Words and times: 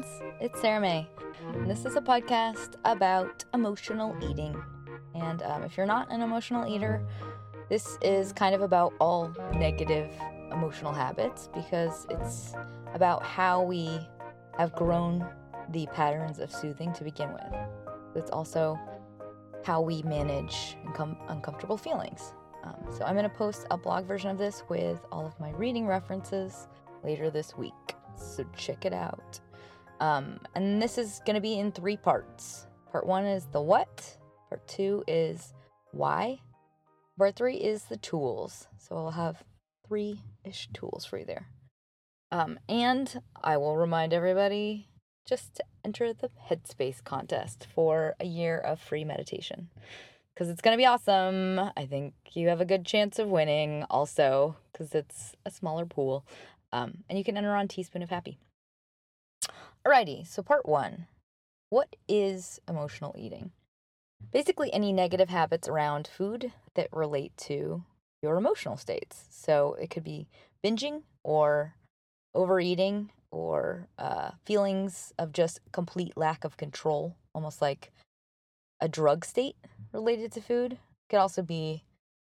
Friends. 0.00 0.22
It's 0.40 0.60
Sarah-May. 0.60 1.08
And 1.54 1.70
this 1.70 1.84
is 1.84 1.96
a 1.96 2.00
podcast 2.00 2.76
about 2.84 3.44
emotional 3.52 4.16
eating. 4.22 4.56
And 5.14 5.42
um, 5.42 5.62
if 5.62 5.76
you're 5.76 5.86
not 5.86 6.10
an 6.10 6.22
emotional 6.22 6.66
eater, 6.66 7.04
this 7.68 7.98
is 8.00 8.32
kind 8.32 8.54
of 8.54 8.62
about 8.62 8.94
all 8.98 9.34
negative 9.52 10.10
emotional 10.52 10.92
habits 10.92 11.50
because 11.52 12.06
it's 12.08 12.54
about 12.94 13.22
how 13.24 13.62
we 13.62 13.98
have 14.56 14.74
grown 14.74 15.26
the 15.70 15.86
patterns 15.88 16.38
of 16.38 16.50
soothing 16.50 16.92
to 16.94 17.04
begin 17.04 17.32
with. 17.32 17.54
It's 18.14 18.30
also 18.30 18.78
how 19.64 19.82
we 19.82 20.02
manage 20.02 20.76
uncom- 20.86 21.18
uncomfortable 21.28 21.76
feelings. 21.76 22.32
Um, 22.64 22.76
so 22.90 23.04
I'm 23.04 23.16
going 23.16 23.28
to 23.28 23.36
post 23.36 23.66
a 23.70 23.76
blog 23.76 24.06
version 24.06 24.30
of 24.30 24.38
this 24.38 24.62
with 24.68 25.00
all 25.12 25.26
of 25.26 25.38
my 25.38 25.50
reading 25.50 25.86
references 25.86 26.68
later 27.04 27.30
this 27.30 27.56
week. 27.56 27.74
So 28.16 28.44
check 28.56 28.84
it 28.84 28.92
out. 28.92 29.40
Um, 30.00 30.40
and 30.54 30.80
this 30.80 30.98
is 30.98 31.20
going 31.24 31.34
to 31.34 31.40
be 31.40 31.58
in 31.58 31.72
three 31.72 31.96
parts. 31.96 32.66
Part 32.90 33.06
one 33.06 33.24
is 33.24 33.46
the 33.52 33.60
what, 33.60 34.16
part 34.48 34.66
two 34.66 35.04
is 35.06 35.54
why, 35.92 36.40
part 37.18 37.36
three 37.36 37.56
is 37.56 37.84
the 37.84 37.98
tools. 37.98 38.66
So 38.78 38.96
I'll 38.96 39.10
have 39.10 39.44
three 39.86 40.20
ish 40.44 40.68
tools 40.72 41.04
for 41.04 41.18
you 41.18 41.26
there. 41.26 41.46
Um, 42.32 42.58
and 42.68 43.20
I 43.42 43.56
will 43.58 43.76
remind 43.76 44.12
everybody 44.12 44.88
just 45.28 45.56
to 45.56 45.64
enter 45.84 46.12
the 46.12 46.30
Headspace 46.48 47.04
contest 47.04 47.66
for 47.74 48.14
a 48.18 48.24
year 48.24 48.58
of 48.58 48.80
free 48.80 49.04
meditation 49.04 49.68
because 50.34 50.48
it's 50.48 50.62
going 50.62 50.74
to 50.74 50.80
be 50.80 50.86
awesome. 50.86 51.60
I 51.76 51.86
think 51.86 52.14
you 52.32 52.48
have 52.48 52.60
a 52.60 52.64
good 52.64 52.86
chance 52.86 53.18
of 53.18 53.28
winning 53.28 53.84
also 53.90 54.56
because 54.72 54.94
it's 54.94 55.34
a 55.44 55.50
smaller 55.50 55.84
pool. 55.84 56.24
Um, 56.72 57.04
and 57.08 57.18
you 57.18 57.24
can 57.24 57.36
enter 57.36 57.54
on 57.54 57.68
Teaspoon 57.68 58.02
of 58.02 58.10
Happy. 58.10 58.38
Alrighty, 59.86 60.26
so 60.26 60.42
part 60.42 60.66
one 60.66 61.06
What 61.70 61.96
is 62.06 62.60
emotional 62.68 63.14
eating? 63.16 63.52
Basically, 64.30 64.72
any 64.72 64.92
negative 64.92 65.30
habits 65.30 65.68
around 65.68 66.06
food 66.06 66.52
that 66.74 66.88
relate 66.92 67.34
to 67.48 67.84
your 68.22 68.36
emotional 68.36 68.76
states. 68.76 69.24
So 69.30 69.74
it 69.80 69.88
could 69.88 70.04
be 70.04 70.28
binging 70.62 71.02
or 71.24 71.74
overeating 72.34 73.10
or 73.30 73.88
uh, 73.98 74.32
feelings 74.44 75.14
of 75.18 75.32
just 75.32 75.60
complete 75.72 76.16
lack 76.16 76.44
of 76.44 76.58
control, 76.58 77.16
almost 77.34 77.62
like 77.62 77.90
a 78.80 78.88
drug 78.88 79.24
state 79.24 79.56
related 79.92 80.30
to 80.32 80.42
food. 80.42 80.72
It 80.72 80.78
could 81.08 81.20
also 81.20 81.42
be 81.42 81.84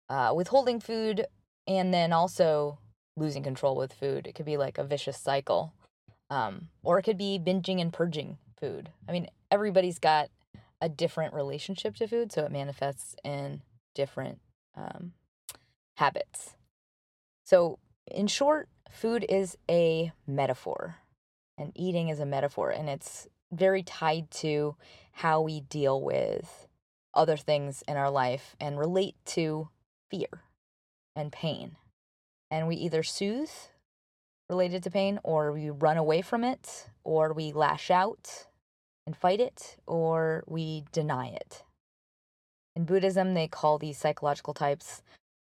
uh, 0.09 0.33
withholding 0.35 0.79
food 0.79 1.27
and 1.67 1.93
then 1.93 2.11
also 2.11 2.79
losing 3.15 3.43
control 3.43 3.75
with 3.75 3.93
food. 3.93 4.25
It 4.25 4.33
could 4.33 4.47
be 4.47 4.57
like 4.57 4.79
a 4.79 4.83
vicious 4.83 5.17
cycle. 5.17 5.73
Um, 6.29 6.69
or 6.83 6.97
it 6.97 7.03
could 7.03 7.17
be 7.17 7.39
binging 7.39 7.79
and 7.79 7.93
purging 7.93 8.37
food. 8.59 8.89
I 9.07 9.11
mean, 9.11 9.27
everybody's 9.51 9.99
got 9.99 10.29
a 10.81 10.89
different 10.89 11.33
relationship 11.33 11.95
to 11.95 12.07
food, 12.07 12.31
so 12.31 12.43
it 12.43 12.51
manifests 12.51 13.15
in 13.23 13.61
different 13.93 14.39
um, 14.75 15.13
habits. 15.97 16.55
So, 17.45 17.79
in 18.09 18.27
short, 18.27 18.67
food 18.89 19.25
is 19.29 19.57
a 19.69 20.11
metaphor, 20.25 20.95
and 21.57 21.71
eating 21.75 22.09
is 22.09 22.19
a 22.19 22.25
metaphor, 22.25 22.69
and 22.69 22.89
it's 22.89 23.27
very 23.51 23.83
tied 23.83 24.31
to 24.31 24.75
how 25.13 25.41
we 25.41 25.61
deal 25.61 26.01
with 26.01 26.67
other 27.13 27.37
things 27.37 27.83
in 27.87 27.95
our 27.95 28.09
life 28.09 28.55
and 28.59 28.79
relate 28.79 29.15
to 29.25 29.69
fear 30.09 30.43
and 31.15 31.31
pain. 31.31 31.75
And 32.49 32.67
we 32.67 32.75
either 32.75 33.03
soothe 33.03 33.51
related 34.49 34.83
to 34.83 34.91
pain, 34.91 35.19
or 35.23 35.51
we 35.51 35.69
run 35.69 35.97
away 35.97 36.21
from 36.21 36.43
it, 36.43 36.89
or 37.03 37.33
we 37.33 37.51
lash 37.51 37.89
out 37.89 38.47
and 39.05 39.15
fight 39.15 39.39
it, 39.39 39.77
or 39.85 40.43
we 40.47 40.85
deny 40.91 41.27
it. 41.27 41.63
In 42.75 42.85
Buddhism, 42.85 43.33
they 43.33 43.47
call 43.47 43.77
these 43.77 43.97
psychological 43.97 44.53
types 44.53 45.01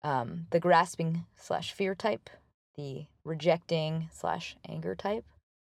um, 0.04 0.48
the 0.52 0.60
grasping 0.60 1.26
slash 1.36 1.74
fear 1.74 1.94
type, 1.94 2.30
the 2.78 3.06
rejecting 3.26 4.10
slash 4.14 4.56
anger 4.68 4.96
type, 4.96 5.26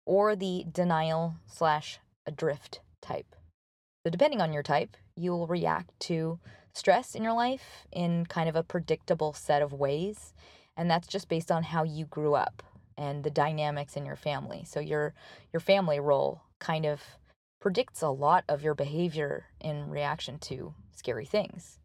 or 0.04 0.34
the 0.34 0.64
denial 0.70 1.36
slash 1.46 2.00
adrift 2.26 2.80
type. 3.00 3.36
So, 4.04 4.10
depending 4.10 4.40
on 4.40 4.52
your 4.52 4.64
type, 4.64 4.96
you 5.16 5.30
will 5.30 5.46
react 5.46 5.98
to 6.00 6.38
stress 6.74 7.14
in 7.14 7.22
your 7.22 7.32
life 7.32 7.86
in 7.92 8.26
kind 8.26 8.48
of 8.48 8.56
a 8.56 8.62
predictable 8.62 9.32
set 9.32 9.62
of 9.62 9.72
ways. 9.72 10.34
And 10.76 10.90
that's 10.90 11.08
just 11.08 11.28
based 11.28 11.50
on 11.50 11.62
how 11.62 11.84
you 11.84 12.04
grew 12.04 12.34
up 12.34 12.62
and 12.96 13.24
the 13.24 13.30
dynamics 13.30 13.96
in 13.96 14.06
your 14.06 14.16
family. 14.16 14.64
So, 14.66 14.80
your, 14.80 15.14
your 15.52 15.60
family 15.60 16.00
role 16.00 16.42
kind 16.58 16.86
of 16.86 17.02
predicts 17.60 18.02
a 18.02 18.08
lot 18.08 18.44
of 18.48 18.62
your 18.62 18.74
behavior 18.74 19.46
in 19.60 19.90
reaction 19.90 20.38
to 20.38 20.74
scary 20.94 21.26
things. 21.26 21.78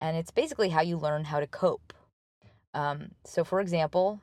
And 0.00 0.16
it's 0.16 0.30
basically 0.30 0.70
how 0.70 0.82
you 0.82 0.96
learn 0.96 1.24
how 1.24 1.40
to 1.40 1.46
cope. 1.46 1.92
Um, 2.72 3.12
so, 3.24 3.44
for 3.44 3.60
example, 3.60 4.20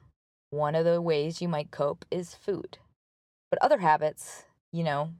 one 0.51 0.75
of 0.75 0.85
the 0.85 1.01
ways 1.01 1.41
you 1.41 1.47
might 1.47 1.71
cope 1.71 2.05
is 2.11 2.35
food. 2.35 2.77
But 3.49 3.61
other 3.61 3.79
habits, 3.79 4.43
you 4.71 4.83
know, 4.83 5.11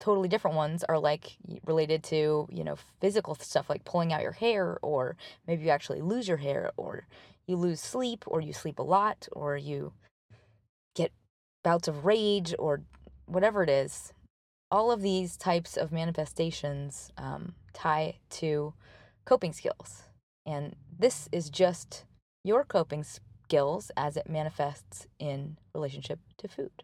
totally 0.00 0.28
different 0.28 0.56
ones 0.56 0.84
are 0.84 0.98
like 0.98 1.36
related 1.66 2.02
to, 2.04 2.48
you 2.50 2.64
know, 2.64 2.76
physical 3.00 3.34
stuff 3.34 3.68
like 3.68 3.84
pulling 3.84 4.12
out 4.12 4.22
your 4.22 4.32
hair, 4.32 4.78
or 4.82 5.16
maybe 5.46 5.64
you 5.64 5.70
actually 5.70 6.00
lose 6.00 6.28
your 6.28 6.36
hair, 6.38 6.72
or 6.76 7.06
you 7.46 7.56
lose 7.56 7.80
sleep, 7.80 8.24
or 8.26 8.40
you 8.40 8.52
sleep 8.52 8.78
a 8.78 8.82
lot, 8.82 9.28
or 9.32 9.56
you 9.56 9.92
bouts 11.62 11.88
of 11.88 12.04
rage, 12.04 12.54
or 12.58 12.82
whatever 13.26 13.62
it 13.62 13.70
is. 13.70 14.12
All 14.70 14.90
of 14.90 15.00
these 15.00 15.36
types 15.36 15.76
of 15.76 15.92
manifestations 15.92 17.10
um, 17.16 17.54
tie 17.72 18.18
to 18.30 18.74
coping 19.24 19.52
skills. 19.52 20.04
And 20.44 20.76
this 20.98 21.28
is 21.32 21.50
just 21.50 22.04
your 22.44 22.64
coping 22.64 23.04
skills 23.04 23.90
as 23.96 24.16
it 24.16 24.28
manifests 24.28 25.06
in 25.18 25.58
relationship 25.74 26.20
to 26.38 26.48
food. 26.48 26.82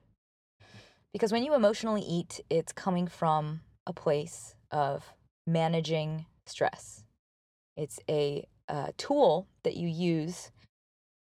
Because 1.12 1.30
when 1.30 1.44
you 1.44 1.54
emotionally 1.54 2.02
eat, 2.02 2.40
it's 2.50 2.72
coming 2.72 3.06
from 3.06 3.60
a 3.86 3.92
place 3.92 4.54
of 4.70 5.14
managing 5.46 6.26
stress. 6.46 7.04
It's 7.76 8.00
a, 8.08 8.46
a 8.68 8.92
tool 8.96 9.46
that 9.62 9.76
you 9.76 9.88
use 9.88 10.50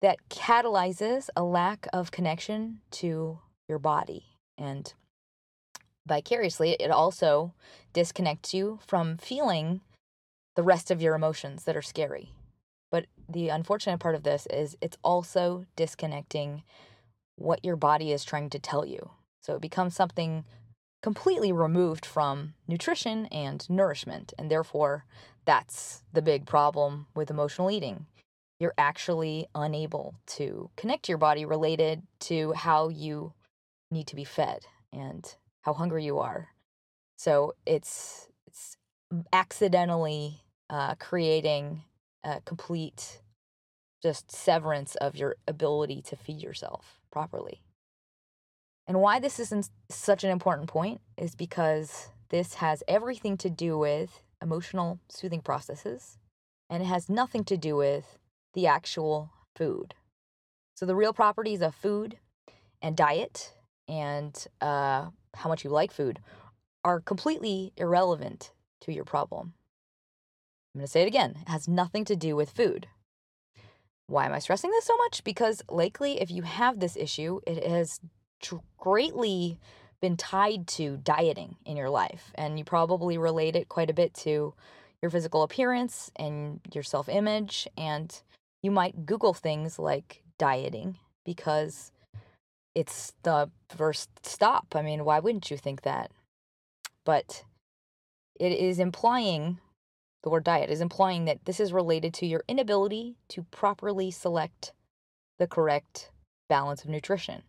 that 0.02 0.18
catalyzes 0.28 1.28
a 1.36 1.42
lack 1.42 1.86
of 1.92 2.10
connection 2.10 2.80
to 2.90 3.38
your 3.68 3.78
body. 3.78 4.24
And 4.58 4.92
vicariously, 6.06 6.72
it 6.78 6.90
also 6.90 7.54
disconnects 7.92 8.54
you 8.54 8.78
from 8.86 9.16
feeling 9.16 9.80
the 10.54 10.62
rest 10.62 10.90
of 10.90 11.02
your 11.02 11.14
emotions 11.14 11.64
that 11.64 11.76
are 11.76 11.82
scary. 11.82 12.30
But 12.90 13.06
the 13.28 13.48
unfortunate 13.48 13.98
part 13.98 14.14
of 14.14 14.22
this 14.22 14.46
is 14.46 14.76
it's 14.80 14.96
also 15.02 15.66
disconnecting 15.76 16.62
what 17.36 17.64
your 17.64 17.76
body 17.76 18.12
is 18.12 18.24
trying 18.24 18.50
to 18.50 18.58
tell 18.58 18.86
you. 18.86 19.10
So 19.42 19.54
it 19.56 19.60
becomes 19.60 19.94
something 19.94 20.44
completely 21.02 21.52
removed 21.52 22.06
from 22.06 22.54
nutrition 22.66 23.26
and 23.26 23.68
nourishment. 23.68 24.32
And 24.38 24.50
therefore, 24.50 25.04
that's 25.44 26.02
the 26.12 26.22
big 26.22 26.46
problem 26.46 27.06
with 27.14 27.30
emotional 27.30 27.70
eating. 27.70 28.06
You're 28.58 28.74
actually 28.78 29.46
unable 29.54 30.14
to 30.28 30.70
connect 30.76 31.08
your 31.08 31.18
body 31.18 31.44
related 31.44 32.02
to 32.20 32.52
how 32.52 32.88
you 32.88 33.32
need 33.90 34.06
to 34.08 34.16
be 34.16 34.24
fed 34.24 34.60
and 34.92 35.34
how 35.62 35.74
hungry 35.74 36.04
you 36.04 36.18
are. 36.18 36.48
So 37.18 37.54
it's 37.66 38.28
it's 38.46 38.76
accidentally 39.32 40.42
uh, 40.70 40.94
creating 40.96 41.82
a 42.24 42.40
complete 42.44 43.20
just 44.02 44.30
severance 44.30 44.94
of 44.96 45.16
your 45.16 45.36
ability 45.46 46.02
to 46.02 46.16
feed 46.16 46.42
yourself 46.42 47.00
properly. 47.10 47.60
And 48.86 49.00
why 49.00 49.18
this 49.18 49.40
isn't 49.40 49.68
such 49.90 50.22
an 50.22 50.30
important 50.30 50.68
point 50.68 51.00
is 51.16 51.34
because 51.34 52.08
this 52.28 52.54
has 52.54 52.82
everything 52.86 53.36
to 53.38 53.50
do 53.50 53.78
with 53.78 54.22
emotional 54.42 55.00
soothing 55.08 55.40
processes 55.40 56.18
and 56.68 56.82
it 56.82 56.86
has 56.86 57.08
nothing 57.08 57.44
to 57.44 57.56
do 57.56 57.76
with 57.76 58.18
the 58.56 58.66
actual 58.66 59.30
food. 59.54 59.94
So, 60.74 60.84
the 60.84 60.96
real 60.96 61.12
properties 61.12 61.62
of 61.62 61.76
food 61.76 62.18
and 62.82 62.96
diet 62.96 63.54
and 63.86 64.34
uh, 64.60 65.10
how 65.34 65.48
much 65.48 65.62
you 65.62 65.70
like 65.70 65.92
food 65.92 66.18
are 66.84 67.00
completely 67.00 67.72
irrelevant 67.76 68.52
to 68.80 68.92
your 68.92 69.04
problem. 69.04 69.54
I'm 70.74 70.80
going 70.80 70.86
to 70.86 70.90
say 70.90 71.02
it 71.02 71.08
again 71.08 71.36
it 71.42 71.48
has 71.48 71.68
nothing 71.68 72.04
to 72.06 72.16
do 72.16 72.34
with 72.34 72.50
food. 72.50 72.88
Why 74.08 74.26
am 74.26 74.32
I 74.32 74.38
stressing 74.38 74.70
this 74.70 74.84
so 74.84 74.96
much? 74.96 75.24
Because 75.24 75.62
likely, 75.68 76.20
if 76.20 76.30
you 76.30 76.42
have 76.42 76.78
this 76.80 76.96
issue, 76.96 77.40
it 77.46 77.66
has 77.66 78.00
greatly 78.78 79.58
been 80.00 80.16
tied 80.16 80.66
to 80.68 80.98
dieting 80.98 81.56
in 81.64 81.76
your 81.76 81.90
life. 81.90 82.32
And 82.36 82.58
you 82.58 82.64
probably 82.64 83.18
relate 83.18 83.56
it 83.56 83.68
quite 83.68 83.90
a 83.90 83.94
bit 83.94 84.14
to 84.14 84.54
your 85.02 85.10
physical 85.10 85.42
appearance 85.42 86.10
and 86.16 86.60
your 86.72 86.84
self 86.84 87.08
image. 87.08 87.66
And 87.76 88.14
you 88.66 88.72
might 88.72 89.06
Google 89.06 89.32
things 89.32 89.78
like 89.78 90.24
dieting 90.38 90.98
because 91.24 91.92
it's 92.74 93.12
the 93.22 93.48
first 93.68 94.10
stop. 94.26 94.74
I 94.74 94.82
mean, 94.82 95.04
why 95.04 95.20
wouldn't 95.20 95.52
you 95.52 95.56
think 95.56 95.82
that? 95.82 96.10
But 97.04 97.44
it 98.40 98.50
is 98.50 98.80
implying 98.80 99.60
the 100.24 100.30
word 100.30 100.42
diet 100.42 100.70
is 100.70 100.80
implying 100.80 101.26
that 101.26 101.44
this 101.44 101.60
is 101.60 101.72
related 101.72 102.12
to 102.14 102.26
your 102.26 102.42
inability 102.48 103.14
to 103.28 103.44
properly 103.52 104.10
select 104.10 104.72
the 105.38 105.46
correct 105.46 106.10
balance 106.48 106.82
of 106.82 106.90
nutrition. 106.90 107.44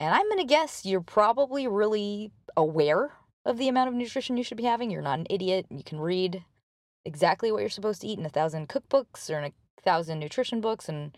And 0.00 0.14
I'm 0.14 0.26
going 0.30 0.38
to 0.38 0.44
guess 0.44 0.86
you're 0.86 1.02
probably 1.02 1.68
really 1.68 2.32
aware 2.56 3.10
of 3.44 3.58
the 3.58 3.68
amount 3.68 3.90
of 3.90 3.94
nutrition 3.94 4.38
you 4.38 4.42
should 4.42 4.56
be 4.56 4.62
having. 4.62 4.90
You're 4.90 5.02
not 5.02 5.18
an 5.18 5.26
idiot. 5.28 5.66
You 5.68 5.84
can 5.84 6.00
read 6.00 6.42
exactly 7.04 7.52
what 7.52 7.60
you're 7.60 7.68
supposed 7.68 8.00
to 8.00 8.06
eat 8.06 8.18
in 8.18 8.24
a 8.24 8.30
thousand 8.30 8.70
cookbooks 8.70 9.28
or 9.28 9.38
in 9.38 9.44
a 9.44 9.52
thousand 9.82 10.18
nutrition 10.18 10.60
books 10.60 10.88
and 10.88 11.16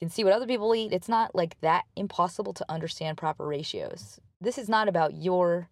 you 0.00 0.06
can 0.06 0.10
see 0.10 0.24
what 0.24 0.32
other 0.32 0.46
people 0.46 0.74
eat. 0.74 0.92
It's 0.92 1.08
not 1.08 1.34
like 1.34 1.60
that 1.60 1.84
impossible 1.96 2.52
to 2.54 2.64
understand 2.68 3.16
proper 3.18 3.46
ratios. 3.46 4.20
This 4.40 4.58
is 4.58 4.68
not 4.68 4.88
about 4.88 5.14
your 5.14 5.68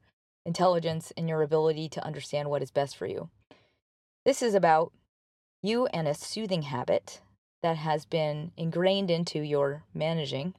intelligence 0.46 1.12
and 1.16 1.28
your 1.28 1.42
ability 1.42 1.88
to 1.90 2.04
understand 2.04 2.48
what 2.48 2.62
is 2.62 2.70
best 2.70 2.96
for 2.96 3.06
you. 3.06 3.28
This 4.24 4.42
is 4.42 4.54
about 4.54 4.92
you 5.62 5.86
and 5.86 6.06
a 6.06 6.14
soothing 6.14 6.62
habit 6.62 7.20
that 7.62 7.76
has 7.76 8.04
been 8.06 8.52
ingrained 8.56 9.10
into 9.10 9.40
your 9.40 9.84
managing 9.92 10.54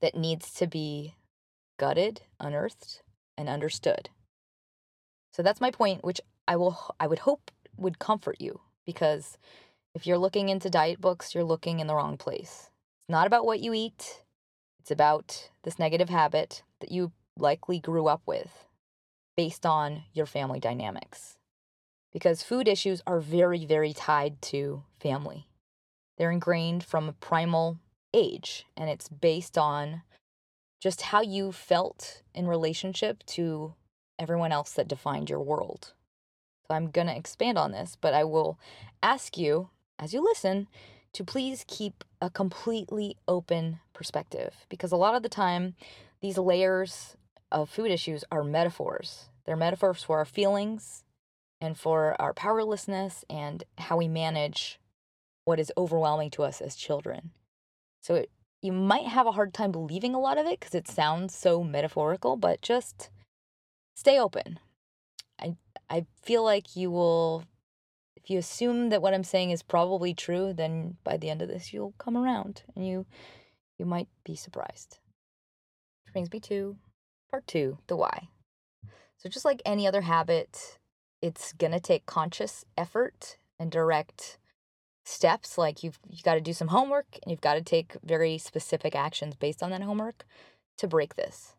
that 0.00 0.14
needs 0.14 0.52
to 0.54 0.66
be 0.66 1.14
gutted, 1.78 2.22
unearthed, 2.40 3.02
and 3.36 3.48
understood. 3.48 4.10
So 5.32 5.42
that's 5.42 5.60
my 5.60 5.70
point, 5.70 6.04
which 6.04 6.20
I 6.46 6.56
will 6.56 6.94
I 7.00 7.06
would 7.06 7.20
hope 7.20 7.50
would 7.76 7.98
comfort 7.98 8.36
you 8.38 8.60
because 8.86 9.38
if 9.94 10.06
you're 10.06 10.18
looking 10.18 10.48
into 10.48 10.70
diet 10.70 11.00
books, 11.00 11.34
you're 11.34 11.44
looking 11.44 11.80
in 11.80 11.86
the 11.86 11.94
wrong 11.94 12.16
place. 12.16 12.70
It's 13.02 13.10
not 13.10 13.26
about 13.26 13.46
what 13.46 13.60
you 13.60 13.72
eat. 13.72 14.22
It's 14.80 14.90
about 14.90 15.50
this 15.62 15.78
negative 15.78 16.08
habit 16.08 16.62
that 16.80 16.90
you 16.90 17.12
likely 17.38 17.78
grew 17.78 18.06
up 18.06 18.22
with 18.26 18.66
based 19.36 19.66
on 19.66 20.04
your 20.12 20.26
family 20.26 20.60
dynamics 20.60 21.36
because 22.14 22.42
food 22.42 22.68
issues 22.68 23.02
are 23.06 23.20
very, 23.20 23.66
very 23.66 23.92
tied 23.92 24.40
to 24.40 24.84
family. 25.00 25.48
They're 26.16 26.30
ingrained 26.30 26.84
from 26.84 27.08
a 27.08 27.12
primal 27.12 27.80
age, 28.14 28.64
and 28.76 28.88
it's 28.88 29.08
based 29.08 29.58
on 29.58 30.02
just 30.80 31.02
how 31.02 31.22
you 31.22 31.50
felt 31.50 32.22
in 32.32 32.46
relationship 32.46 33.24
to 33.26 33.74
everyone 34.18 34.52
else 34.52 34.72
that 34.72 34.86
defined 34.86 35.28
your 35.28 35.40
world. 35.40 35.92
So 36.68 36.74
I'm 36.74 36.90
going 36.90 37.08
to 37.08 37.16
expand 37.16 37.58
on 37.58 37.72
this, 37.72 37.98
but 38.00 38.14
I 38.14 38.22
will 38.22 38.58
ask 39.02 39.36
you 39.36 39.70
as 39.98 40.12
you 40.12 40.22
listen 40.22 40.66
to 41.12 41.24
please 41.24 41.64
keep 41.68 42.04
a 42.20 42.28
completely 42.30 43.16
open 43.28 43.78
perspective 43.92 44.66
because 44.68 44.92
a 44.92 44.96
lot 44.96 45.14
of 45.14 45.22
the 45.22 45.28
time 45.28 45.74
these 46.20 46.38
layers 46.38 47.16
of 47.52 47.70
food 47.70 47.90
issues 47.90 48.24
are 48.32 48.42
metaphors. 48.42 49.28
They're 49.44 49.56
metaphors 49.56 50.02
for 50.02 50.18
our 50.18 50.24
feelings, 50.24 51.04
and 51.64 51.78
for 51.78 52.20
our 52.20 52.34
powerlessness 52.34 53.24
and 53.30 53.64
how 53.78 53.96
we 53.96 54.06
manage 54.06 54.78
what 55.44 55.58
is 55.58 55.72
overwhelming 55.76 56.30
to 56.30 56.42
us 56.42 56.60
as 56.60 56.76
children. 56.76 57.30
So 58.02 58.16
it, 58.16 58.30
you 58.60 58.72
might 58.72 59.06
have 59.06 59.26
a 59.26 59.32
hard 59.32 59.54
time 59.54 59.72
believing 59.72 60.14
a 60.14 60.20
lot 60.20 60.38
of 60.38 60.46
it 60.46 60.60
because 60.60 60.74
it 60.74 60.88
sounds 60.88 61.34
so 61.34 61.64
metaphorical, 61.64 62.36
but 62.36 62.60
just 62.60 63.08
stay 63.96 64.18
open. 64.18 64.58
I 65.40 65.56
I 65.88 66.06
feel 66.22 66.44
like 66.44 66.76
you 66.76 66.90
will 66.90 67.44
if 68.24 68.30
you 68.30 68.38
assume 68.38 68.88
that 68.88 69.02
what 69.02 69.12
I'm 69.12 69.24
saying 69.24 69.50
is 69.50 69.62
probably 69.62 70.14
true, 70.14 70.54
then 70.54 70.96
by 71.04 71.18
the 71.18 71.28
end 71.28 71.42
of 71.42 71.48
this 71.48 71.72
you'll 71.72 71.94
come 71.98 72.16
around 72.16 72.62
and 72.74 72.86
you 72.86 73.04
you 73.78 73.84
might 73.84 74.08
be 74.24 74.34
surprised. 74.34 74.98
Which 76.04 76.12
brings 76.14 76.32
me 76.32 76.40
to 76.40 76.76
part 77.30 77.46
2, 77.46 77.78
the 77.86 77.96
why. 77.96 78.28
So 79.18 79.28
just 79.28 79.44
like 79.44 79.60
any 79.66 79.86
other 79.86 80.02
habit, 80.02 80.78
it's 81.20 81.52
going 81.52 81.72
to 81.72 81.80
take 81.80 82.06
conscious 82.06 82.64
effort 82.78 83.36
and 83.58 83.70
direct 83.70 84.38
steps 85.04 85.58
like 85.58 85.82
you've 85.82 85.98
you 86.08 86.22
got 86.22 86.34
to 86.34 86.40
do 86.40 86.54
some 86.54 86.68
homework 86.68 87.18
and 87.22 87.30
you've 87.30 87.42
got 87.42 87.54
to 87.54 87.62
take 87.62 87.96
very 88.02 88.38
specific 88.38 88.94
actions 88.96 89.36
based 89.36 89.62
on 89.62 89.70
that 89.70 89.82
homework 89.82 90.24
to 90.78 90.86
break 90.86 91.14
this 91.14 91.56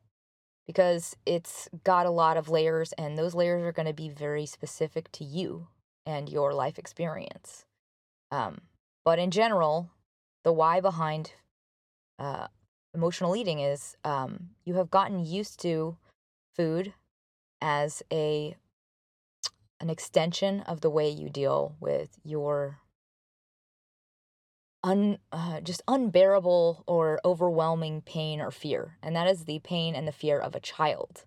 because 0.65 1.15
it's 1.27 1.69
got 1.83 2.07
a 2.07 2.11
lot 2.11 2.37
of 2.37 2.49
layers 2.49 2.91
and 2.93 3.19
those 3.19 3.35
layers 3.35 3.61
are 3.61 3.71
going 3.71 3.85
to 3.85 3.93
be 3.93 4.09
very 4.09 4.47
specific 4.47 5.11
to 5.11 5.23
you 5.23 5.67
and 6.05 6.29
your 6.29 6.53
life 6.53 6.77
experience 6.77 7.65
um, 8.31 8.61
but 9.03 9.19
in 9.19 9.31
general 9.31 9.89
the 10.43 10.53
why 10.53 10.79
behind 10.79 11.33
uh, 12.19 12.47
emotional 12.93 13.35
eating 13.35 13.59
is 13.59 13.97
um, 14.03 14.51
you 14.63 14.75
have 14.75 14.89
gotten 14.89 15.25
used 15.25 15.59
to 15.61 15.97
food 16.55 16.93
as 17.61 18.03
a 18.11 18.55
an 19.79 19.89
extension 19.89 20.61
of 20.61 20.81
the 20.81 20.89
way 20.89 21.09
you 21.09 21.29
deal 21.29 21.75
with 21.79 22.17
your 22.23 22.79
un, 24.85 25.17
uh, 25.31 25.59
just 25.61 25.81
unbearable 25.87 26.83
or 26.87 27.19
overwhelming 27.25 28.01
pain 28.01 28.39
or 28.39 28.51
fear. 28.51 28.97
And 29.03 29.15
that 29.15 29.27
is 29.27 29.45
the 29.45 29.59
pain 29.59 29.95
and 29.95 30.07
the 30.07 30.13
fear 30.13 30.39
of 30.39 30.55
a 30.55 30.59
child. 30.59 31.25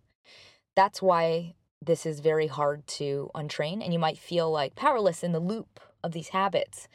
That's 0.77 1.03
why 1.03 1.55
this 1.81 2.05
is 2.07 2.21
very 2.21 2.47
hard 2.47 2.87
to 2.87 3.31
untrain. 3.35 3.83
And 3.83 3.93
you 3.93 3.99
might 3.99 4.19
feel 4.19 4.51
like 4.51 4.75
powerless 4.75 5.23
in 5.23 5.33
the 5.33 5.41
loop 5.41 5.81
of 6.03 6.13
these 6.13 6.29
habits 6.29 6.89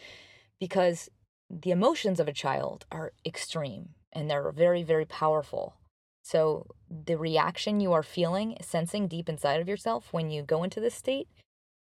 because 0.60 1.10
the 1.50 1.72
emotions 1.72 2.20
of 2.20 2.28
a 2.28 2.34
child 2.34 2.86
are 2.92 3.14
extreme 3.26 3.90
and 4.12 4.30
they're 4.30 4.52
very, 4.52 4.84
very 4.84 5.06
powerful. 5.06 5.76
So, 6.22 6.68
the 6.90 7.18
reaction 7.18 7.82
you 7.82 7.92
are 7.92 8.04
feeling, 8.04 8.56
sensing 8.62 9.08
deep 9.08 9.28
inside 9.28 9.60
of 9.60 9.68
yourself 9.68 10.08
when 10.12 10.30
you 10.30 10.42
go 10.42 10.64
into 10.64 10.80
this 10.80 10.96
state 10.96 11.28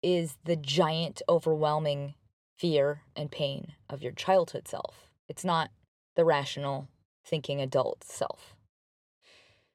is 0.04 0.36
the 0.44 0.58
giant, 0.58 1.22
overwhelming 1.30 2.16
fear 2.58 3.02
and 3.16 3.32
pain 3.32 3.74
of 3.90 4.02
your 4.02 4.12
childhood 4.12 4.68
self. 4.68 5.10
It's 5.30 5.46
not 5.46 5.72
the 6.16 6.25
rational, 6.25 6.90
thinking 7.24 7.62
adult 7.62 8.04
self. 8.04 8.56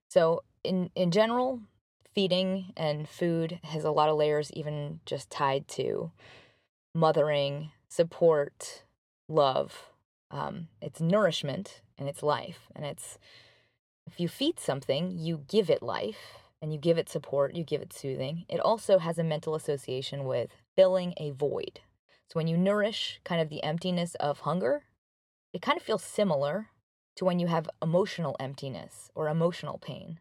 So, 0.09 0.43
in, 0.62 0.91
in 0.95 1.11
general, 1.11 1.61
feeding 2.14 2.73
and 2.76 3.09
food 3.09 3.61
has 3.64 3.85
a 3.85 3.90
lot 3.90 4.09
of 4.09 4.17
layers, 4.17 4.52
even 4.52 5.00
just 5.07 5.31
tied 5.31 5.69
to 5.69 6.11
mothering, 6.95 7.71
support, 7.88 8.85
love. 9.29 9.90
Um, 10.31 10.69
it's 10.81 11.00
nourishment 11.00 11.83
and 11.99 12.09
it's 12.09 12.23
life. 12.23 12.69
And 12.75 12.85
it's 12.85 13.19
if 14.07 14.19
you 14.19 14.29
feed 14.29 14.59
something, 14.59 15.17
you 15.17 15.45
give 15.49 15.71
it 15.71 15.83
life 15.83 16.38
and 16.62 16.73
you 16.73 16.79
give 16.79 16.99
it 16.99 17.09
support, 17.09 17.55
you 17.55 17.64
give 17.64 17.81
it 17.81 17.93
soothing, 17.93 18.45
it 18.49 18.61
also 18.61 18.99
has 18.99 19.19
a 19.19 19.25
mental 19.25 19.55
association 19.55 20.25
with 20.25 20.50
filling 20.76 21.14
a 21.17 21.31
void. 21.31 21.81
So 22.29 22.35
when 22.35 22.49
you 22.49 22.57
nourish 22.57 23.21
kind 23.25 23.40
of 23.40 23.49
the 23.49 23.62
emptiness 23.62 24.14
of 24.17 24.40
hunger, 24.40 24.85
it 25.52 25.62
kind 25.62 25.76
of 25.76 25.83
feels 25.83 26.05
similar 26.05 26.69
to 27.17 27.25
when 27.25 27.38
you 27.38 27.47
have 27.49 27.71
emotional 27.83 28.37
emptiness 28.38 29.11
or 29.14 29.29
emotional 29.29 29.79
pain. 29.79 30.21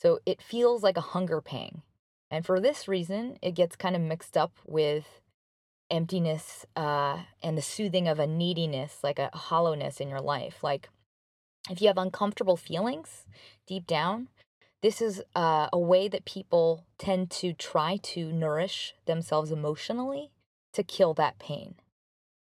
So 0.00 0.20
it 0.24 0.40
feels 0.40 0.82
like 0.82 0.96
a 0.96 1.02
hunger 1.02 1.40
pang. 1.40 1.82
And 2.30 2.44
for 2.44 2.60
this 2.60 2.86
reason, 2.88 3.38
it 3.42 3.52
gets 3.52 3.76
kind 3.76 3.96
of 3.96 4.02
mixed 4.02 4.36
up 4.36 4.52
with 4.66 5.20
emptiness 5.90 6.66
uh, 6.76 7.22
and 7.42 7.56
the 7.56 7.62
soothing 7.62 8.06
of 8.06 8.18
a 8.18 8.26
neediness, 8.26 8.98
like 9.02 9.18
a 9.18 9.30
hollowness 9.32 10.00
in 10.00 10.08
your 10.08 10.20
life. 10.20 10.62
Like 10.62 10.90
if 11.70 11.80
you 11.80 11.88
have 11.88 11.98
uncomfortable 11.98 12.56
feelings 12.56 13.26
deep 13.66 13.86
down, 13.86 14.28
this 14.82 15.02
is 15.02 15.22
uh, 15.34 15.68
a 15.72 15.78
way 15.78 16.06
that 16.08 16.24
people 16.24 16.84
tend 16.98 17.30
to 17.30 17.52
try 17.52 17.96
to 17.96 18.30
nourish 18.30 18.94
themselves 19.06 19.50
emotionally 19.50 20.30
to 20.72 20.82
kill 20.82 21.14
that 21.14 21.38
pain. 21.38 21.74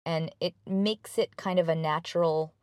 And 0.05 0.31
it 0.39 0.55
makes 0.67 1.17
it 1.17 1.37
kind 1.37 1.59
of 1.59 1.69
a 1.69 1.75
natural 1.75 2.53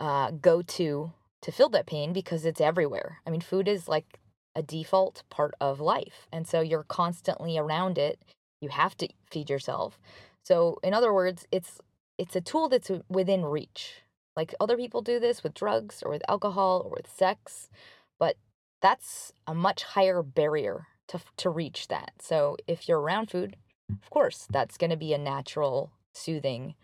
uh, 0.00 0.30
go 0.32 0.62
to 0.62 1.12
to 1.42 1.52
fill 1.52 1.68
that 1.70 1.86
pain 1.86 2.12
because 2.12 2.44
it's 2.44 2.60
everywhere. 2.60 3.20
I 3.26 3.30
mean, 3.30 3.40
food 3.40 3.68
is 3.68 3.88
like 3.88 4.18
a 4.54 4.62
default 4.62 5.22
part 5.30 5.54
of 5.60 5.80
life. 5.80 6.26
And 6.32 6.46
so 6.46 6.60
you're 6.60 6.84
constantly 6.84 7.56
around 7.56 7.98
it. 7.98 8.20
You 8.60 8.68
have 8.68 8.96
to 8.98 9.08
feed 9.30 9.48
yourself. 9.48 9.98
So, 10.44 10.78
in 10.82 10.94
other 10.94 11.12
words, 11.12 11.46
it's 11.50 11.80
it's 12.18 12.36
a 12.36 12.40
tool 12.40 12.68
that's 12.68 12.90
within 13.08 13.44
reach. 13.44 14.02
Like 14.36 14.54
other 14.60 14.76
people 14.76 15.00
do 15.00 15.18
this 15.18 15.42
with 15.42 15.54
drugs 15.54 16.02
or 16.04 16.10
with 16.10 16.22
alcohol 16.28 16.82
or 16.84 16.90
with 16.90 17.10
sex, 17.10 17.70
but 18.18 18.36
that's 18.82 19.32
a 19.46 19.54
much 19.54 19.82
higher 19.82 20.22
barrier 20.22 20.88
to 21.08 21.20
to 21.38 21.50
reach 21.50 21.88
that. 21.88 22.12
So 22.20 22.56
if 22.66 22.88
you're 22.88 23.00
around 23.00 23.30
food, 23.30 23.56
of 23.90 24.10
course, 24.10 24.46
that's 24.50 24.76
going 24.76 24.90
to 24.90 24.96
be 24.96 25.12
a 25.12 25.18
natural 25.18 25.92
soothing 26.14 26.74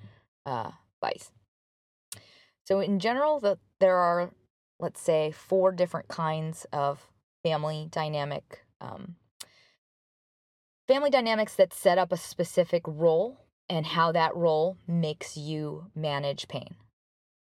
uh, 0.45 0.73
vice. 1.01 1.31
So 2.65 2.81
in 2.81 2.99
general, 2.99 3.39
the, 3.39 3.59
there 3.79 3.97
are 3.97 4.31
let's 4.79 5.01
say 5.01 5.31
four 5.31 5.73
different 5.73 6.09
kinds 6.09 6.67
of 6.73 7.09
family 7.43 7.89
dynamic 7.91 8.65
um, 8.81 9.17
family 10.87 11.11
dynamics 11.11 11.55
that 11.55 11.73
set 11.73 11.99
up 11.99 12.13
a 12.13 12.17
specific 12.17 12.83
role 12.87 13.41
and 13.69 13.87
how 13.87 14.13
that 14.13 14.35
role 14.37 14.77
makes 14.87 15.37
you 15.37 15.87
manage 15.95 16.49
pain. 16.49 16.77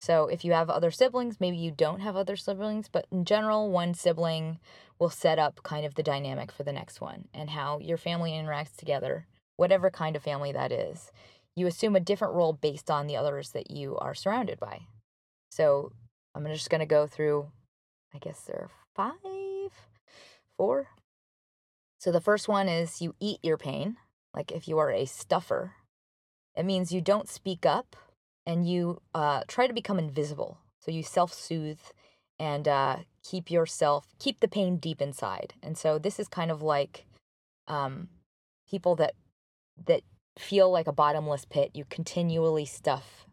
So 0.00 0.28
if 0.28 0.44
you 0.44 0.52
have 0.52 0.70
other 0.70 0.90
siblings, 0.90 1.40
maybe 1.40 1.58
you 1.58 1.70
don't 1.70 2.00
have 2.00 2.16
other 2.16 2.36
siblings, 2.36 2.88
but 2.88 3.06
in 3.12 3.24
general, 3.24 3.70
one 3.70 3.92
sibling 3.92 4.58
will 4.98 5.10
set 5.10 5.38
up 5.38 5.62
kind 5.62 5.84
of 5.84 5.94
the 5.94 6.02
dynamic 6.02 6.50
for 6.50 6.62
the 6.62 6.72
next 6.72 7.00
one 7.00 7.28
and 7.34 7.50
how 7.50 7.78
your 7.80 7.98
family 7.98 8.32
interacts 8.32 8.74
together, 8.76 9.26
whatever 9.56 9.90
kind 9.90 10.16
of 10.16 10.22
family 10.22 10.52
that 10.52 10.72
is. 10.72 11.12
You 11.54 11.66
assume 11.66 11.96
a 11.96 12.00
different 12.00 12.34
role 12.34 12.54
based 12.54 12.90
on 12.90 13.06
the 13.06 13.16
others 13.16 13.50
that 13.50 13.70
you 13.70 13.96
are 13.98 14.14
surrounded 14.14 14.58
by. 14.58 14.86
So 15.50 15.92
I'm 16.34 16.46
just 16.46 16.70
going 16.70 16.80
to 16.80 16.86
go 16.86 17.06
through, 17.06 17.48
I 18.14 18.18
guess 18.18 18.42
there 18.42 18.56
are 18.56 18.70
five, 18.94 19.72
four. 20.56 20.88
So 21.98 22.12
the 22.12 22.20
first 22.20 22.48
one 22.48 22.68
is 22.68 23.02
you 23.02 23.14
eat 23.20 23.40
your 23.42 23.58
pain. 23.58 23.96
Like 24.34 24.52
if 24.52 24.68
you 24.68 24.78
are 24.78 24.90
a 24.90 25.06
stuffer, 25.06 25.72
it 26.56 26.64
means 26.64 26.92
you 26.92 27.00
don't 27.00 27.28
speak 27.28 27.66
up 27.66 27.96
and 28.46 28.68
you 28.68 29.00
uh, 29.14 29.42
try 29.48 29.66
to 29.66 29.72
become 29.72 29.98
invisible. 29.98 30.58
So 30.80 30.90
you 30.90 31.02
self 31.02 31.32
soothe 31.32 31.80
and 32.38 32.66
uh, 32.66 32.96
keep 33.22 33.50
yourself, 33.50 34.06
keep 34.18 34.40
the 34.40 34.48
pain 34.48 34.76
deep 34.76 35.02
inside. 35.02 35.54
And 35.62 35.76
so 35.76 35.98
this 35.98 36.18
is 36.18 36.28
kind 36.28 36.50
of 36.50 36.62
like 36.62 37.06
um, 37.68 38.08
people 38.68 38.96
that 38.96 39.14
that 39.86 40.02
feel 40.38 40.70
like 40.70 40.86
a 40.86 40.92
bottomless 40.92 41.44
pit. 41.44 41.70
You 41.74 41.84
continually 41.88 42.64
stuff, 42.64 43.26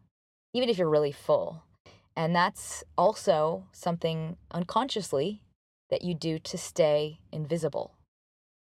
even 0.52 0.68
if 0.68 0.78
you're 0.78 0.90
really 0.90 1.12
full. 1.12 1.62
And 2.18 2.34
that's 2.34 2.82
also 2.98 3.68
something 3.70 4.38
unconsciously 4.50 5.44
that 5.88 6.02
you 6.02 6.14
do 6.14 6.40
to 6.40 6.58
stay 6.58 7.20
invisible. 7.30 7.94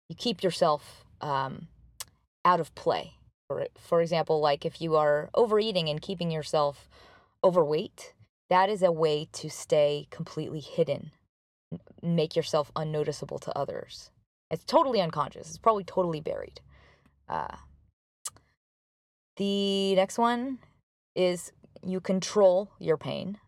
You 0.09 0.15
keep 0.15 0.45
yourself 0.45 1.05
um, 1.21 1.67
out 2.45 2.61
of 2.61 2.73
play. 2.77 3.15
For, 3.49 3.67
for 3.77 4.01
example, 4.01 4.41
like 4.41 4.65
if 4.65 4.81
you 4.81 4.95
are 4.95 5.29
overeating 5.35 5.89
and 5.89 6.01
keeping 6.01 6.31
yourself 6.31 6.89
overweight, 7.43 8.15
that 8.49 8.71
is 8.71 8.81
a 8.81 8.93
way 8.93 9.27
to 9.33 9.51
stay 9.51 10.07
completely 10.11 10.61
hidden, 10.61 11.11
make 12.01 12.37
yourself 12.37 12.71
unnoticeable 12.77 13.41
to 13.41 13.59
others. 13.59 14.13
It's 14.53 14.65
totally 14.65 15.01
unconscious, 15.01 15.49
it's 15.49 15.59
probably 15.59 15.83
totally 15.85 16.21
buried. 16.21 16.61
Uh, 17.29 17.57
the 19.37 19.97
next 19.97 20.17
one 20.17 20.61
is 21.17 21.51
you 21.85 22.01
control 22.01 22.73
your 22.79 22.97
pain, 22.97 23.39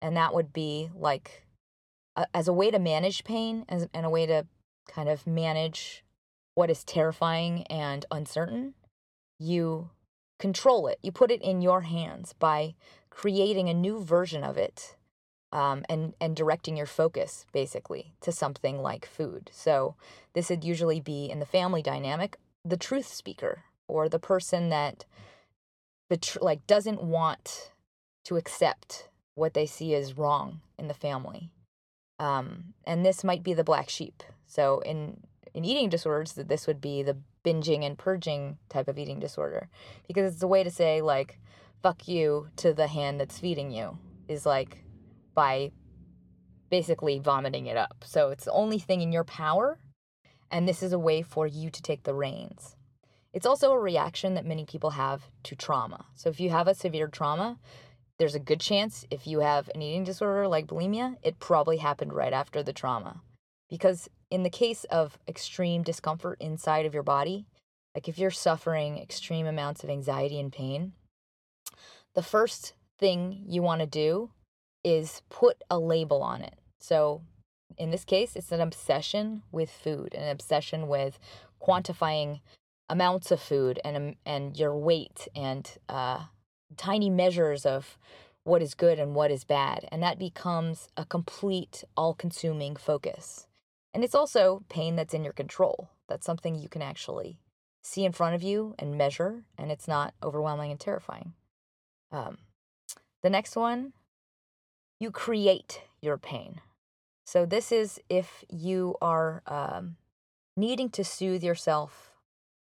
and 0.00 0.16
that 0.16 0.34
would 0.34 0.52
be 0.52 0.90
like 0.94 1.46
a, 2.16 2.26
as 2.34 2.48
a 2.48 2.52
way 2.52 2.70
to 2.70 2.78
manage 2.78 3.24
pain 3.24 3.64
as, 3.68 3.88
and 3.94 4.06
a 4.06 4.10
way 4.10 4.26
to 4.26 4.46
kind 4.88 5.08
of 5.08 5.26
manage 5.26 6.04
what 6.54 6.70
is 6.70 6.84
terrifying 6.84 7.64
and 7.64 8.04
uncertain. 8.10 8.74
You 9.38 9.90
control 10.38 10.86
it. 10.86 10.98
You 11.02 11.12
put 11.12 11.30
it 11.30 11.42
in 11.42 11.62
your 11.62 11.82
hands 11.82 12.32
by 12.32 12.74
creating 13.10 13.68
a 13.68 13.74
new 13.74 14.02
version 14.02 14.44
of 14.44 14.56
it 14.56 14.96
um, 15.52 15.84
and 15.88 16.14
and 16.20 16.36
directing 16.36 16.76
your 16.76 16.86
focus 16.86 17.46
basically 17.52 18.14
to 18.20 18.32
something 18.32 18.82
like 18.82 19.06
food. 19.06 19.50
So 19.52 19.94
this 20.34 20.50
would 20.50 20.64
usually 20.64 21.00
be 21.00 21.30
in 21.30 21.38
the 21.38 21.46
family 21.46 21.82
dynamic, 21.82 22.36
the 22.64 22.76
truth 22.76 23.06
speaker 23.06 23.64
or 23.86 24.08
the 24.08 24.18
person 24.18 24.68
that 24.68 25.04
the 26.10 26.16
tr- 26.16 26.38
like 26.40 26.66
doesn't 26.66 27.02
want 27.02 27.72
to 28.28 28.36
accept 28.36 29.08
what 29.34 29.54
they 29.54 29.64
see 29.64 29.94
as 29.94 30.18
wrong 30.18 30.60
in 30.78 30.86
the 30.86 30.94
family. 30.94 31.50
Um, 32.18 32.74
and 32.84 33.04
this 33.04 33.24
might 33.24 33.42
be 33.42 33.54
the 33.54 33.64
black 33.64 33.88
sheep. 33.88 34.22
So 34.46 34.80
in 34.80 35.22
in 35.54 35.64
eating 35.64 35.88
disorders, 35.88 36.34
that 36.34 36.48
this 36.48 36.66
would 36.66 36.80
be 36.80 37.02
the 37.02 37.16
binging 37.42 37.84
and 37.84 37.96
purging 37.96 38.58
type 38.68 38.86
of 38.86 38.98
eating 38.98 39.18
disorder, 39.18 39.70
because 40.06 40.34
it's 40.34 40.42
a 40.42 40.46
way 40.46 40.62
to 40.62 40.70
say 40.70 41.00
like 41.00 41.40
"fuck 41.82 42.06
you" 42.06 42.48
to 42.56 42.74
the 42.74 42.86
hand 42.86 43.18
that's 43.18 43.38
feeding 43.38 43.70
you 43.70 43.96
is 44.28 44.44
like 44.44 44.84
by 45.34 45.72
basically 46.68 47.18
vomiting 47.18 47.66
it 47.66 47.78
up. 47.78 48.04
So 48.04 48.28
it's 48.28 48.44
the 48.44 48.52
only 48.52 48.78
thing 48.78 49.00
in 49.00 49.10
your 49.10 49.24
power, 49.24 49.78
and 50.50 50.68
this 50.68 50.82
is 50.82 50.92
a 50.92 50.98
way 50.98 51.22
for 51.22 51.46
you 51.46 51.70
to 51.70 51.82
take 51.82 52.02
the 52.02 52.14
reins. 52.14 52.76
It's 53.32 53.46
also 53.46 53.72
a 53.72 53.78
reaction 53.78 54.34
that 54.34 54.44
many 54.44 54.66
people 54.66 54.90
have 54.90 55.30
to 55.44 55.56
trauma. 55.56 56.04
So 56.14 56.28
if 56.28 56.40
you 56.40 56.50
have 56.50 56.68
a 56.68 56.74
severe 56.74 57.08
trauma, 57.08 57.58
there's 58.18 58.34
a 58.34 58.40
good 58.40 58.60
chance 58.60 59.06
if 59.10 59.26
you 59.26 59.40
have 59.40 59.70
an 59.74 59.82
eating 59.82 60.04
disorder 60.04 60.48
like 60.48 60.66
bulimia, 60.66 61.16
it 61.22 61.38
probably 61.38 61.76
happened 61.76 62.12
right 62.12 62.32
after 62.32 62.62
the 62.62 62.72
trauma. 62.72 63.20
Because 63.70 64.08
in 64.30 64.42
the 64.42 64.50
case 64.50 64.84
of 64.84 65.18
extreme 65.28 65.82
discomfort 65.82 66.38
inside 66.40 66.86
of 66.86 66.94
your 66.94 67.02
body, 67.02 67.46
like 67.94 68.08
if 68.08 68.18
you're 68.18 68.30
suffering 68.30 68.98
extreme 68.98 69.46
amounts 69.46 69.84
of 69.84 69.90
anxiety 69.90 70.40
and 70.40 70.52
pain, 70.52 70.92
the 72.14 72.22
first 72.22 72.74
thing 72.98 73.44
you 73.46 73.62
want 73.62 73.80
to 73.80 73.86
do 73.86 74.30
is 74.84 75.22
put 75.28 75.62
a 75.70 75.78
label 75.78 76.22
on 76.22 76.42
it. 76.42 76.58
So 76.78 77.22
in 77.76 77.90
this 77.90 78.04
case, 78.04 78.34
it's 78.34 78.52
an 78.52 78.60
obsession 78.60 79.42
with 79.52 79.70
food, 79.70 80.14
an 80.14 80.28
obsession 80.28 80.88
with 80.88 81.18
quantifying 81.62 82.40
amounts 82.88 83.30
of 83.30 83.40
food 83.40 83.78
and 83.84 83.96
um, 83.96 84.14
and 84.24 84.56
your 84.56 84.76
weight 84.76 85.28
and 85.36 85.70
uh, 85.88 86.24
tiny 86.76 87.10
measures 87.10 87.64
of 87.64 87.98
what 88.44 88.62
is 88.62 88.74
good 88.74 88.98
and 88.98 89.14
what 89.14 89.30
is 89.30 89.44
bad. 89.44 89.88
And 89.92 90.02
that 90.02 90.18
becomes 90.18 90.88
a 90.96 91.04
complete, 91.04 91.84
all 91.96 92.14
consuming 92.14 92.76
focus. 92.76 93.46
And 93.92 94.04
it's 94.04 94.14
also 94.14 94.64
pain 94.68 94.96
that's 94.96 95.14
in 95.14 95.24
your 95.24 95.32
control. 95.32 95.90
That's 96.08 96.26
something 96.26 96.54
you 96.54 96.68
can 96.68 96.82
actually 96.82 97.38
see 97.82 98.04
in 98.04 98.12
front 98.12 98.34
of 98.34 98.42
you 98.42 98.74
and 98.78 98.98
measure, 98.98 99.44
and 99.56 99.70
it's 99.70 99.88
not 99.88 100.14
overwhelming 100.22 100.70
and 100.70 100.80
terrifying. 100.80 101.32
Um, 102.10 102.38
the 103.22 103.30
next 103.30 103.56
one, 103.56 103.92
you 104.98 105.10
create 105.10 105.82
your 106.00 106.18
pain. 106.18 106.60
So, 107.24 107.44
this 107.44 107.70
is 107.72 108.00
if 108.08 108.44
you 108.48 108.96
are 109.00 109.42
um, 109.46 109.96
needing 110.56 110.88
to 110.90 111.04
soothe 111.04 111.42
yourself 111.42 112.12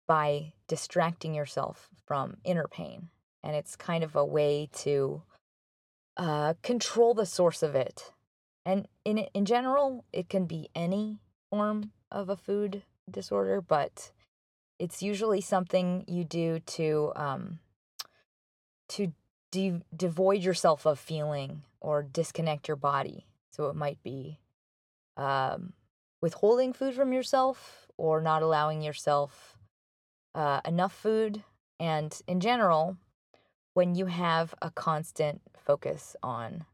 by 0.08 0.54
distracting 0.68 1.34
yourself 1.36 1.90
from 2.06 2.38
inner 2.44 2.68
pain 2.68 3.10
and 3.44 3.56
it's 3.56 3.76
kind 3.76 4.04
of 4.04 4.16
a 4.16 4.26
way 4.26 4.70
to 4.74 5.22
uh, 6.18 6.54
control 6.64 7.14
the 7.14 7.26
source 7.26 7.64
of 7.64 7.76
it. 7.76 8.12
And 8.66 8.88
in 9.06 9.20
in 9.34 9.46
general, 9.46 10.04
it 10.12 10.30
can 10.30 10.46
be 10.46 10.70
any 10.76 11.20
form 11.50 11.92
of 12.12 12.30
a 12.30 12.36
food 12.36 12.84
disorder, 13.10 13.62
but 13.62 14.12
it's 14.80 15.02
usually 15.02 15.42
something 15.42 16.04
you 16.08 16.24
do 16.24 16.60
to 16.60 17.14
um, 17.16 17.60
to 18.90 19.14
de- 19.52 19.82
devoid 19.96 20.44
yourself 20.44 20.86
of 20.86 21.00
feeling 21.00 21.64
or 21.80 22.04
disconnect 22.04 22.68
your 22.68 22.78
body. 22.78 23.26
So 23.52 23.70
it 23.70 23.76
might 23.76 24.02
be 24.04 24.40
um, 25.16 25.74
withholding 26.22 26.74
food 26.74 26.94
from 26.94 27.14
yourself 27.14 27.88
or 27.98 28.22
not 28.22 28.44
allowing 28.44 28.82
yourself 28.82 29.58
uh, 30.36 30.62
enough 30.66 30.94
food. 30.94 31.44
And 31.80 32.20
in 32.28 32.40
general, 32.40 32.98
when 33.78 33.94
you 33.94 34.08
have 34.08 34.56
a 34.60 34.72
constant 34.72 35.40
focus 35.56 36.16
on 36.24 36.66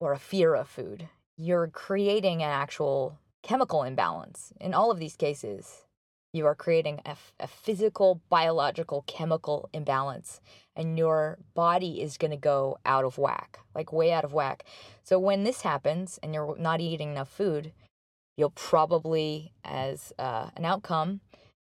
or 0.00 0.12
a 0.12 0.18
fear 0.18 0.52
of 0.52 0.66
food, 0.66 1.08
you're 1.36 1.68
creating 1.68 2.42
an 2.42 2.50
actual 2.50 3.20
chemical 3.44 3.84
imbalance. 3.84 4.52
In 4.60 4.74
all 4.74 4.90
of 4.90 4.98
these 4.98 5.14
cases, 5.14 5.84
you 6.32 6.44
are 6.44 6.56
creating 6.56 7.00
a, 7.06 7.14
a 7.38 7.46
physical, 7.46 8.20
biological, 8.28 9.04
chemical 9.06 9.68
imbalance, 9.72 10.40
and 10.74 10.98
your 10.98 11.38
body 11.54 12.02
is 12.02 12.18
going 12.18 12.32
to 12.32 12.36
go 12.36 12.78
out 12.84 13.04
of 13.04 13.16
whack, 13.16 13.60
like 13.72 13.92
way 13.92 14.12
out 14.12 14.24
of 14.24 14.32
whack. 14.32 14.64
So, 15.04 15.20
when 15.20 15.44
this 15.44 15.60
happens 15.60 16.18
and 16.20 16.34
you're 16.34 16.56
not 16.58 16.80
eating 16.80 17.12
enough 17.12 17.30
food, 17.30 17.70
you'll 18.36 18.50
probably, 18.50 19.52
as 19.64 20.12
uh, 20.18 20.50
an 20.56 20.64
outcome, 20.64 21.20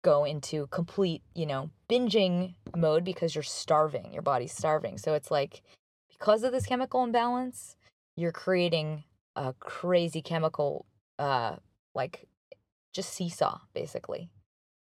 go 0.02 0.24
into 0.24 0.68
complete, 0.68 1.22
you 1.36 1.46
know, 1.46 1.70
binging 1.90 2.56
mode 2.76 3.04
because 3.04 3.36
you're 3.36 3.44
starving, 3.44 4.14
your 4.14 4.22
body's 4.22 4.54
starving. 4.54 4.98
So 4.98 5.14
it's 5.14 5.32
like 5.32 5.62
because 6.10 6.44
of 6.44 6.52
this 6.52 6.66
chemical 6.66 7.04
imbalance, 7.04 7.76
you're 8.16 8.32
creating 8.32 9.04
a 9.36 9.54
crazy 9.60 10.22
chemical 10.22 10.86
uh 11.18 11.56
like 11.94 12.28
just 12.94 13.14
seesaw 13.14 13.60
basically. 13.74 14.30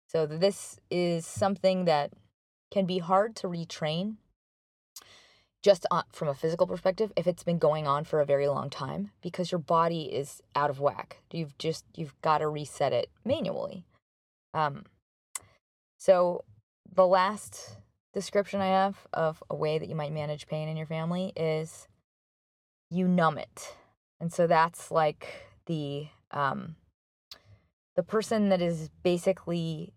So 0.07 0.25
this 0.25 0.79
is 0.89 1.25
something 1.25 1.85
that 1.85 2.11
can 2.71 2.85
be 2.85 2.99
hard 2.99 3.35
to 3.37 3.47
retrain 3.47 4.15
just 5.65 5.87
from 6.11 6.27
a 6.27 6.35
physical 6.35 6.67
perspective 6.67 7.11
if 7.15 7.25
it's 7.25 7.43
been 7.43 7.57
going 7.57 7.87
on 7.87 8.03
for 8.03 8.21
a 8.21 8.25
very 8.25 8.47
long 8.47 8.69
time 8.69 9.09
because 9.21 9.51
your 9.51 9.59
body 9.59 10.03
is 10.03 10.41
out 10.55 10.69
of 10.69 10.79
whack 10.79 11.17
you've 11.31 11.57
just 11.57 11.85
you've 11.95 12.13
got 12.21 12.37
to 12.37 12.47
reset 12.47 12.93
it 12.93 13.09
manually 13.23 13.83
um 14.53 14.83
so 16.05 16.43
the 16.93 17.07
last 17.07 17.77
description 18.13 18.61
i 18.61 18.67
have 18.67 18.95
of 19.13 19.43
a 19.49 19.55
way 19.55 19.77
that 19.77 19.89
you 19.89 19.95
might 19.95 20.13
manage 20.13 20.47
pain 20.47 20.67
in 20.67 20.77
your 20.77 20.87
family 20.87 21.33
is 21.35 21.87
you 22.89 23.07
numb 23.07 23.37
it. 23.37 23.75
And 24.19 24.31
so 24.31 24.47
that's 24.47 24.91
like 24.91 25.27
the 25.65 26.07
um 26.31 26.75
the 27.95 28.03
person 28.03 28.49
that 28.49 28.61
is 28.61 28.89
basically 29.03 29.93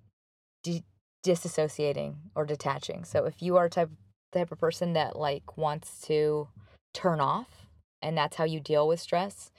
de- 0.62 0.84
disassociating 1.24 2.16
or 2.34 2.44
detaching. 2.44 3.04
So 3.04 3.24
if 3.24 3.42
you 3.42 3.56
are 3.56 3.68
type 3.68 3.90
type 4.32 4.52
of 4.52 4.58
person 4.58 4.92
that 4.92 5.16
like 5.16 5.56
wants 5.56 6.00
to 6.02 6.48
turn 6.92 7.20
off 7.20 7.66
and 8.02 8.16
that's 8.16 8.36
how 8.36 8.44
you 8.44 8.60
deal 8.60 8.86
with 8.86 9.00
stress 9.00 9.50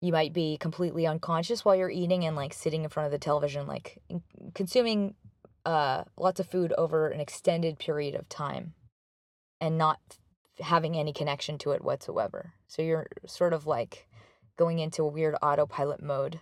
you 0.00 0.12
might 0.12 0.32
be 0.32 0.56
completely 0.58 1.06
unconscious 1.06 1.64
while 1.64 1.74
you're 1.74 1.90
eating 1.90 2.24
and 2.24 2.36
like 2.36 2.52
sitting 2.52 2.82
in 2.82 2.90
front 2.90 3.06
of 3.06 3.12
the 3.12 3.18
television 3.18 3.66
like 3.66 3.98
consuming 4.54 5.14
uh 5.66 6.04
lots 6.16 6.40
of 6.40 6.46
food 6.46 6.72
over 6.78 7.08
an 7.08 7.20
extended 7.20 7.78
period 7.78 8.14
of 8.14 8.28
time 8.28 8.72
and 9.60 9.76
not 9.76 9.98
having 10.60 10.96
any 10.96 11.12
connection 11.12 11.58
to 11.58 11.72
it 11.72 11.84
whatsoever. 11.84 12.54
So 12.66 12.80
you're 12.80 13.08
sort 13.26 13.52
of 13.52 13.66
like 13.66 14.08
going 14.56 14.78
into 14.78 15.02
a 15.02 15.08
weird 15.08 15.34
autopilot 15.42 16.02
mode. 16.02 16.40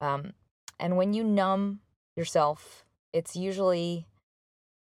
Um 0.00 0.32
and 0.80 0.96
when 0.96 1.12
you 1.12 1.22
numb 1.22 1.80
yourself 2.16 2.84
it's 3.12 3.36
usually 3.36 4.06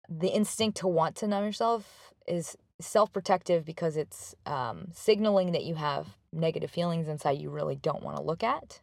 the 0.09 0.29
instinct 0.29 0.77
to 0.77 0.87
want 0.87 1.15
to 1.17 1.27
numb 1.27 1.43
yourself 1.43 2.13
is 2.27 2.57
self-protective 2.81 3.65
because 3.65 3.97
it's 3.97 4.33
um, 4.45 4.87
signaling 4.93 5.51
that 5.51 5.65
you 5.65 5.75
have 5.75 6.07
negative 6.31 6.71
feelings 6.71 7.07
inside 7.07 7.37
you 7.39 7.49
really 7.49 7.75
don't 7.75 8.03
want 8.03 8.15
to 8.17 8.23
look 8.23 8.43
at 8.43 8.81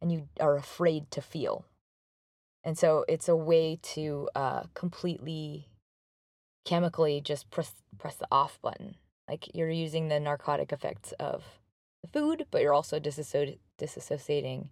and 0.00 0.12
you 0.12 0.28
are 0.40 0.56
afraid 0.56 1.10
to 1.10 1.22
feel 1.22 1.64
and 2.64 2.78
so 2.78 3.04
it's 3.08 3.28
a 3.28 3.36
way 3.36 3.78
to 3.82 4.28
uh, 4.34 4.64
completely 4.74 5.68
chemically 6.64 7.20
just 7.20 7.50
press 7.50 7.72
press 7.98 8.16
the 8.16 8.28
off 8.30 8.58
button. 8.62 8.96
Like 9.28 9.54
you're 9.54 9.70
using 9.70 10.08
the 10.08 10.20
narcotic 10.20 10.72
effects 10.72 11.12
of 11.18 11.44
the 12.02 12.08
food 12.08 12.46
but 12.50 12.62
you're 12.62 12.74
also 12.74 12.98
disassoci- 12.98 13.58
disassociating 13.80 14.68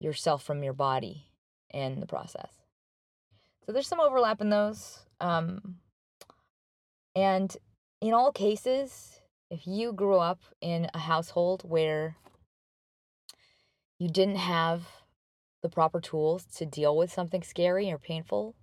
yourself 0.00 0.42
from 0.42 0.62
your 0.62 0.72
body 0.72 1.28
in 1.72 2.00
the 2.00 2.06
process. 2.06 2.52
So 3.64 3.72
there's 3.72 3.86
some 3.86 4.00
overlap 4.00 4.40
in 4.40 4.50
those 4.50 5.04
um, 5.20 5.76
and 7.14 7.56
in 8.00 8.12
all 8.12 8.32
cases, 8.32 9.20
if 9.50 9.66
you 9.66 9.92
grew 9.92 10.16
up 10.16 10.40
in 10.60 10.88
a 10.92 10.98
household 10.98 11.62
where 11.62 12.16
you 13.98 14.08
didn't 14.08 14.36
have 14.36 14.82
the 15.62 15.68
proper 15.68 16.00
tools 16.00 16.44
to 16.56 16.66
deal 16.66 16.96
with 16.96 17.12
something 17.12 17.42
scary 17.42 17.90
or 17.90 17.98
painful, 17.98 18.54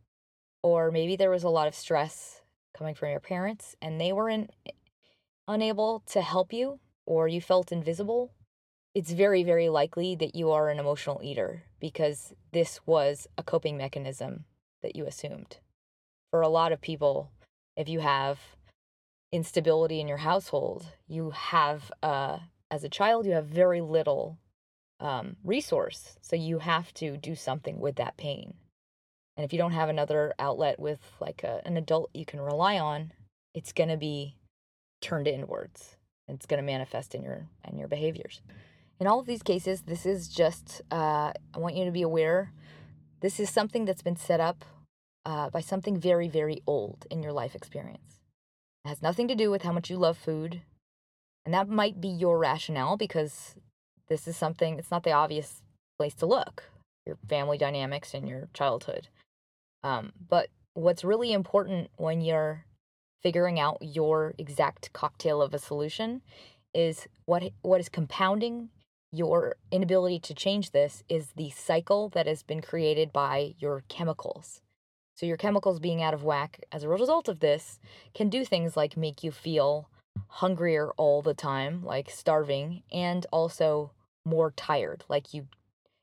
or 0.61 0.91
maybe 0.91 1.15
there 1.15 1.29
was 1.29 1.43
a 1.43 1.49
lot 1.49 1.67
of 1.67 1.75
stress 1.75 2.41
coming 2.77 2.95
from 2.95 3.09
your 3.09 3.19
parents 3.19 3.75
and 3.81 3.99
they 3.99 4.13
weren't 4.13 4.51
unable 5.47 6.03
to 6.05 6.21
help 6.21 6.53
you, 6.53 6.79
or 7.05 7.27
you 7.27 7.41
felt 7.41 7.71
invisible, 7.71 8.31
it's 8.93 9.11
very, 9.11 9.43
very 9.43 9.69
likely 9.69 10.15
that 10.15 10.35
you 10.35 10.51
are 10.51 10.69
an 10.69 10.79
emotional 10.79 11.21
eater 11.23 11.63
because 11.79 12.33
this 12.51 12.79
was 12.85 13.27
a 13.37 13.43
coping 13.43 13.77
mechanism 13.77 14.45
that 14.81 14.95
you 14.95 15.05
assumed. 15.05 15.57
For 16.31 16.41
a 16.41 16.49
lot 16.49 16.71
of 16.71 16.81
people, 16.81 17.31
if 17.75 17.87
you 17.87 17.99
have 17.99 18.39
instability 19.31 19.99
in 19.99 20.07
your 20.07 20.17
household, 20.17 20.85
you 21.07 21.31
have, 21.31 21.91
uh, 22.03 22.39
as 22.69 22.83
a 22.83 22.89
child, 22.89 23.25
you 23.25 23.31
have 23.33 23.45
very 23.45 23.81
little 23.81 24.37
um, 24.99 25.35
resource. 25.43 26.17
So 26.21 26.35
you 26.35 26.59
have 26.59 26.93
to 26.95 27.17
do 27.17 27.35
something 27.35 27.79
with 27.79 27.95
that 27.95 28.17
pain. 28.17 28.53
And 29.37 29.45
if 29.45 29.53
you 29.53 29.59
don't 29.59 29.71
have 29.71 29.89
another 29.89 30.33
outlet 30.37 30.79
with 30.79 30.99
like 31.19 31.43
a, 31.43 31.61
an 31.65 31.77
adult 31.77 32.09
you 32.13 32.25
can 32.25 32.41
rely 32.41 32.77
on, 32.77 33.13
it's 33.53 33.71
going 33.71 33.89
to 33.89 33.97
be 33.97 34.35
turned 35.01 35.27
inwards. 35.27 35.95
It's 36.27 36.45
going 36.45 36.59
to 36.59 36.65
manifest 36.65 37.15
in 37.15 37.23
your 37.23 37.47
in 37.67 37.77
your 37.77 37.87
behaviors. 37.87 38.41
In 38.99 39.07
all 39.07 39.19
of 39.19 39.25
these 39.25 39.41
cases, 39.41 39.83
this 39.83 40.05
is 40.05 40.27
just 40.27 40.81
uh, 40.91 41.31
I 41.53 41.57
want 41.57 41.75
you 41.75 41.85
to 41.85 41.91
be 41.91 42.01
aware. 42.01 42.51
This 43.21 43.39
is 43.39 43.49
something 43.49 43.85
that's 43.85 44.01
been 44.01 44.17
set 44.17 44.39
up 44.39 44.65
uh, 45.25 45.49
by 45.49 45.61
something 45.61 45.99
very, 45.99 46.27
very 46.27 46.61
old 46.67 47.05
in 47.09 47.23
your 47.23 47.33
life 47.33 47.55
experience. 47.55 48.21
It 48.85 48.89
has 48.89 49.01
nothing 49.01 49.27
to 49.27 49.35
do 49.35 49.51
with 49.51 49.63
how 49.63 49.71
much 49.71 49.89
you 49.89 49.97
love 49.97 50.17
food. 50.17 50.61
And 51.45 51.53
that 51.53 51.69
might 51.69 51.99
be 51.99 52.07
your 52.07 52.37
rationale 52.37 52.97
because 52.97 53.55
this 54.09 54.27
is 54.27 54.35
something, 54.35 54.79
it's 54.79 54.91
not 54.91 55.03
the 55.03 55.11
obvious 55.11 55.61
place 55.97 56.13
to 56.15 56.25
look 56.25 56.63
your 57.05 57.17
family 57.27 57.57
dynamics 57.57 58.13
and 58.13 58.27
your 58.27 58.47
childhood. 58.53 59.07
Um, 59.83 60.13
but 60.29 60.49
what's 60.73 61.03
really 61.03 61.33
important 61.33 61.89
when 61.97 62.21
you're 62.21 62.65
figuring 63.21 63.59
out 63.59 63.77
your 63.81 64.33
exact 64.37 64.93
cocktail 64.93 65.41
of 65.41 65.53
a 65.53 65.59
solution 65.59 66.21
is 66.73 67.07
what 67.25 67.43
what 67.61 67.81
is 67.81 67.89
compounding 67.89 68.69
your 69.11 69.55
inability 69.71 70.19
to 70.19 70.35
change 70.35 70.71
this 70.71 71.03
is 71.09 71.31
the 71.35 71.49
cycle 71.49 72.09
that 72.09 72.27
has 72.27 72.43
been 72.43 72.61
created 72.61 73.11
by 73.11 73.55
your 73.57 73.83
chemicals. 73.89 74.61
So 75.15 75.25
your 75.25 75.35
chemicals 75.35 75.79
being 75.79 76.01
out 76.01 76.13
of 76.13 76.23
whack 76.23 76.63
as 76.71 76.83
a 76.83 76.89
result 76.89 77.27
of 77.27 77.39
this 77.39 77.79
can 78.13 78.29
do 78.29 78.45
things 78.45 78.77
like 78.77 78.95
make 78.95 79.23
you 79.23 79.31
feel 79.31 79.89
hungrier 80.27 80.91
all 80.95 81.23
the 81.23 81.33
time, 81.33 81.83
like 81.83 82.09
starving, 82.09 82.83
and 82.91 83.25
also 83.31 83.91
more 84.29 84.51
tired, 84.51 85.03
like 85.09 85.33
you 85.33 85.47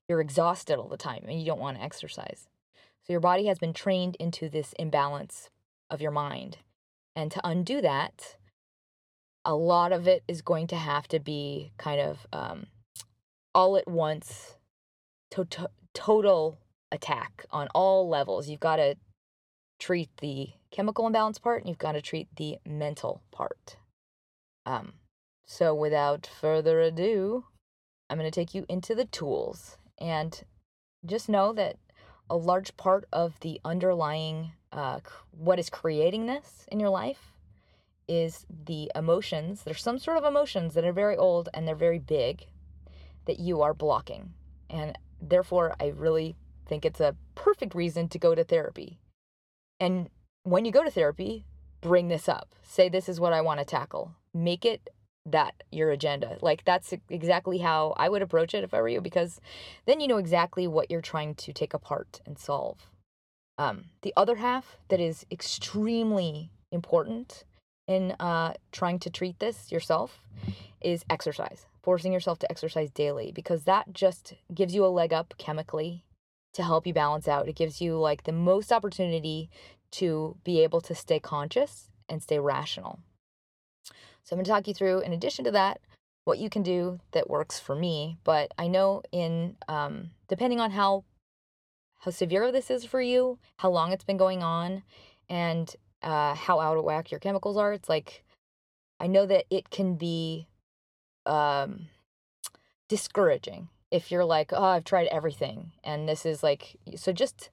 you're 0.09 0.21
exhausted 0.21 0.79
all 0.79 0.89
the 0.89 0.97
time 0.97 1.25
and 1.27 1.39
you 1.39 1.47
don't 1.47 1.61
want 1.61 1.77
to 1.77 1.83
exercise. 1.83 2.49
So 3.05 3.13
your 3.13 3.21
body 3.21 3.47
has 3.47 3.59
been 3.59 3.73
trained 3.73 4.17
into 4.17 4.49
this 4.49 4.73
imbalance 4.79 5.51
of 5.91 6.01
your 6.01 6.11
mind. 6.11 6.59
And 7.17 7.31
to 7.33 7.41
undo 7.45 7.81
that, 7.81 8.37
a 9.45 9.55
lot 9.55 9.93
of 9.93 10.07
it 10.07 10.23
is 10.29 10.43
going 10.43 10.67
to 10.69 10.77
have 10.77 11.09
to 11.09 11.19
be 11.19 11.73
kind 11.77 12.01
of 12.01 12.27
um, 12.33 12.67
all 13.55 13.77
at 13.77 13.89
once, 13.89 14.57
to- 15.33 15.45
to- 15.45 15.71
total 15.95 16.59
attack 16.93 17.47
on 17.51 17.69
all 17.75 18.09
levels. 18.09 18.49
You've 18.49 18.61
got 18.61 18.77
to 18.77 18.97
treat 19.79 20.11
the 20.19 20.51
chemical 20.71 21.07
imbalance 21.07 21.39
part 21.39 21.63
and 21.63 21.69
you've 21.69 21.79
got 21.79 21.93
to 21.93 22.03
treat 22.03 22.29
the 22.37 22.59
mental 22.67 23.23
part. 23.31 23.77
Um, 24.65 24.95
so 25.45 25.75
without 25.75 26.29
further 26.41 26.81
ado, 26.81 27.45
I'm 28.09 28.19
going 28.19 28.31
to 28.31 28.35
take 28.35 28.55
you 28.55 28.65
into 28.69 28.95
the 28.95 29.05
tools 29.05 29.79
and 29.99 30.45
just 31.05 31.29
know 31.29 31.53
that 31.53 31.77
a 32.29 32.37
large 32.37 32.77
part 32.77 33.07
of 33.13 33.39
the 33.41 33.61
underlying 33.65 34.53
uh, 34.73 35.01
what 35.31 35.59
is 35.59 35.71
creating 35.71 36.27
this 36.27 36.67
in 36.71 36.81
your 36.81 36.91
life 36.91 37.33
is 38.09 38.47
the 38.67 38.91
emotions. 38.95 39.63
There's 39.63 39.83
some 39.83 39.99
sort 39.99 40.17
of 40.17 40.25
emotions 40.25 40.75
that 40.75 40.85
are 40.85 40.93
very 40.93 41.17
old 41.17 41.49
and 41.55 41.67
they're 41.67 41.75
very 41.75 41.99
big 41.99 42.47
that 43.27 43.41
you 43.41 43.63
are 43.63 43.75
blocking. 43.75 44.35
And 44.71 44.97
therefore, 45.21 45.75
I 45.81 45.89
really 45.89 46.37
think 46.67 46.85
it's 46.85 47.01
a 47.01 47.17
perfect 47.35 47.75
reason 47.75 48.09
to 48.09 48.19
go 48.19 48.35
to 48.35 48.45
therapy 48.45 48.99
and 49.81 50.09
when 50.43 50.65
you 50.65 50.73
go 50.73 50.85
to 50.85 50.91
therapy, 50.91 51.45
bring 51.81 52.09
this 52.09 52.29
up. 52.29 52.55
Say, 52.63 52.89
this 52.89 53.09
is 53.09 53.21
what 53.21 53.33
I 53.33 53.41
want 53.41 53.61
to 53.61 53.67
tackle. 53.67 54.15
Make 54.33 54.65
it 54.65 54.89
that 55.27 55.63
your 55.71 55.91
agenda. 55.91 56.39
Like, 56.41 56.65
that's 56.65 56.95
exactly 57.11 57.59
how 57.59 57.95
I 57.97 58.09
would 58.09 58.23
approach 58.23 58.55
it 58.55 58.65
if 58.65 58.73
I 58.73 58.81
were 58.81 58.89
you, 58.89 59.01
because 59.01 59.41
then 59.85 60.01
you 60.01 60.09
know 60.09 60.19
exactly 60.19 60.67
what 60.67 60.91
you're 60.91 61.01
trying 61.01 61.35
to 61.35 61.53
take 61.53 61.75
apart 61.75 62.21
and 62.25 62.39
solve. 62.39 62.91
Um, 63.59 63.87
the 64.03 64.13
other 64.17 64.37
half 64.37 64.79
that 64.89 65.01
is 65.01 65.27
extremely 65.31 66.51
important 66.71 67.45
in 67.89 68.13
uh, 68.21 68.55
trying 68.73 68.99
to 69.01 69.11
treat 69.11 69.39
this 69.39 69.73
yourself 69.73 70.21
is 70.81 71.05
exercise, 71.09 71.67
forcing 71.83 72.13
yourself 72.13 72.39
to 72.41 72.51
exercise 72.51 72.91
daily, 72.91 73.33
because 73.33 73.65
that 73.65 73.93
just 73.93 74.35
gives 74.55 74.75
you 74.75 74.85
a 74.85 74.89
leg 74.89 75.13
up 75.13 75.35
chemically 75.39 76.05
to 76.53 76.63
help 76.63 76.87
you 76.87 76.93
balance 76.93 77.29
out. 77.29 77.49
It 77.49 77.57
gives 77.57 77.81
you 77.81 77.99
like 77.99 78.25
the 78.25 78.33
most 78.33 78.73
opportunity 78.73 79.51
to 79.93 80.37
be 80.45 80.61
able 80.61 80.81
to 80.83 80.95
stay 80.95 81.19
conscious 81.19 81.91
and 82.09 82.23
stay 82.23 82.39
rational. 82.39 83.01
So 84.27 84.35
I'm 84.35 84.39
going 84.39 84.45
to 84.45 84.51
talk 84.51 84.67
you 84.67 84.75
through, 84.75 85.01
in 85.01 85.13
addition 85.13 85.45
to 85.45 85.53
that, 85.53 85.81
what 86.25 86.39
you 86.39 86.51
can 86.51 86.65
do 86.65 86.99
that 87.13 87.31
works 87.31 87.61
for 87.61 87.77
me. 87.77 88.19
But 88.25 88.53
I 88.59 88.67
know 88.67 89.03
in 89.13 89.57
um, 89.69 90.11
depending 90.29 90.61
on 90.61 90.73
how 90.73 91.05
how 92.01 92.11
severe 92.11 92.51
this 92.51 92.69
is 92.71 92.85
for 92.85 93.01
you, 93.01 93.39
how 93.59 93.71
long 93.71 93.93
it's 93.93 94.05
been 94.05 94.17
going 94.17 94.43
on, 94.43 94.83
and 95.31 95.75
uh, 96.03 96.35
how 96.35 96.59
out 96.59 96.77
of 96.77 96.85
whack 96.85 97.13
your 97.13 97.21
chemicals 97.21 97.57
are, 97.57 97.73
it's 97.73 97.89
like 97.89 98.25
I 98.99 99.07
know 99.07 99.27
that 99.27 99.45
it 99.49 99.71
can 99.71 99.95
be 99.95 100.49
um, 101.25 101.87
discouraging 102.89 103.69
if 103.93 104.11
you're 104.11 104.25
like, 104.25 104.53
oh, 104.53 104.63
I've 104.63 104.85
tried 104.85 105.07
everything 105.07 105.73
and 105.85 106.09
this 106.09 106.27
is 106.27 106.43
like, 106.43 106.77
so 106.97 107.13
just 107.13 107.51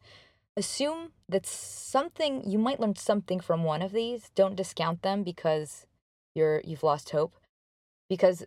assume 0.58 1.12
that 1.30 1.46
something, 1.46 2.50
you 2.50 2.58
might 2.58 2.80
learn 2.80 2.96
something 2.96 3.40
from 3.40 3.64
one 3.64 3.82
of 3.82 3.92
these. 3.92 4.32
Don't 4.34 4.56
discount 4.56 5.04
them 5.04 5.24
because 5.24 5.86
you're 6.36 6.62
you've 6.64 6.84
lost 6.84 7.10
hope 7.12 7.36
because 8.10 8.44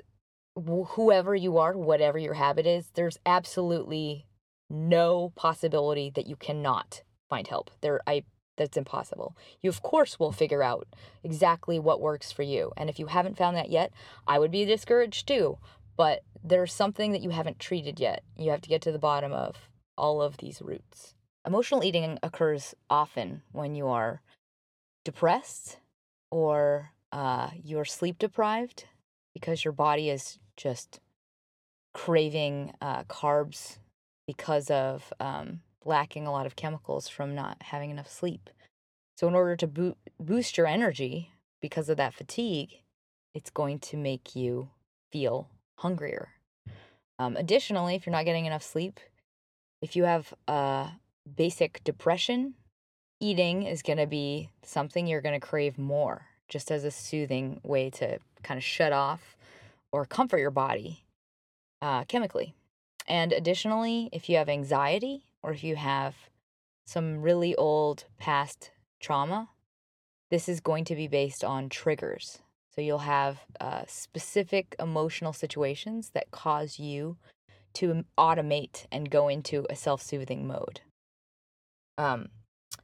wh- 0.56 0.88
whoever 0.90 1.34
you 1.34 1.58
are, 1.58 1.72
whatever 1.76 2.18
your 2.18 2.34
habit 2.34 2.66
is, 2.66 2.90
there's 2.94 3.18
absolutely 3.26 4.26
no 4.68 5.32
possibility 5.36 6.10
that 6.10 6.26
you 6.26 6.36
cannot 6.36 7.02
find 7.28 7.48
help. 7.48 7.70
There 7.80 8.00
I 8.06 8.24
that's 8.56 8.76
impossible. 8.76 9.36
You 9.60 9.70
of 9.70 9.82
course 9.82 10.18
will 10.18 10.32
figure 10.32 10.62
out 10.62 10.88
exactly 11.22 11.78
what 11.78 12.00
works 12.00 12.32
for 12.32 12.42
you. 12.42 12.72
And 12.76 12.88
if 12.88 12.98
you 12.98 13.06
haven't 13.06 13.36
found 13.36 13.56
that 13.56 13.70
yet, 13.70 13.92
I 14.26 14.38
would 14.38 14.50
be 14.50 14.64
discouraged 14.64 15.28
too. 15.28 15.58
But 15.96 16.22
there's 16.42 16.72
something 16.72 17.12
that 17.12 17.22
you 17.22 17.30
haven't 17.30 17.58
treated 17.58 17.98
yet. 18.00 18.22
You 18.36 18.50
have 18.50 18.60
to 18.62 18.68
get 18.68 18.82
to 18.82 18.92
the 18.92 18.98
bottom 18.98 19.32
of 19.32 19.68
all 19.96 20.22
of 20.22 20.38
these 20.38 20.62
roots. 20.62 21.14
Emotional 21.46 21.84
eating 21.84 22.18
occurs 22.22 22.74
often 22.90 23.42
when 23.52 23.74
you 23.74 23.88
are 23.88 24.20
depressed 25.04 25.78
or 26.30 26.92
uh, 27.16 27.48
you're 27.64 27.86
sleep 27.86 28.18
deprived 28.18 28.84
because 29.32 29.64
your 29.64 29.72
body 29.72 30.10
is 30.10 30.38
just 30.54 31.00
craving 31.94 32.74
uh, 32.82 33.04
carbs 33.04 33.78
because 34.26 34.70
of 34.70 35.14
um, 35.18 35.60
lacking 35.82 36.26
a 36.26 36.30
lot 36.30 36.44
of 36.44 36.56
chemicals 36.56 37.08
from 37.08 37.34
not 37.34 37.56
having 37.62 37.90
enough 37.90 38.10
sleep. 38.10 38.50
So, 39.16 39.26
in 39.28 39.34
order 39.34 39.56
to 39.56 39.66
bo- 39.66 39.96
boost 40.20 40.58
your 40.58 40.66
energy 40.66 41.30
because 41.62 41.88
of 41.88 41.96
that 41.96 42.12
fatigue, 42.12 42.82
it's 43.34 43.48
going 43.48 43.78
to 43.78 43.96
make 43.96 44.36
you 44.36 44.68
feel 45.10 45.48
hungrier. 45.78 46.28
Um, 47.18 47.34
additionally, 47.34 47.94
if 47.94 48.04
you're 48.04 48.12
not 48.12 48.26
getting 48.26 48.44
enough 48.44 48.62
sleep, 48.62 49.00
if 49.80 49.96
you 49.96 50.04
have 50.04 50.34
uh, 50.46 50.90
basic 51.34 51.82
depression, 51.82 52.56
eating 53.20 53.62
is 53.62 53.80
going 53.80 53.96
to 53.96 54.06
be 54.06 54.50
something 54.62 55.06
you're 55.06 55.22
going 55.22 55.40
to 55.40 55.46
crave 55.46 55.78
more, 55.78 56.26
just 56.48 56.70
as 56.70 56.84
a 56.84 56.90
soothing 56.90 57.60
way 57.62 57.90
to 57.90 58.18
kind 58.42 58.58
of 58.58 58.64
shut 58.64 58.92
off 58.92 59.36
or 59.92 60.04
comfort 60.04 60.38
your 60.38 60.50
body 60.50 61.04
uh, 61.82 62.04
chemically. 62.04 62.54
And 63.06 63.32
additionally, 63.32 64.08
if 64.12 64.28
you 64.28 64.36
have 64.36 64.48
anxiety 64.48 65.26
or 65.42 65.52
if 65.52 65.62
you 65.62 65.76
have 65.76 66.14
some 66.86 67.22
really 67.22 67.54
old 67.56 68.04
past 68.18 68.70
trauma, 69.00 69.50
this 70.30 70.48
is 70.48 70.60
going 70.60 70.84
to 70.84 70.96
be 70.96 71.08
based 71.08 71.44
on 71.44 71.68
triggers. 71.68 72.38
So 72.74 72.80
you'll 72.80 72.98
have 72.98 73.40
uh, 73.60 73.82
specific 73.86 74.76
emotional 74.78 75.32
situations 75.32 76.10
that 76.14 76.30
cause 76.30 76.78
you 76.78 77.16
to 77.74 78.04
automate 78.18 78.86
and 78.90 79.10
go 79.10 79.28
into 79.28 79.66
a 79.70 79.76
self-soothing 79.76 80.46
mode. 80.46 80.80
Um, 81.98 82.28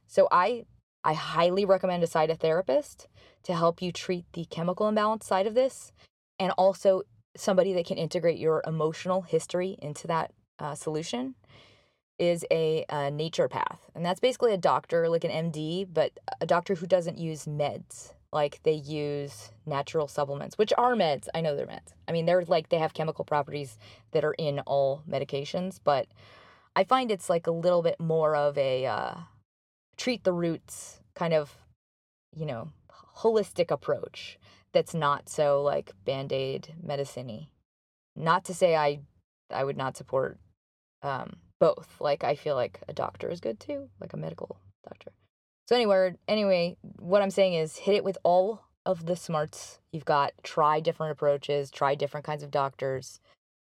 so 0.07 0.27
I 0.31 0.65
I 1.03 1.13
highly 1.13 1.65
recommend 1.65 2.03
a 2.03 2.35
therapist 2.35 3.07
to 3.43 3.53
help 3.53 3.81
you 3.81 3.91
treat 3.91 4.25
the 4.33 4.45
chemical 4.45 4.87
imbalance 4.87 5.25
side 5.25 5.47
of 5.47 5.53
this, 5.53 5.91
and 6.39 6.51
also 6.57 7.03
somebody 7.35 7.73
that 7.73 7.85
can 7.85 7.97
integrate 7.97 8.39
your 8.39 8.61
emotional 8.65 9.23
history 9.23 9.77
into 9.81 10.07
that 10.07 10.31
uh, 10.59 10.75
solution 10.75 11.35
is 12.19 12.45
a, 12.51 12.85
a 12.89 13.11
naturopath, 13.11 13.79
and 13.95 14.05
that's 14.05 14.19
basically 14.19 14.53
a 14.53 14.57
doctor, 14.57 15.09
like 15.09 15.23
an 15.23 15.51
MD, 15.51 15.85
but 15.91 16.11
a 16.39 16.45
doctor 16.45 16.75
who 16.75 16.85
doesn't 16.85 17.17
use 17.17 17.45
meds 17.45 18.13
like 18.33 18.59
they 18.63 18.73
use 18.73 19.51
natural 19.65 20.07
supplements, 20.07 20.57
which 20.57 20.73
are 20.77 20.95
meds. 20.95 21.27
I 21.33 21.41
know 21.41 21.55
they're 21.55 21.67
meds. 21.67 21.93
I 22.07 22.11
mean, 22.11 22.25
they're 22.25 22.43
like 22.43 22.69
they 22.69 22.79
have 22.79 22.93
chemical 22.93 23.23
properties 23.23 23.77
that 24.11 24.25
are 24.25 24.33
in 24.33 24.59
all 24.61 25.03
medications, 25.07 25.79
but 25.83 26.07
I 26.75 26.83
find 26.83 27.11
it's 27.11 27.29
like 27.29 27.47
a 27.47 27.51
little 27.51 27.83
bit 27.83 27.99
more 27.99 28.35
of 28.35 28.57
a 28.57 28.85
uh, 28.87 29.13
treat 29.97 30.23
the 30.23 30.33
roots 30.33 30.99
kind 31.15 31.33
of, 31.33 31.55
you 32.35 32.45
know, 32.45 32.71
holistic 33.15 33.71
approach 33.71 34.39
that's 34.73 34.93
not 34.93 35.29
so 35.29 35.61
like 35.61 35.91
band-aid 36.03 36.73
medicine 36.81 37.47
Not 38.15 38.45
to 38.45 38.53
say 38.53 38.75
I 38.75 39.01
I 39.51 39.63
would 39.63 39.77
not 39.77 39.97
support 39.97 40.39
um, 41.03 41.37
both. 41.59 41.97
Like 41.99 42.23
I 42.23 42.35
feel 42.35 42.55
like 42.55 42.79
a 42.87 42.93
doctor 42.93 43.29
is 43.29 43.39
good 43.39 43.59
too, 43.59 43.89
like 44.01 44.13
a 44.13 44.17
medical 44.17 44.57
doctor. 44.87 45.11
So 45.67 45.75
anyway, 45.75 46.15
anyway, 46.27 46.77
what 46.99 47.21
I'm 47.21 47.29
saying 47.29 47.53
is 47.53 47.77
hit 47.77 47.95
it 47.95 48.03
with 48.03 48.17
all 48.23 48.65
of 48.85 49.05
the 49.05 49.15
smarts 49.15 49.79
you've 49.91 50.05
got. 50.05 50.33
Try 50.43 50.79
different 50.79 51.13
approaches. 51.13 51.71
Try 51.71 51.95
different 51.95 52.25
kinds 52.25 52.43
of 52.43 52.51
doctors. 52.51 53.19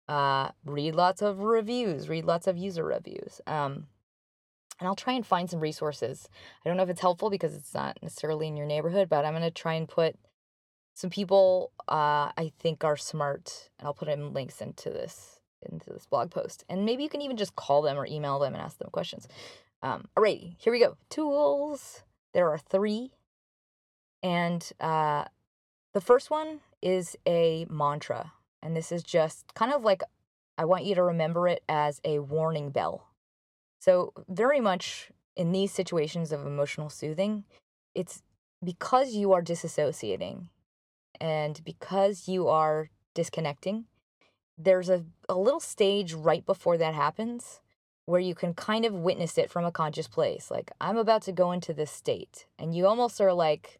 Uh, 0.08 0.50
read 0.66 0.96
lots 0.96 1.22
of 1.22 1.40
reviews. 1.40 2.08
Read 2.08 2.26
lots 2.26 2.48
of 2.48 2.58
user 2.58 2.84
reviews. 2.84 3.42
Um, 3.46 3.88
and 4.82 4.88
I'll 4.88 4.96
try 4.96 5.14
and 5.14 5.26
find 5.26 5.48
some 5.48 5.60
resources. 5.60 6.28
I 6.66 6.70
don't 6.70 6.76
know 6.76 6.84
if 6.84 6.90
it's 6.90 7.02
helpful 7.02 7.30
because 7.30 7.54
it's 7.54 7.74
not 7.74 8.00
necessarily 8.02 8.48
in 8.48 8.58
your 8.58 8.66
neighborhood, 8.66 9.08
but 9.10 9.24
I'm 9.24 9.34
gonna 9.34 9.52
try 9.52 9.76
and 9.76 9.88
put 9.88 10.16
some 10.96 11.12
people 11.12 11.72
uh, 11.88 12.32
I 12.36 12.52
think 12.60 12.84
are 12.84 12.98
smart, 12.98 13.70
and 13.80 13.88
I'll 13.88 13.94
put 13.94 14.10
in 14.10 14.34
links 14.34 14.60
into 14.60 14.90
this 14.90 15.40
into 15.62 15.92
this 15.92 16.08
blog 16.08 16.32
post. 16.32 16.66
And 16.68 16.84
maybe 16.86 17.04
you 17.04 17.10
can 17.10 17.22
even 17.22 17.38
just 17.38 17.56
call 17.56 17.84
them 17.84 17.98
or 17.98 18.08
email 18.08 18.40
them 18.40 18.56
and 18.56 18.62
ask 18.62 18.80
them 18.80 18.90
questions. 18.92 19.28
Um, 19.84 20.08
alrighty, 20.18 20.56
here 20.58 20.74
we 20.74 20.80
go. 20.80 20.98
Tools. 21.12 22.02
There 22.34 22.50
are 22.50 22.58
three. 22.58 23.12
And 24.24 24.68
uh, 24.80 25.26
the 25.94 26.02
first 26.02 26.32
one 26.32 26.62
is 26.82 27.16
a 27.28 27.68
mantra. 27.70 28.34
And 28.64 28.76
this 28.76 28.92
is 28.92 29.04
just 29.04 29.54
kind 29.54 29.72
of 29.72 29.84
like 29.84 30.02
I 30.58 30.66
want 30.66 30.86
you 30.86 30.96
to 30.96 31.04
remember 31.04 31.48
it 31.48 31.64
as 31.70 32.02
a 32.04 32.20
warning 32.20 32.72
bell. 32.72 33.11
So, 33.82 34.14
very 34.30 34.60
much 34.60 35.12
in 35.36 35.52
these 35.52 35.72
situations 35.72 36.32
of 36.32 36.46
emotional 36.46 36.92
soothing, 36.92 37.46
it's 37.96 38.22
because 38.64 39.16
you 39.16 39.34
are 39.34 39.42
disassociating 39.42 40.50
and 41.20 41.60
because 41.64 42.28
you 42.28 42.48
are 42.48 42.92
disconnecting, 43.16 43.86
there's 44.56 44.88
a, 44.88 45.04
a 45.28 45.36
little 45.36 45.60
stage 45.60 46.14
right 46.14 46.46
before 46.46 46.78
that 46.78 46.94
happens 46.94 47.60
where 48.06 48.20
you 48.20 48.36
can 48.36 48.54
kind 48.54 48.86
of 48.86 48.94
witness 48.94 49.36
it 49.40 49.50
from 49.50 49.66
a 49.66 49.72
conscious 49.72 50.08
place. 50.08 50.52
Like, 50.52 50.72
I'm 50.80 50.98
about 50.98 51.24
to 51.24 51.32
go 51.32 51.52
into 51.52 51.74
this 51.74 51.90
state. 51.92 52.46
And 52.60 52.76
you 52.76 52.86
almost 52.86 53.20
are 53.20 53.34
like 53.34 53.80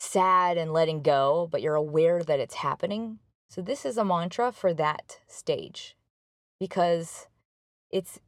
sad 0.00 0.58
and 0.58 0.72
letting 0.72 1.02
go, 1.02 1.48
but 1.52 1.62
you're 1.62 1.76
aware 1.76 2.24
that 2.24 2.40
it's 2.40 2.56
happening. 2.56 3.20
So, 3.50 3.62
this 3.62 3.86
is 3.86 3.98
a 3.98 4.04
mantra 4.04 4.50
for 4.50 4.74
that 4.74 5.20
stage 5.28 5.96
because 6.58 7.28
it's 7.88 8.18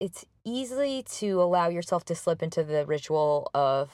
it's 0.00 0.24
easy 0.44 1.02
to 1.02 1.42
allow 1.42 1.68
yourself 1.68 2.04
to 2.06 2.14
slip 2.14 2.42
into 2.42 2.62
the 2.62 2.86
ritual 2.86 3.50
of 3.54 3.90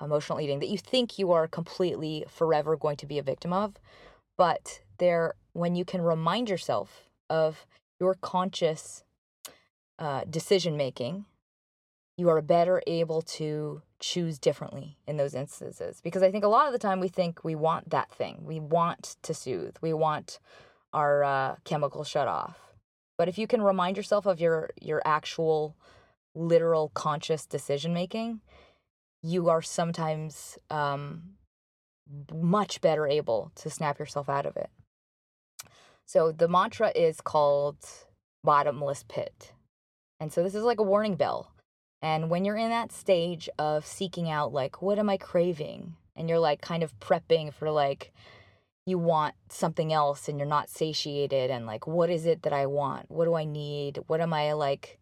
emotional 0.00 0.40
eating 0.40 0.58
that 0.58 0.68
you 0.68 0.78
think 0.78 1.18
you 1.18 1.32
are 1.32 1.46
completely 1.46 2.24
forever 2.28 2.76
going 2.76 2.96
to 2.96 3.06
be 3.06 3.18
a 3.18 3.22
victim 3.22 3.52
of 3.52 3.74
but 4.36 4.80
there 4.98 5.34
when 5.52 5.74
you 5.74 5.84
can 5.84 6.02
remind 6.02 6.48
yourself 6.50 7.08
of 7.30 7.66
your 8.00 8.14
conscious 8.14 9.04
uh, 9.98 10.22
decision 10.28 10.76
making, 10.76 11.24
you 12.16 12.28
are 12.28 12.42
better 12.42 12.82
able 12.86 13.22
to 13.22 13.82
choose 13.98 14.38
differently 14.38 14.98
in 15.06 15.16
those 15.16 15.34
instances. 15.34 16.00
Because 16.02 16.22
I 16.22 16.30
think 16.30 16.44
a 16.44 16.48
lot 16.48 16.66
of 16.66 16.72
the 16.72 16.78
time 16.78 17.00
we 17.00 17.08
think 17.08 17.42
we 17.42 17.54
want 17.54 17.90
that 17.90 18.10
thing, 18.10 18.42
we 18.44 18.60
want 18.60 19.16
to 19.22 19.34
soothe, 19.34 19.76
we 19.80 19.92
want 19.92 20.38
our 20.92 21.24
uh, 21.24 21.56
chemical 21.64 22.04
shut 22.04 22.28
off. 22.28 22.58
But 23.16 23.28
if 23.28 23.38
you 23.38 23.46
can 23.46 23.62
remind 23.62 23.96
yourself 23.96 24.26
of 24.26 24.40
your 24.40 24.70
your 24.80 25.02
actual 25.04 25.76
literal 26.34 26.90
conscious 26.94 27.46
decision 27.46 27.94
making, 27.94 28.40
you 29.22 29.48
are 29.48 29.62
sometimes 29.62 30.58
um, 30.70 31.34
much 32.32 32.80
better 32.80 33.06
able 33.06 33.52
to 33.56 33.70
snap 33.70 33.98
yourself 33.98 34.28
out 34.28 34.46
of 34.46 34.56
it. 34.56 34.70
So 36.06 36.32
the 36.32 36.48
mantra 36.48 36.92
is 36.94 37.20
called 37.20 37.78
bottomless 38.42 39.04
pit. 39.08 39.52
And 40.20 40.32
so 40.32 40.42
this 40.42 40.54
is 40.54 40.64
like 40.64 40.80
a 40.80 40.84
warning 40.84 41.14
bell. 41.16 41.50
And 42.02 42.28
when 42.28 42.44
you're 42.44 42.56
in 42.56 42.68
that 42.70 42.92
stage 42.92 43.48
of 43.58 43.86
seeking 43.86 44.28
out, 44.28 44.52
like, 44.52 44.82
what 44.82 44.98
am 44.98 45.08
I 45.08 45.16
craving? 45.16 45.96
And 46.14 46.28
you're 46.28 46.38
like 46.38 46.60
kind 46.60 46.82
of 46.82 46.98
prepping 47.00 47.52
for 47.54 47.70
like, 47.70 48.12
you 48.86 48.98
want 48.98 49.34
something 49.48 49.92
else 49.92 50.28
and 50.28 50.38
you're 50.38 50.46
not 50.46 50.68
satiated 50.68 51.50
and 51.50 51.66
like 51.66 51.86
what 51.86 52.10
is 52.10 52.26
it 52.26 52.42
that 52.42 52.52
i 52.52 52.66
want? 52.66 53.10
What 53.10 53.24
do 53.24 53.34
i 53.34 53.44
need? 53.44 53.98
What 54.06 54.20
am 54.20 54.32
i 54.32 54.52
like 54.52 54.98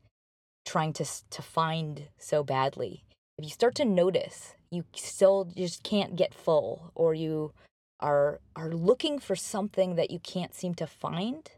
trying 0.64 0.92
to 0.94 1.04
to 1.30 1.42
find 1.42 2.08
so 2.18 2.42
badly? 2.44 3.04
If 3.38 3.44
you 3.44 3.50
start 3.50 3.74
to 3.76 3.84
notice 3.84 4.54
you 4.70 4.84
still 4.94 5.48
just 5.56 5.82
can't 5.82 6.16
get 6.16 6.34
full 6.34 6.92
or 6.94 7.14
you 7.14 7.52
are 8.00 8.40
are 8.56 8.70
looking 8.70 9.18
for 9.18 9.36
something 9.36 9.96
that 9.96 10.10
you 10.10 10.18
can't 10.18 10.54
seem 10.54 10.74
to 10.74 10.86
find 10.86 11.50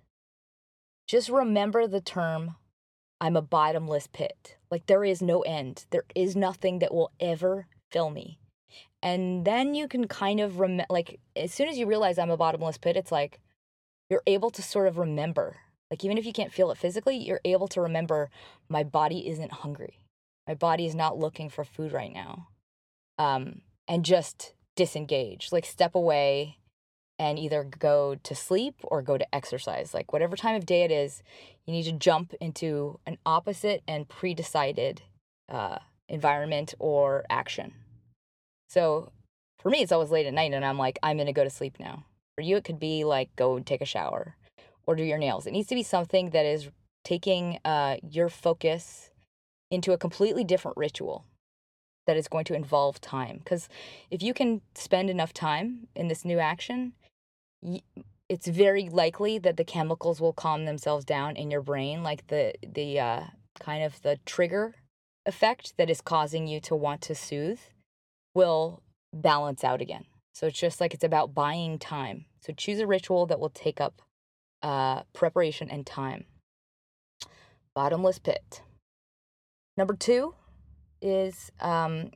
just 1.06 1.28
remember 1.28 1.86
the 1.86 2.00
term 2.00 2.56
i'm 3.20 3.36
a 3.36 3.42
bottomless 3.42 4.06
pit. 4.06 4.56
Like 4.70 4.86
there 4.86 5.04
is 5.04 5.22
no 5.22 5.42
end. 5.42 5.84
There 5.90 6.04
is 6.14 6.34
nothing 6.34 6.80
that 6.80 6.92
will 6.92 7.12
ever 7.20 7.66
fill 7.90 8.10
me 8.10 8.38
and 9.04 9.44
then 9.44 9.74
you 9.74 9.86
can 9.86 10.08
kind 10.08 10.40
of 10.40 10.58
rem- 10.58 10.80
like 10.90 11.20
as 11.36 11.52
soon 11.54 11.68
as 11.68 11.78
you 11.78 11.86
realize 11.86 12.18
i'm 12.18 12.30
a 12.30 12.36
bottomless 12.36 12.78
pit 12.78 12.96
it's 12.96 13.12
like 13.12 13.38
you're 14.10 14.22
able 14.26 14.50
to 14.50 14.62
sort 14.62 14.88
of 14.88 14.98
remember 14.98 15.56
like 15.90 16.04
even 16.04 16.18
if 16.18 16.26
you 16.26 16.32
can't 16.32 16.52
feel 16.52 16.70
it 16.70 16.78
physically 16.78 17.16
you're 17.16 17.40
able 17.44 17.68
to 17.68 17.80
remember 17.80 18.30
my 18.68 18.82
body 18.82 19.28
isn't 19.28 19.52
hungry 19.52 20.00
my 20.48 20.54
body 20.54 20.86
is 20.86 20.94
not 20.94 21.18
looking 21.18 21.48
for 21.48 21.64
food 21.64 21.92
right 21.92 22.12
now 22.12 22.48
um 23.18 23.60
and 23.86 24.04
just 24.04 24.54
disengage 24.74 25.52
like 25.52 25.64
step 25.64 25.94
away 25.94 26.58
and 27.18 27.38
either 27.38 27.62
go 27.62 28.16
to 28.22 28.34
sleep 28.34 28.74
or 28.82 29.02
go 29.02 29.16
to 29.16 29.34
exercise. 29.34 29.94
Like 29.94 30.12
whatever 30.12 30.36
time 30.36 30.56
of 30.56 30.66
day 30.66 30.82
it 30.82 30.90
is, 30.90 31.22
you 31.64 31.72
need 31.72 31.84
to 31.84 31.92
jump 31.92 32.34
into 32.40 32.98
an 33.06 33.18
opposite 33.24 33.82
and 33.86 34.08
pre 34.08 34.34
decided 34.34 35.02
uh, 35.48 35.78
environment 36.08 36.74
or 36.78 37.24
action. 37.30 37.72
So 38.68 39.12
for 39.58 39.70
me, 39.70 39.82
it's 39.82 39.92
always 39.92 40.10
late 40.10 40.26
at 40.26 40.34
night 40.34 40.52
and 40.52 40.64
I'm 40.64 40.78
like, 40.78 40.98
I'm 41.02 41.18
to 41.18 41.32
go 41.32 41.44
to 41.44 41.50
sleep 41.50 41.76
now. 41.80 42.04
For 42.36 42.42
you, 42.42 42.56
it 42.56 42.64
could 42.64 42.80
be 42.80 43.04
like 43.04 43.34
go 43.36 43.58
take 43.60 43.80
a 43.80 43.86
shower 43.86 44.36
or 44.86 44.96
do 44.96 45.02
your 45.02 45.18
nails. 45.18 45.46
It 45.46 45.52
needs 45.52 45.68
to 45.68 45.74
be 45.74 45.82
something 45.82 46.30
that 46.30 46.44
is 46.44 46.68
taking 47.04 47.58
uh, 47.64 47.96
your 48.02 48.28
focus 48.28 49.10
into 49.70 49.92
a 49.92 49.98
completely 49.98 50.44
different 50.44 50.76
ritual 50.76 51.24
that 52.06 52.16
is 52.16 52.28
going 52.28 52.44
to 52.46 52.54
involve 52.54 53.00
time. 53.00 53.38
Because 53.38 53.68
if 54.10 54.22
you 54.22 54.34
can 54.34 54.60
spend 54.74 55.08
enough 55.08 55.32
time 55.32 55.88
in 55.94 56.08
this 56.08 56.24
new 56.24 56.38
action, 56.38 56.92
it's 58.28 58.46
very 58.46 58.88
likely 58.88 59.38
that 59.38 59.56
the 59.56 59.64
chemicals 59.64 60.20
will 60.20 60.32
calm 60.32 60.64
themselves 60.64 61.04
down 61.04 61.36
in 61.36 61.50
your 61.50 61.62
brain, 61.62 62.02
like 62.02 62.26
the 62.28 62.54
the 62.62 63.00
uh, 63.00 63.24
kind 63.58 63.82
of 63.82 64.02
the 64.02 64.18
trigger 64.26 64.74
effect 65.26 65.74
that 65.78 65.88
is 65.88 66.00
causing 66.00 66.46
you 66.46 66.60
to 66.60 66.74
want 66.74 67.00
to 67.02 67.14
soothe 67.14 67.60
will 68.34 68.82
balance 69.12 69.64
out 69.64 69.80
again. 69.80 70.04
So 70.34 70.48
it's 70.48 70.58
just 70.58 70.80
like 70.80 70.94
it's 70.94 71.04
about 71.04 71.34
buying 71.34 71.78
time. 71.78 72.26
So 72.40 72.52
choose 72.52 72.80
a 72.80 72.86
ritual 72.86 73.26
that 73.26 73.38
will 73.38 73.50
take 73.50 73.80
up 73.80 74.02
uh, 74.62 75.02
preparation 75.12 75.70
and 75.70 75.86
time. 75.86 76.24
Bottomless 77.74 78.18
pit. 78.18 78.62
Number 79.76 79.94
two 79.94 80.34
is 81.00 81.50
um, 81.60 82.10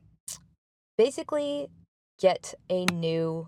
basically 0.97 1.67
get 2.19 2.53
a 2.69 2.85
new 2.85 3.47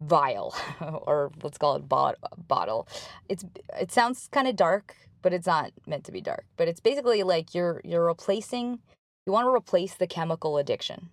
vial 0.00 0.54
or 0.80 1.30
let's 1.42 1.58
call 1.58 1.76
it 1.76 1.88
bot- 1.88 2.18
bottle. 2.48 2.86
It's 3.28 3.44
it 3.78 3.92
sounds 3.92 4.28
kind 4.30 4.48
of 4.48 4.56
dark, 4.56 4.96
but 5.22 5.32
it's 5.32 5.46
not 5.46 5.72
meant 5.86 6.04
to 6.04 6.12
be 6.12 6.20
dark. 6.20 6.44
But 6.56 6.68
it's 6.68 6.80
basically 6.80 7.22
like 7.22 7.54
you're 7.54 7.80
you're 7.84 8.04
replacing 8.04 8.80
you 9.26 9.32
want 9.32 9.46
to 9.46 9.54
replace 9.54 9.94
the 9.94 10.06
chemical 10.06 10.58
addiction. 10.58 11.10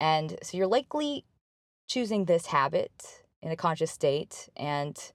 And 0.00 0.38
so 0.42 0.56
you're 0.56 0.66
likely 0.66 1.24
choosing 1.88 2.26
this 2.26 2.46
habit 2.46 3.24
in 3.42 3.50
a 3.50 3.56
conscious 3.56 3.90
state 3.90 4.48
and 4.56 5.12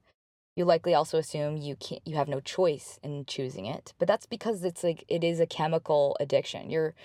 you 0.56 0.65
likely 0.65 0.93
also 0.93 1.17
assume 1.17 1.58
you 1.58 1.76
can't 1.76 2.02
you 2.06 2.15
have 2.15 2.28
no 2.28 2.39
choice 2.39 2.99
in 3.04 3.26
choosing 3.26 3.65
it 3.65 3.93
but 3.99 4.08
that's 4.08 4.26
because 4.26 4.63
it's 4.63 4.84
like 4.84 5.04
it 5.08 5.23
is 5.23 5.39
a 5.39 5.45
chemical 5.45 6.17
addiction 6.19 6.69
you're 6.69 6.95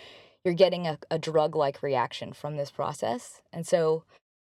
you're 0.44 0.54
getting 0.54 0.86
a, 0.86 0.98
a 1.10 1.18
drug 1.18 1.56
like 1.56 1.82
reaction 1.82 2.32
from 2.32 2.56
this 2.56 2.70
process 2.70 3.42
and 3.52 3.66
so 3.66 4.04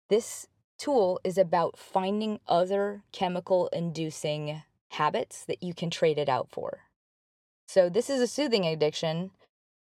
this 0.09 0.47
tool 0.77 1.19
is 1.23 1.37
about 1.37 1.77
finding 1.77 2.39
other 2.47 3.03
chemical 3.11 3.67
inducing 3.73 4.61
habits 4.91 5.45
that 5.45 5.61
you 5.63 5.73
can 5.73 5.89
trade 5.89 6.17
it 6.17 6.29
out 6.29 6.47
for 6.49 6.81
so 7.67 7.89
this 7.89 8.09
is 8.09 8.21
a 8.21 8.27
soothing 8.27 8.65
addiction 8.65 9.31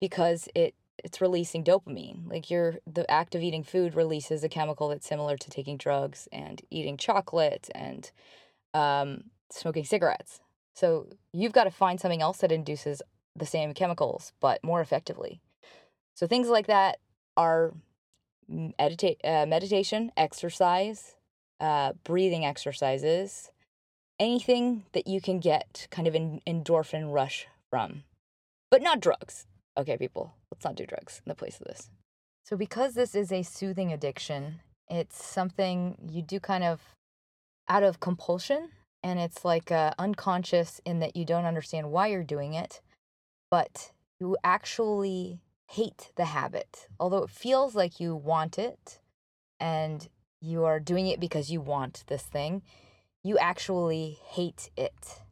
because 0.02 0.48
it 0.56 0.74
it's 1.04 1.20
releasing 1.20 1.62
dopamine. 1.62 2.28
Like 2.28 2.50
your 2.50 2.74
the 2.92 3.08
act 3.08 3.36
of 3.36 3.42
eating 3.42 3.62
food 3.62 3.94
releases 3.94 4.42
a 4.42 4.48
chemical 4.48 4.88
that's 4.88 5.06
similar 5.06 5.36
to 5.36 5.48
taking 5.48 5.76
drugs 5.76 6.28
and 6.32 6.60
eating 6.70 6.96
chocolate 6.96 7.70
and 7.72 8.10
um, 8.74 9.24
smoking 9.50 9.84
cigarettes. 9.84 10.40
So 10.74 11.06
you've 11.32 11.52
got 11.52 11.64
to 11.64 11.70
find 11.70 12.00
something 12.00 12.20
else 12.20 12.38
that 12.38 12.50
induces 12.50 13.00
the 13.36 13.46
same 13.46 13.74
chemicals 13.74 14.32
but 14.40 14.62
more 14.64 14.80
effectively. 14.80 15.40
So 16.14 16.26
things 16.26 16.48
like 16.48 16.66
that 16.66 16.98
are 17.36 17.72
medita- 18.50 19.24
uh, 19.24 19.46
meditation, 19.46 20.10
exercise, 20.16 21.14
uh, 21.60 21.92
breathing 22.02 22.44
exercises, 22.44 23.52
anything 24.18 24.84
that 24.94 25.06
you 25.06 25.20
can 25.20 25.38
get 25.38 25.86
kind 25.92 26.08
of 26.08 26.16
an 26.16 26.40
endorphin 26.44 27.12
rush 27.12 27.46
from, 27.70 28.02
but 28.68 28.82
not 28.82 28.98
drugs. 28.98 29.46
Okay, 29.76 29.96
people, 29.96 30.34
let's 30.50 30.64
not 30.64 30.74
do 30.74 30.86
drugs 30.86 31.22
in 31.24 31.30
the 31.30 31.34
place 31.34 31.58
of 31.60 31.66
this. 31.66 31.90
So, 32.44 32.56
because 32.56 32.94
this 32.94 33.14
is 33.14 33.32
a 33.32 33.42
soothing 33.42 33.92
addiction, 33.92 34.60
it's 34.88 35.24
something 35.24 35.96
you 36.10 36.22
do 36.22 36.40
kind 36.40 36.64
of 36.64 36.80
out 37.68 37.82
of 37.82 38.00
compulsion. 38.00 38.70
And 39.04 39.18
it's 39.18 39.44
like 39.44 39.72
uh, 39.72 39.92
unconscious 39.98 40.80
in 40.84 41.00
that 41.00 41.16
you 41.16 41.24
don't 41.24 41.44
understand 41.44 41.90
why 41.90 42.06
you're 42.06 42.22
doing 42.22 42.54
it, 42.54 42.80
but 43.50 43.90
you 44.20 44.36
actually 44.44 45.40
hate 45.68 46.12
the 46.14 46.26
habit. 46.26 46.86
Although 47.00 47.24
it 47.24 47.30
feels 47.30 47.74
like 47.74 47.98
you 47.98 48.14
want 48.14 48.58
it 48.58 49.00
and 49.58 50.08
you 50.40 50.64
are 50.64 50.78
doing 50.78 51.08
it 51.08 51.18
because 51.18 51.50
you 51.50 51.60
want 51.60 52.04
this 52.06 52.22
thing, 52.22 52.62
you 53.24 53.38
actually 53.38 54.18
hate 54.24 54.70
it. 54.76 55.22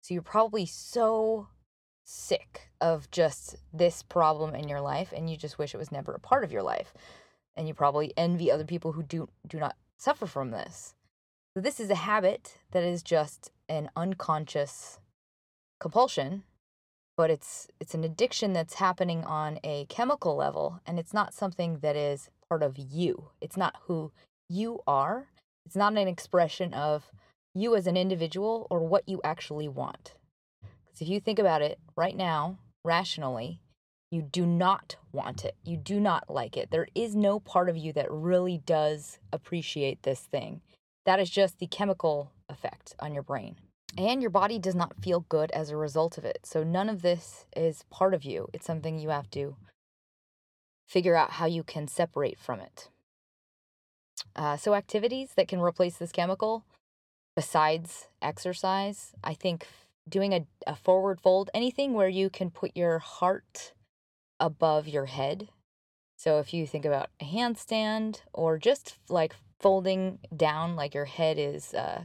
So 0.00 0.14
you're 0.14 0.22
probably 0.22 0.66
so 0.66 1.48
sick 2.12 2.68
of 2.80 3.10
just 3.10 3.56
this 3.72 4.02
problem 4.02 4.54
in 4.54 4.68
your 4.68 4.80
life 4.80 5.12
and 5.16 5.30
you 5.30 5.36
just 5.36 5.58
wish 5.58 5.74
it 5.74 5.78
was 5.78 5.90
never 5.90 6.12
a 6.12 6.20
part 6.20 6.44
of 6.44 6.52
your 6.52 6.62
life 6.62 6.92
and 7.56 7.66
you 7.66 7.72
probably 7.72 8.12
envy 8.16 8.50
other 8.50 8.64
people 8.64 8.92
who 8.92 9.02
do 9.02 9.28
do 9.46 9.58
not 9.58 9.76
suffer 9.96 10.26
from 10.26 10.50
this. 10.50 10.94
So 11.54 11.60
this 11.62 11.80
is 11.80 11.90
a 11.90 11.94
habit 11.94 12.58
that 12.72 12.82
is 12.82 13.02
just 13.02 13.50
an 13.68 13.88
unconscious 13.96 14.98
compulsion 15.80 16.44
but 17.16 17.30
it's 17.30 17.68
it's 17.80 17.94
an 17.94 18.04
addiction 18.04 18.52
that's 18.52 18.74
happening 18.74 19.24
on 19.24 19.58
a 19.64 19.86
chemical 19.86 20.36
level 20.36 20.80
and 20.86 20.98
it's 20.98 21.14
not 21.14 21.34
something 21.34 21.78
that 21.78 21.96
is 21.96 22.28
part 22.48 22.62
of 22.62 22.76
you. 22.76 23.30
It's 23.40 23.56
not 23.56 23.76
who 23.86 24.12
you 24.48 24.80
are. 24.86 25.28
It's 25.64 25.76
not 25.76 25.96
an 25.96 26.08
expression 26.08 26.74
of 26.74 27.10
you 27.54 27.74
as 27.74 27.86
an 27.86 27.96
individual 27.96 28.66
or 28.70 28.80
what 28.80 29.08
you 29.08 29.20
actually 29.24 29.68
want 29.68 30.14
because 30.92 31.06
if 31.06 31.08
you 31.08 31.20
think 31.20 31.38
about 31.38 31.62
it 31.62 31.78
right 31.96 32.16
now, 32.16 32.58
rationally, 32.84 33.60
you 34.10 34.20
do 34.20 34.44
not 34.44 34.96
want 35.10 35.44
it. 35.44 35.56
You 35.64 35.78
do 35.78 35.98
not 35.98 36.28
like 36.28 36.56
it. 36.56 36.70
There 36.70 36.88
is 36.94 37.16
no 37.16 37.40
part 37.40 37.70
of 37.70 37.78
you 37.78 37.94
that 37.94 38.10
really 38.10 38.58
does 38.58 39.18
appreciate 39.32 40.02
this 40.02 40.20
thing. 40.20 40.60
That 41.06 41.18
is 41.18 41.30
just 41.30 41.58
the 41.58 41.66
chemical 41.66 42.30
effect 42.48 42.94
on 43.00 43.14
your 43.14 43.22
brain. 43.22 43.56
And 43.96 44.20
your 44.20 44.30
body 44.30 44.58
does 44.58 44.74
not 44.74 45.02
feel 45.02 45.20
good 45.28 45.50
as 45.52 45.70
a 45.70 45.76
result 45.76 46.18
of 46.18 46.24
it. 46.26 46.40
So 46.44 46.62
none 46.62 46.90
of 46.90 47.00
this 47.00 47.46
is 47.56 47.84
part 47.90 48.12
of 48.12 48.22
you. 48.22 48.48
It's 48.52 48.66
something 48.66 48.98
you 48.98 49.08
have 49.08 49.30
to 49.30 49.56
figure 50.86 51.16
out 51.16 51.32
how 51.32 51.46
you 51.46 51.62
can 51.62 51.88
separate 51.88 52.38
from 52.38 52.60
it. 52.60 52.90
Uh, 54.36 54.56
so, 54.56 54.74
activities 54.74 55.30
that 55.36 55.48
can 55.48 55.60
replace 55.60 55.96
this 55.96 56.12
chemical 56.12 56.64
besides 57.34 58.08
exercise, 58.20 59.12
I 59.24 59.34
think 59.34 59.66
doing 60.08 60.32
a, 60.32 60.46
a 60.66 60.76
forward 60.76 61.20
fold, 61.20 61.50
anything 61.54 61.94
where 61.94 62.08
you 62.08 62.30
can 62.30 62.50
put 62.50 62.76
your 62.76 62.98
heart 62.98 63.72
above 64.40 64.88
your 64.88 65.06
head. 65.06 65.48
So 66.16 66.38
if 66.38 66.52
you 66.52 66.66
think 66.66 66.84
about 66.84 67.10
a 67.20 67.24
handstand 67.24 68.20
or 68.32 68.58
just 68.58 68.98
like 69.08 69.34
folding 69.60 70.18
down, 70.36 70.76
like 70.76 70.94
your 70.94 71.04
head 71.04 71.38
is 71.38 71.74
uh, 71.74 72.02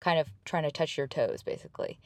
kind 0.00 0.18
of 0.18 0.28
trying 0.44 0.64
to 0.64 0.70
touch 0.70 0.96
your 0.96 1.06
toes, 1.06 1.42
basically, 1.42 1.98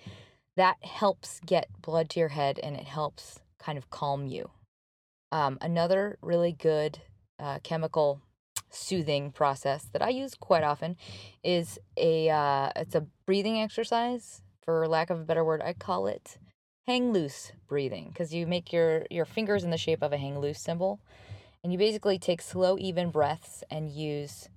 that 0.57 0.77
helps 0.83 1.41
get 1.45 1.69
blood 1.83 2.11
to 2.11 2.21
your 2.21 2.31
head 2.31 2.59
and 2.63 2.77
it 2.77 2.87
helps 2.87 3.41
kind 3.59 3.79
of 3.79 3.91
calm 3.91 4.27
you. 4.27 4.51
Um, 5.33 5.59
another 5.61 6.19
really 6.23 6.53
good 6.53 7.01
uh, 7.39 7.59
chemical 7.63 8.21
soothing 8.71 9.33
process 9.33 9.89
that 9.93 10.03
I 10.03 10.11
use 10.11 10.35
quite 10.35 10.63
often 10.63 10.97
is 11.43 11.79
a 11.97 12.31
uh, 12.31 12.71
it's 12.77 12.95
a 12.95 13.07
breathing 13.27 13.61
exercise 13.61 14.43
for 14.71 14.87
lack 14.87 15.11
of 15.11 15.19
a 15.19 15.25
better 15.25 15.45
word, 15.45 15.61
I 15.63 15.73
call 15.73 16.07
it 16.07 16.39
hang 16.87 17.13
loose 17.13 17.53
breathing 17.67 18.09
because 18.09 18.33
you 18.33 18.47
make 18.47 18.73
your, 18.73 19.05
your 19.11 19.25
fingers 19.25 19.65
in 19.65 19.71
the 19.71 19.77
shape 19.77 20.01
of 20.01 20.13
a 20.13 20.17
hang 20.17 20.39
loose 20.39 20.61
symbol. 20.61 21.01
And 21.63 21.73
you 21.73 21.79
basically 21.79 22.19
take 22.19 22.41
slow, 22.41 22.79
even 22.79 23.11
breaths 23.11 23.65
and 23.69 23.91
use 23.91 24.49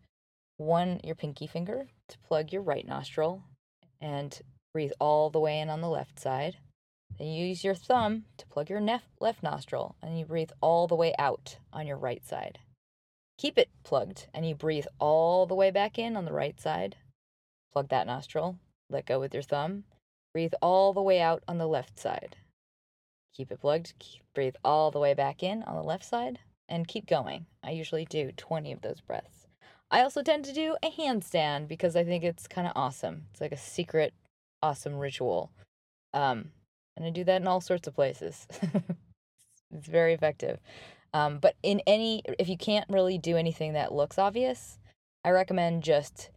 one, 0.58 1.02
your 1.04 1.16
pinky 1.16 1.48
finger, 1.48 1.88
to 2.10 2.18
plug 2.20 2.54
your 2.54 2.62
right 2.62 2.88
nostril 2.88 3.42
and 4.00 4.40
breathe 4.72 4.92
all 5.00 5.32
the 5.32 5.40
way 5.40 5.60
in 5.60 5.70
on 5.70 5.82
the 5.82 5.90
left 5.90 6.20
side. 6.20 6.58
Then 7.18 7.28
you 7.28 7.48
use 7.48 7.64
your 7.64 7.76
thumb 7.76 8.26
to 8.38 8.46
plug 8.46 8.70
your 8.70 8.80
nef- 8.80 9.10
left 9.20 9.42
nostril 9.42 9.96
and 10.02 10.18
you 10.18 10.26
breathe 10.26 10.52
all 10.62 10.88
the 10.88 10.96
way 10.96 11.16
out 11.18 11.58
on 11.74 11.88
your 11.88 11.98
right 11.98 12.26
side. 12.26 12.60
Keep 13.40 13.58
it 13.58 13.70
plugged 13.84 14.28
and 14.32 14.48
you 14.48 14.54
breathe 14.54 14.86
all 15.00 15.48
the 15.48 15.56
way 15.56 15.72
back 15.72 15.98
in 15.98 16.16
on 16.16 16.26
the 16.26 16.34
right 16.34 16.62
side. 16.62 16.98
Plug 17.74 17.90
that 17.90 18.06
nostril, 18.08 18.58
let 18.90 19.08
go 19.08 19.20
with 19.20 19.34
your 19.34 19.44
thumb, 19.44 19.84
Breathe 20.34 20.54
all 20.62 20.94
the 20.94 21.02
way 21.02 21.22
out 21.22 21.44
on 21.48 21.58
the 21.58 21.68
left 21.68 22.00
side. 22.00 22.36
Keep 23.36 23.52
it 23.52 23.62
plugged. 23.62 23.94
Breathe 24.34 24.56
all 24.64 24.92
the 24.92 25.00
way 25.00 25.14
back 25.14 25.44
in 25.44 25.64
on 25.64 25.76
the 25.76 25.84
left 25.84 26.06
side 26.06 26.40
and 26.68 26.88
keep 26.88 27.06
going. 27.06 27.46
I 27.64 27.72
usually 27.72 28.06
do 28.06 28.32
20 28.36 28.72
of 28.72 28.82
those 28.82 29.02
breaths. 29.02 29.48
I 29.92 30.02
also 30.02 30.24
tend 30.24 30.46
to 30.46 30.54
do 30.54 30.76
a 30.82 30.90
handstand 30.90 31.68
because 31.68 31.96
I 31.96 32.04
think 32.04 32.24
it's 32.24 32.48
kind 32.48 32.68
of 32.68 32.74
awesome. 32.76 33.28
It's 33.32 33.42
like 33.42 33.52
a 33.52 33.58
secret, 33.58 34.14
awesome 34.62 34.98
ritual. 34.98 35.52
Um, 36.14 36.52
and 36.96 37.06
I 37.06 37.12
do 37.12 37.24
that 37.26 37.42
in 37.42 37.48
all 37.48 37.62
sorts 37.62 37.88
of 37.88 37.94
places. 37.94 38.48
it's 39.72 39.88
very 39.88 40.14
effective. 40.14 40.60
Um, 41.14 41.38
but 41.38 41.56
in 41.62 41.82
any, 41.86 42.24
if 42.40 42.50
you 42.50 42.58
can't 42.58 42.90
really 42.90 43.20
do 43.20 43.38
anything 43.38 43.74
that 43.74 43.94
looks 43.94 44.18
obvious, 44.18 44.80
I 45.24 45.30
recommend 45.30 45.84
just 45.84 46.32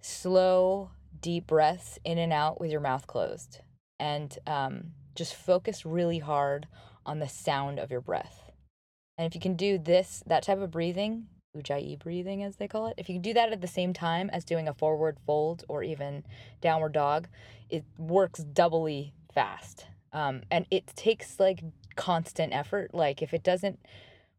slow, 0.00 0.90
deep 1.20 1.46
breaths 1.46 1.98
in 2.04 2.18
and 2.18 2.32
out 2.32 2.60
with 2.60 2.70
your 2.70 2.80
mouth 2.80 3.06
closed. 3.06 3.60
And 3.98 4.36
um, 4.46 4.92
just 5.14 5.34
focus 5.34 5.86
really 5.86 6.18
hard 6.18 6.66
on 7.04 7.18
the 7.18 7.28
sound 7.28 7.78
of 7.78 7.90
your 7.90 8.00
breath. 8.00 8.50
And 9.18 9.26
if 9.26 9.34
you 9.34 9.40
can 9.40 9.56
do 9.56 9.78
this, 9.78 10.22
that 10.26 10.42
type 10.42 10.58
of 10.58 10.70
breathing, 10.70 11.26
Ujjayi 11.56 11.98
breathing 11.98 12.42
as 12.42 12.56
they 12.56 12.68
call 12.68 12.86
it, 12.86 12.94
if 12.98 13.08
you 13.08 13.14
can 13.14 13.22
do 13.22 13.34
that 13.34 13.52
at 13.52 13.60
the 13.60 13.66
same 13.66 13.92
time 13.92 14.28
as 14.30 14.44
doing 14.44 14.68
a 14.68 14.74
forward 14.74 15.18
fold 15.24 15.64
or 15.68 15.82
even 15.82 16.24
downward 16.60 16.92
dog, 16.92 17.28
it 17.70 17.84
works 17.98 18.40
doubly 18.40 19.14
fast. 19.32 19.86
Um, 20.12 20.42
and 20.50 20.66
it 20.70 20.86
takes 20.94 21.40
like 21.40 21.62
constant 21.96 22.52
effort. 22.52 22.92
Like 22.92 23.22
if 23.22 23.32
it 23.32 23.42
doesn't 23.42 23.78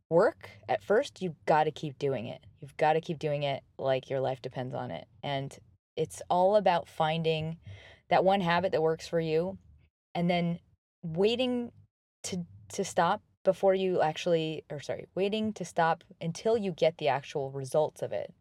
work 0.09 0.49
at 0.69 0.83
first, 0.83 1.21
you've 1.21 1.43
got 1.45 1.65
to 1.65 1.71
keep 1.71 1.97
doing 1.99 2.27
it. 2.27 2.41
You've 2.61 2.77
got 2.77 2.93
to 2.93 3.01
keep 3.01 3.19
doing 3.19 3.43
it 3.43 3.63
like 3.77 4.09
your 4.09 4.19
life 4.19 4.41
depends 4.41 4.73
on 4.73 4.91
it. 4.91 5.07
And 5.23 5.57
it's 5.97 6.21
all 6.29 6.55
about 6.55 6.87
finding 6.87 7.57
that 8.09 8.23
one 8.23 8.41
habit 8.41 8.71
that 8.71 8.81
works 8.81 9.07
for 9.07 9.19
you 9.19 9.57
and 10.15 10.29
then 10.29 10.59
waiting 11.03 11.71
to 12.23 12.45
to 12.73 12.83
stop 12.83 13.21
before 13.43 13.73
you 13.73 14.01
actually 14.01 14.63
or 14.69 14.79
sorry, 14.79 15.07
waiting 15.15 15.53
to 15.53 15.65
stop 15.65 16.03
until 16.21 16.57
you 16.57 16.71
get 16.71 16.97
the 16.97 17.07
actual 17.07 17.51
results 17.51 18.01
of 18.01 18.11
it. 18.11 18.33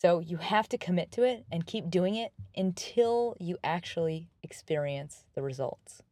So 0.00 0.18
you 0.18 0.36
have 0.36 0.68
to 0.68 0.78
commit 0.78 1.12
to 1.12 1.22
it 1.22 1.46
and 1.50 1.66
keep 1.66 1.88
doing 1.88 2.14
it 2.16 2.32
until 2.56 3.36
you 3.40 3.56
actually 3.64 4.28
experience 4.42 5.24
the 5.34 5.42
results. 5.42 6.02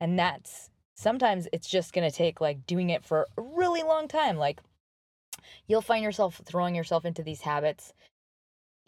And 0.00 0.18
that's 0.18 0.70
sometimes 0.96 1.46
it's 1.52 1.68
just 1.68 1.92
going 1.92 2.10
to 2.10 2.16
take 2.16 2.40
like 2.40 2.66
doing 2.66 2.90
it 2.90 3.04
for 3.04 3.26
a 3.36 3.42
really 3.42 3.82
long 3.82 4.08
time. 4.08 4.36
Like 4.36 4.60
you'll 5.66 5.82
find 5.82 6.02
yourself 6.02 6.40
throwing 6.44 6.74
yourself 6.74 7.04
into 7.04 7.22
these 7.22 7.42
habits, 7.42 7.92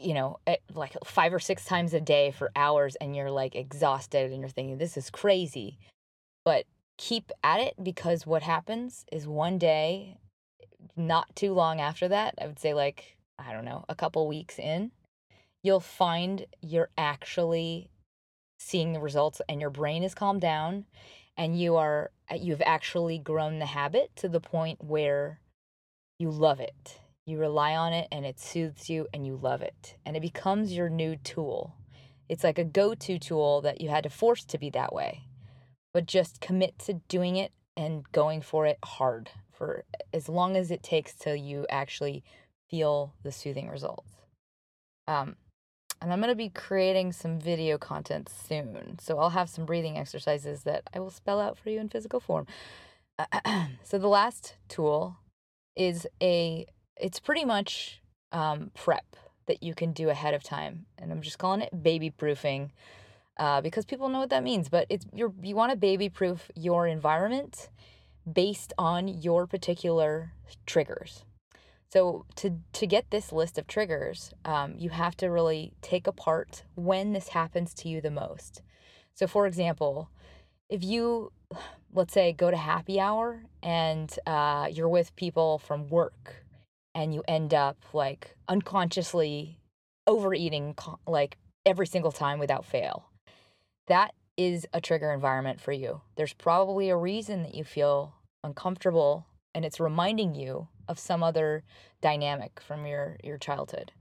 you 0.00 0.14
know, 0.14 0.38
like 0.74 0.96
five 1.04 1.34
or 1.34 1.38
six 1.38 1.64
times 1.64 1.94
a 1.94 2.00
day 2.00 2.30
for 2.30 2.50
hours 2.56 2.96
and 2.96 3.14
you're 3.14 3.30
like 3.30 3.54
exhausted 3.54 4.32
and 4.32 4.40
you're 4.40 4.48
thinking, 4.48 4.78
this 4.78 4.96
is 4.96 5.10
crazy. 5.10 5.78
But 6.44 6.64
keep 6.96 7.30
at 7.44 7.60
it 7.60 7.74
because 7.82 8.26
what 8.26 8.42
happens 8.42 9.04
is 9.12 9.26
one 9.26 9.58
day, 9.58 10.16
not 10.96 11.34
too 11.36 11.52
long 11.52 11.80
after 11.80 12.08
that, 12.08 12.34
I 12.40 12.46
would 12.46 12.58
say 12.58 12.74
like, 12.74 13.16
I 13.38 13.52
don't 13.52 13.64
know, 13.64 13.84
a 13.88 13.94
couple 13.94 14.26
weeks 14.26 14.58
in, 14.58 14.90
you'll 15.62 15.80
find 15.80 16.46
you're 16.60 16.90
actually 16.96 17.90
seeing 18.58 18.92
the 18.92 19.00
results 19.00 19.40
and 19.48 19.60
your 19.60 19.70
brain 19.70 20.02
is 20.02 20.14
calmed 20.14 20.40
down 20.40 20.84
and 21.36 21.58
you 21.58 21.76
are 21.76 22.10
uh, 22.30 22.34
you've 22.34 22.62
actually 22.64 23.18
grown 23.18 23.58
the 23.58 23.66
habit 23.66 24.10
to 24.16 24.28
the 24.28 24.40
point 24.40 24.82
where 24.84 25.40
you 26.18 26.30
love 26.30 26.60
it. 26.60 26.98
You 27.30 27.38
rely 27.38 27.76
on 27.76 27.92
it 27.92 28.08
and 28.10 28.26
it 28.26 28.40
soothes 28.40 28.90
you 28.90 29.06
and 29.14 29.24
you 29.24 29.36
love 29.36 29.62
it. 29.62 29.94
And 30.04 30.16
it 30.16 30.20
becomes 30.20 30.72
your 30.72 30.88
new 30.88 31.14
tool. 31.14 31.76
It's 32.28 32.42
like 32.42 32.58
a 32.58 32.64
go-to 32.64 33.20
tool 33.20 33.60
that 33.60 33.80
you 33.80 33.88
had 33.88 34.02
to 34.02 34.10
force 34.10 34.44
to 34.46 34.58
be 34.58 34.68
that 34.70 34.92
way. 34.92 35.28
But 35.94 36.06
just 36.06 36.40
commit 36.40 36.80
to 36.80 36.94
doing 37.08 37.36
it 37.36 37.52
and 37.76 38.02
going 38.10 38.42
for 38.42 38.66
it 38.66 38.78
hard 38.84 39.30
for 39.52 39.84
as 40.12 40.28
long 40.28 40.56
as 40.56 40.72
it 40.72 40.82
takes 40.82 41.14
till 41.14 41.36
you 41.36 41.66
actually 41.70 42.24
feel 42.68 43.14
the 43.22 43.30
soothing 43.30 43.68
results. 43.68 44.10
Um, 45.06 45.36
and 46.02 46.12
I'm 46.12 46.20
going 46.20 46.30
to 46.30 46.34
be 46.34 46.48
creating 46.48 47.12
some 47.12 47.38
video 47.38 47.78
content 47.78 48.28
soon. 48.28 48.98
So 49.00 49.18
I'll 49.18 49.30
have 49.30 49.48
some 49.48 49.66
breathing 49.66 49.98
exercises 49.98 50.64
that 50.64 50.82
I 50.92 50.98
will 50.98 51.10
spell 51.10 51.40
out 51.40 51.56
for 51.56 51.70
you 51.70 51.78
in 51.78 51.88
physical 51.88 52.18
form. 52.18 52.48
so 53.84 53.98
the 53.98 54.08
last 54.08 54.56
tool 54.68 55.18
is 55.76 56.08
a, 56.20 56.66
it's 57.00 57.18
pretty 57.18 57.44
much 57.44 58.00
um, 58.32 58.70
prep 58.74 59.16
that 59.46 59.62
you 59.62 59.74
can 59.74 59.92
do 59.92 60.08
ahead 60.08 60.34
of 60.34 60.42
time. 60.42 60.86
And 60.98 61.10
I'm 61.10 61.22
just 61.22 61.38
calling 61.38 61.60
it 61.60 61.82
baby 61.82 62.10
proofing 62.10 62.72
uh, 63.38 63.60
because 63.60 63.84
people 63.84 64.08
know 64.08 64.20
what 64.20 64.30
that 64.30 64.44
means. 64.44 64.68
But 64.68 64.86
it's 64.88 65.06
you're, 65.12 65.32
you 65.42 65.56
want 65.56 65.72
to 65.72 65.76
baby 65.76 66.08
proof 66.08 66.50
your 66.54 66.86
environment 66.86 67.68
based 68.30 68.72
on 68.78 69.08
your 69.08 69.46
particular 69.46 70.32
triggers. 70.66 71.24
So 71.88 72.24
to 72.36 72.60
to 72.74 72.86
get 72.86 73.10
this 73.10 73.32
list 73.32 73.58
of 73.58 73.66
triggers, 73.66 74.32
um, 74.44 74.74
you 74.78 74.90
have 74.90 75.16
to 75.16 75.26
really 75.26 75.72
take 75.82 76.06
apart 76.06 76.62
when 76.76 77.12
this 77.12 77.28
happens 77.28 77.74
to 77.74 77.88
you 77.88 78.00
the 78.00 78.12
most. 78.12 78.62
So, 79.14 79.26
for 79.26 79.46
example, 79.46 80.08
if 80.68 80.84
you 80.84 81.32
let's 81.92 82.14
say 82.14 82.32
go 82.32 82.50
to 82.52 82.56
happy 82.56 83.00
hour 83.00 83.42
and 83.62 84.16
uh, 84.24 84.68
you're 84.70 84.88
with 84.88 85.16
people 85.16 85.58
from 85.58 85.88
work 85.88 86.44
and 86.94 87.14
you 87.14 87.22
end 87.28 87.54
up 87.54 87.76
like 87.92 88.36
unconsciously 88.48 89.58
overeating 90.06 90.74
like 91.06 91.36
every 91.64 91.86
single 91.86 92.12
time 92.12 92.38
without 92.38 92.64
fail, 92.64 93.10
that 93.86 94.14
is 94.36 94.66
a 94.72 94.80
trigger 94.80 95.12
environment 95.12 95.60
for 95.60 95.72
you. 95.72 96.00
There's 96.16 96.32
probably 96.32 96.88
a 96.88 96.96
reason 96.96 97.42
that 97.42 97.54
you 97.54 97.64
feel 97.64 98.14
uncomfortable 98.42 99.26
and 99.54 99.64
it's 99.64 99.80
reminding 99.80 100.34
you 100.34 100.68
of 100.88 100.98
some 100.98 101.22
other 101.22 101.62
dynamic 102.00 102.60
from 102.60 102.86
your 102.86 103.16
your 103.22 103.38
childhood. 103.38 103.92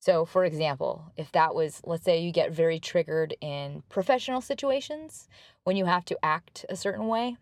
So, 0.00 0.26
for 0.26 0.44
example, 0.44 1.12
if 1.16 1.32
that 1.32 1.54
was, 1.54 1.80
let's 1.84 2.04
say 2.04 2.20
you 2.20 2.30
get 2.30 2.52
very 2.52 2.78
triggered 2.78 3.34
in 3.40 3.82
professional 3.88 4.42
situations 4.42 5.28
when 5.64 5.76
you 5.76 5.86
have 5.86 6.04
to 6.04 6.18
act 6.22 6.66
a 6.68 6.76
certain 6.76 7.08
way, 7.08 7.38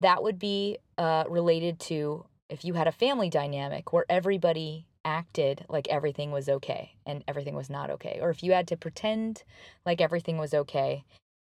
that 0.00 0.22
would 0.22 0.38
be 0.38 0.78
uh, 0.98 1.24
related 1.28 1.80
to 1.80 2.26
if 2.54 2.64
you 2.64 2.74
had 2.74 2.86
a 2.86 2.92
family 2.92 3.28
dynamic 3.28 3.92
where 3.92 4.06
everybody 4.08 4.86
acted 5.04 5.66
like 5.68 5.88
everything 5.88 6.30
was 6.30 6.48
okay 6.48 6.94
and 7.04 7.22
everything 7.28 7.54
was 7.54 7.68
not 7.68 7.90
okay, 7.90 8.18
or 8.22 8.30
if 8.30 8.42
you 8.42 8.52
had 8.52 8.68
to 8.68 8.76
pretend 8.76 9.42
like 9.84 10.00
everything 10.00 10.38
was 10.38 10.54
okay. 10.54 11.04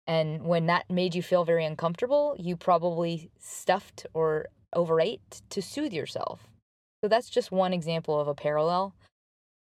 And 0.07 0.45
when 0.47 0.67
that 0.67 0.90
made 0.90 1.14
you 1.14 1.23
feel 1.23 1.45
very 1.45 1.64
uncomfortable, 1.64 2.35
you 2.38 2.57
probably 2.57 3.31
stuffed 3.38 4.07
or 4.14 4.47
overate 4.73 5.43
to 5.51 5.62
soothe 5.62 5.93
yourself. 5.93 6.49
So 7.03 7.09
that's 7.09 7.31
just 7.31 7.53
one 7.53 7.73
example 7.73 8.19
of 8.19 8.27
a 8.27 8.35
parallel. 8.35 8.95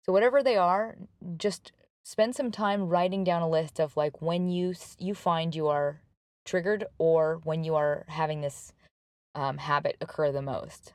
So 0.07 0.13
whatever 0.13 0.43
they 0.43 0.57
are, 0.57 0.97
just 1.37 1.73
spend 2.05 2.37
some 2.37 2.53
time 2.53 2.89
writing 2.89 3.25
down 3.25 3.43
a 3.43 3.49
list 3.49 3.81
of 3.81 3.97
like 3.97 4.23
when 4.23 4.49
you 4.49 4.75
you 4.99 5.15
find 5.15 5.55
you 5.55 5.67
are 5.67 6.01
triggered 6.45 6.85
or 6.99 7.41
when 7.43 7.65
you 7.65 7.75
are 7.75 8.05
having 8.09 8.41
this 8.41 8.73
um, 9.35 9.59
habit 9.59 9.97
occur 10.01 10.31
the 10.31 10.43
most. 10.43 10.93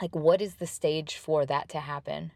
Like 0.00 0.14
what 0.14 0.40
is 0.40 0.56
the 0.56 0.66
stage 0.66 1.16
for 1.16 1.44
that 1.46 1.68
to 1.70 1.80
happen? 1.80 2.32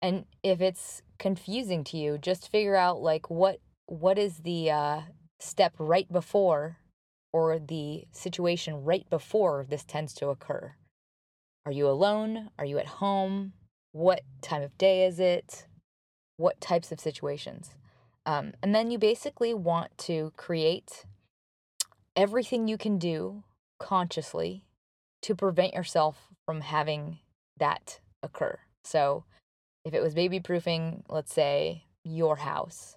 And 0.00 0.24
if 0.42 0.60
it's 0.60 1.02
confusing 1.18 1.84
to 1.84 1.96
you, 1.96 2.18
just 2.18 2.50
figure 2.50 2.76
out 2.76 3.00
like 3.00 3.30
what 3.30 3.60
what 3.86 4.18
is 4.18 4.38
the 4.38 4.70
uh, 4.70 5.00
step 5.38 5.74
right 5.78 6.10
before 6.10 6.78
or 7.32 7.58
the 7.58 8.04
situation 8.12 8.84
right 8.84 9.08
before 9.10 9.66
this 9.68 9.84
tends 9.84 10.12
to 10.14 10.28
occur. 10.28 10.74
Are 11.64 11.72
you 11.72 11.88
alone? 11.88 12.50
Are 12.58 12.64
you 12.64 12.78
at 12.78 12.86
home? 12.86 13.52
What 13.92 14.22
time 14.40 14.62
of 14.62 14.76
day 14.78 15.06
is 15.06 15.20
it? 15.20 15.66
What 16.36 16.60
types 16.60 16.92
of 16.92 17.00
situations? 17.00 17.70
Um, 18.26 18.52
and 18.62 18.74
then 18.74 18.90
you 18.90 18.98
basically 18.98 19.54
want 19.54 19.96
to 19.98 20.32
create 20.36 21.04
everything 22.16 22.68
you 22.68 22.78
can 22.78 22.98
do 22.98 23.44
consciously 23.78 24.64
to 25.22 25.34
prevent 25.34 25.74
yourself 25.74 26.31
from 26.52 26.60
having 26.60 27.18
that 27.56 27.98
occur. 28.22 28.58
So, 28.84 29.24
if 29.86 29.94
it 29.94 30.02
was 30.02 30.12
baby 30.12 30.38
proofing, 30.38 31.02
let's 31.08 31.32
say 31.32 31.84
your 32.04 32.36
house, 32.36 32.96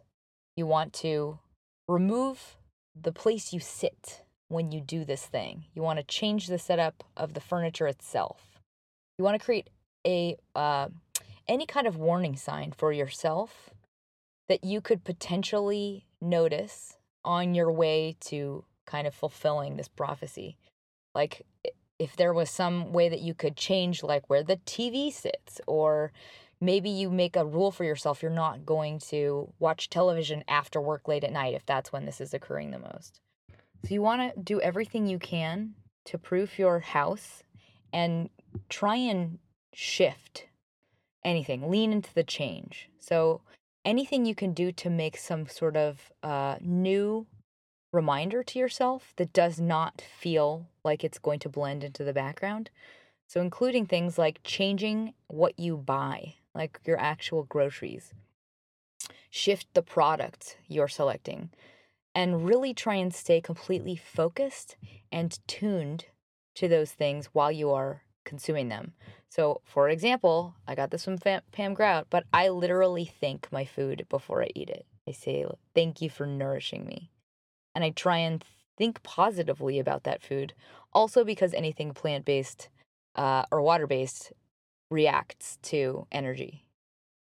you 0.58 0.66
want 0.66 0.92
to 1.06 1.40
remove 1.88 2.58
the 3.02 3.14
place 3.14 3.54
you 3.54 3.62
sit 3.62 4.24
when 4.50 4.74
you 4.74 4.82
do 4.82 5.06
this 5.06 5.26
thing. 5.26 5.64
You 5.74 5.84
want 5.84 6.00
to 6.00 6.04
change 6.04 6.48
the 6.48 6.60
setup 6.60 7.06
of 7.16 7.34
the 7.34 7.40
furniture 7.40 7.88
itself. 7.88 8.60
You 9.18 9.24
want 9.24 9.40
to 9.40 9.46
create 9.46 9.70
a 10.06 10.36
uh, 10.54 10.90
any 11.48 11.66
kind 11.66 11.88
of 11.88 11.96
warning 11.96 12.36
sign 12.36 12.74
for 12.74 12.92
yourself 12.92 13.70
that 14.50 14.66
you 14.66 14.82
could 14.82 15.06
potentially 15.06 16.08
notice 16.20 16.98
on 17.24 17.56
your 17.56 17.72
way 17.72 18.18
to 18.32 18.66
kind 18.86 19.08
of 19.08 19.16
fulfilling 19.16 19.78
this 19.78 19.88
prophecy. 19.88 20.58
Like 21.14 21.46
if 22.00 22.16
there 22.16 22.34
was 22.34 22.50
some 22.50 22.92
way 22.92 23.10
that 23.10 23.22
you 23.22 23.34
could 23.34 23.56
change 23.56 24.04
like 24.04 24.30
where 24.30 24.44
the 24.44 24.58
TV 24.58 25.12
sits 25.12 25.62
or 25.68 26.12
maybe 26.60 26.90
you 26.90 27.10
make 27.10 27.36
a 27.36 27.46
rule 27.46 27.72
for 27.72 27.84
yourself 27.84 28.22
you're 28.22 28.32
not 28.32 28.66
going 28.66 29.00
to 29.00 29.52
watch 29.60 29.90
television 29.90 30.44
after 30.48 30.82
work 30.82 31.08
late 31.08 31.24
at 31.24 31.32
night 31.32 31.54
if 31.54 31.66
that's 31.66 31.92
when 31.92 32.06
this 32.06 32.20
is 32.20 32.34
occurring 32.34 32.72
the 32.72 32.80
most. 32.80 33.20
So 33.84 33.94
you 33.94 34.02
want 34.02 34.34
to 34.34 34.42
do 34.42 34.60
everything 34.62 35.08
you 35.08 35.20
can 35.20 35.76
to 36.06 36.18
proof 36.18 36.58
your 36.58 36.80
house 36.80 37.44
and 37.94 38.30
try 38.70 38.96
and 38.96 39.40
shift 39.74 40.48
anything, 41.24 41.70
lean 41.70 41.92
into 41.92 42.14
the 42.14 42.24
change. 42.24 42.90
So 43.00 43.42
anything 43.84 44.26
you 44.26 44.36
can 44.36 44.54
do 44.54 44.72
to 44.72 44.90
make 44.90 45.18
some 45.18 45.48
sort 45.48 45.76
of 45.78 46.12
uh, 46.24 46.58
new 46.62 47.28
reminder 47.96 48.44
to 48.44 48.60
yourself 48.60 49.14
that 49.16 49.34
does 49.34 49.60
not 49.60 50.02
feel 50.02 50.68
like 50.84 51.04
it's 51.04 51.18
going 51.20 51.40
to 51.40 51.50
blend 51.50 51.84
into 51.84 52.04
the 52.04 52.14
background. 52.14 52.70
So, 53.28 53.42
including 53.42 53.86
things 53.86 54.18
like 54.18 54.42
changing 54.44 55.14
what 55.28 55.60
you 55.60 55.78
buy. 55.78 56.36
like 56.54 56.80
your 56.86 56.98
actual 56.98 57.44
groceries. 57.44 58.14
Shift 59.30 59.68
the 59.74 59.82
product 59.82 60.58
you're 60.68 60.88
selecting 60.88 61.50
and 62.14 62.46
really 62.48 62.74
try 62.74 62.96
and 62.96 63.14
stay 63.14 63.42
completely 63.42 63.98
focused 63.98 64.78
and 65.12 65.38
tuned 65.48 66.06
to 66.56 66.70
those 66.70 66.94
things 66.94 67.26
while 67.34 67.52
you 67.52 67.72
are 67.72 68.04
consuming 68.24 68.70
them. 68.70 68.94
So, 69.28 69.60
for 69.66 69.90
example, 69.90 70.56
I 70.66 70.76
got 70.76 70.92
this 70.92 71.04
from 71.04 71.18
Pam 71.18 71.74
Grout, 71.74 72.08
but 72.10 72.24
I 72.32 72.48
literally 72.48 73.04
thank 73.04 73.52
my 73.52 73.66
food 73.66 74.06
before 74.10 74.42
I 74.42 74.50
eat 74.56 74.70
it. 74.70 74.86
I 75.08 75.12
say, 75.12 75.46
Thank 75.74 76.02
you 76.02 76.10
for 76.10 76.26
nourishing 76.26 76.86
me. 76.86 77.12
And 77.76 77.84
I 77.84 77.92
try 77.92 78.18
and 78.18 78.44
think 78.78 79.04
positively 79.04 79.78
about 79.78 80.04
that 80.04 80.24
food. 80.24 80.54
Also, 80.94 81.24
because 81.24 81.54
anything 81.54 81.94
plant 81.94 82.26
based 82.26 82.70
uh, 83.16 83.44
or 83.52 83.62
water 83.62 83.86
based 83.86 84.34
reacts 84.90 85.58
to 85.64 86.08
energy. 86.12 86.66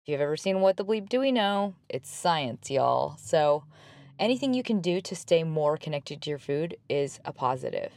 If 0.05 0.12
you've 0.12 0.20
ever 0.20 0.37
seen 0.37 0.61
What 0.61 0.76
the 0.76 0.84
Bleep 0.84 1.09
Do 1.09 1.20
We 1.20 1.32
Know, 1.32 1.74
it's 1.89 2.11
science, 2.11 2.70
y'all. 2.70 3.16
So, 3.18 3.64
anything 4.18 4.55
you 4.55 4.62
can 4.62 4.80
do 4.80 5.01
to 5.01 5.16
stay 5.16 5.43
more 5.43 5.76
connected 5.76 6.22
to 6.22 6.30
your 6.30 6.39
food 6.39 6.76
is 6.89 7.18
a 7.24 7.32
positive, 7.32 7.93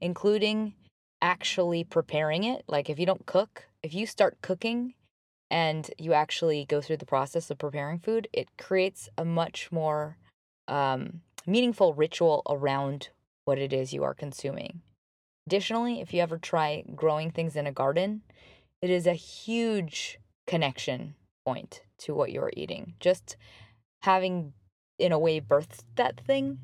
including 0.00 0.74
actually 1.20 1.84
preparing 1.84 2.44
it. 2.44 2.64
Like, 2.66 2.88
if 2.88 2.98
you 2.98 3.06
don't 3.06 3.26
cook, 3.26 3.66
if 3.82 3.92
you 3.92 4.06
start 4.06 4.38
cooking 4.42 4.94
and 5.50 5.90
you 5.98 6.12
actually 6.12 6.64
go 6.64 6.80
through 6.80 6.98
the 6.98 7.06
process 7.06 7.50
of 7.50 7.58
preparing 7.58 7.98
food, 7.98 8.28
it 8.32 8.48
creates 8.56 9.08
a 9.18 9.24
much 9.24 9.70
more 9.70 10.16
um, 10.68 11.20
meaningful 11.46 11.94
ritual 11.94 12.42
around 12.48 13.08
what 13.44 13.58
it 13.58 13.72
is 13.72 13.92
you 13.92 14.02
are 14.02 14.14
consuming. 14.14 14.82
Additionally, 15.46 16.00
if 16.00 16.12
you 16.12 16.20
ever 16.20 16.38
try 16.38 16.84
growing 16.94 17.30
things 17.30 17.56
in 17.56 17.66
a 17.66 17.72
garden, 17.72 18.22
it 18.82 18.90
is 18.90 19.06
a 19.06 19.14
huge 19.14 20.18
connection 20.46 21.14
point 21.44 21.82
to 21.98 22.14
what 22.14 22.32
you're 22.32 22.52
eating. 22.56 22.94
Just 23.00 23.36
having, 24.02 24.52
in 24.98 25.12
a 25.12 25.18
way, 25.18 25.40
birthed 25.40 25.82
that 25.96 26.20
thing 26.20 26.58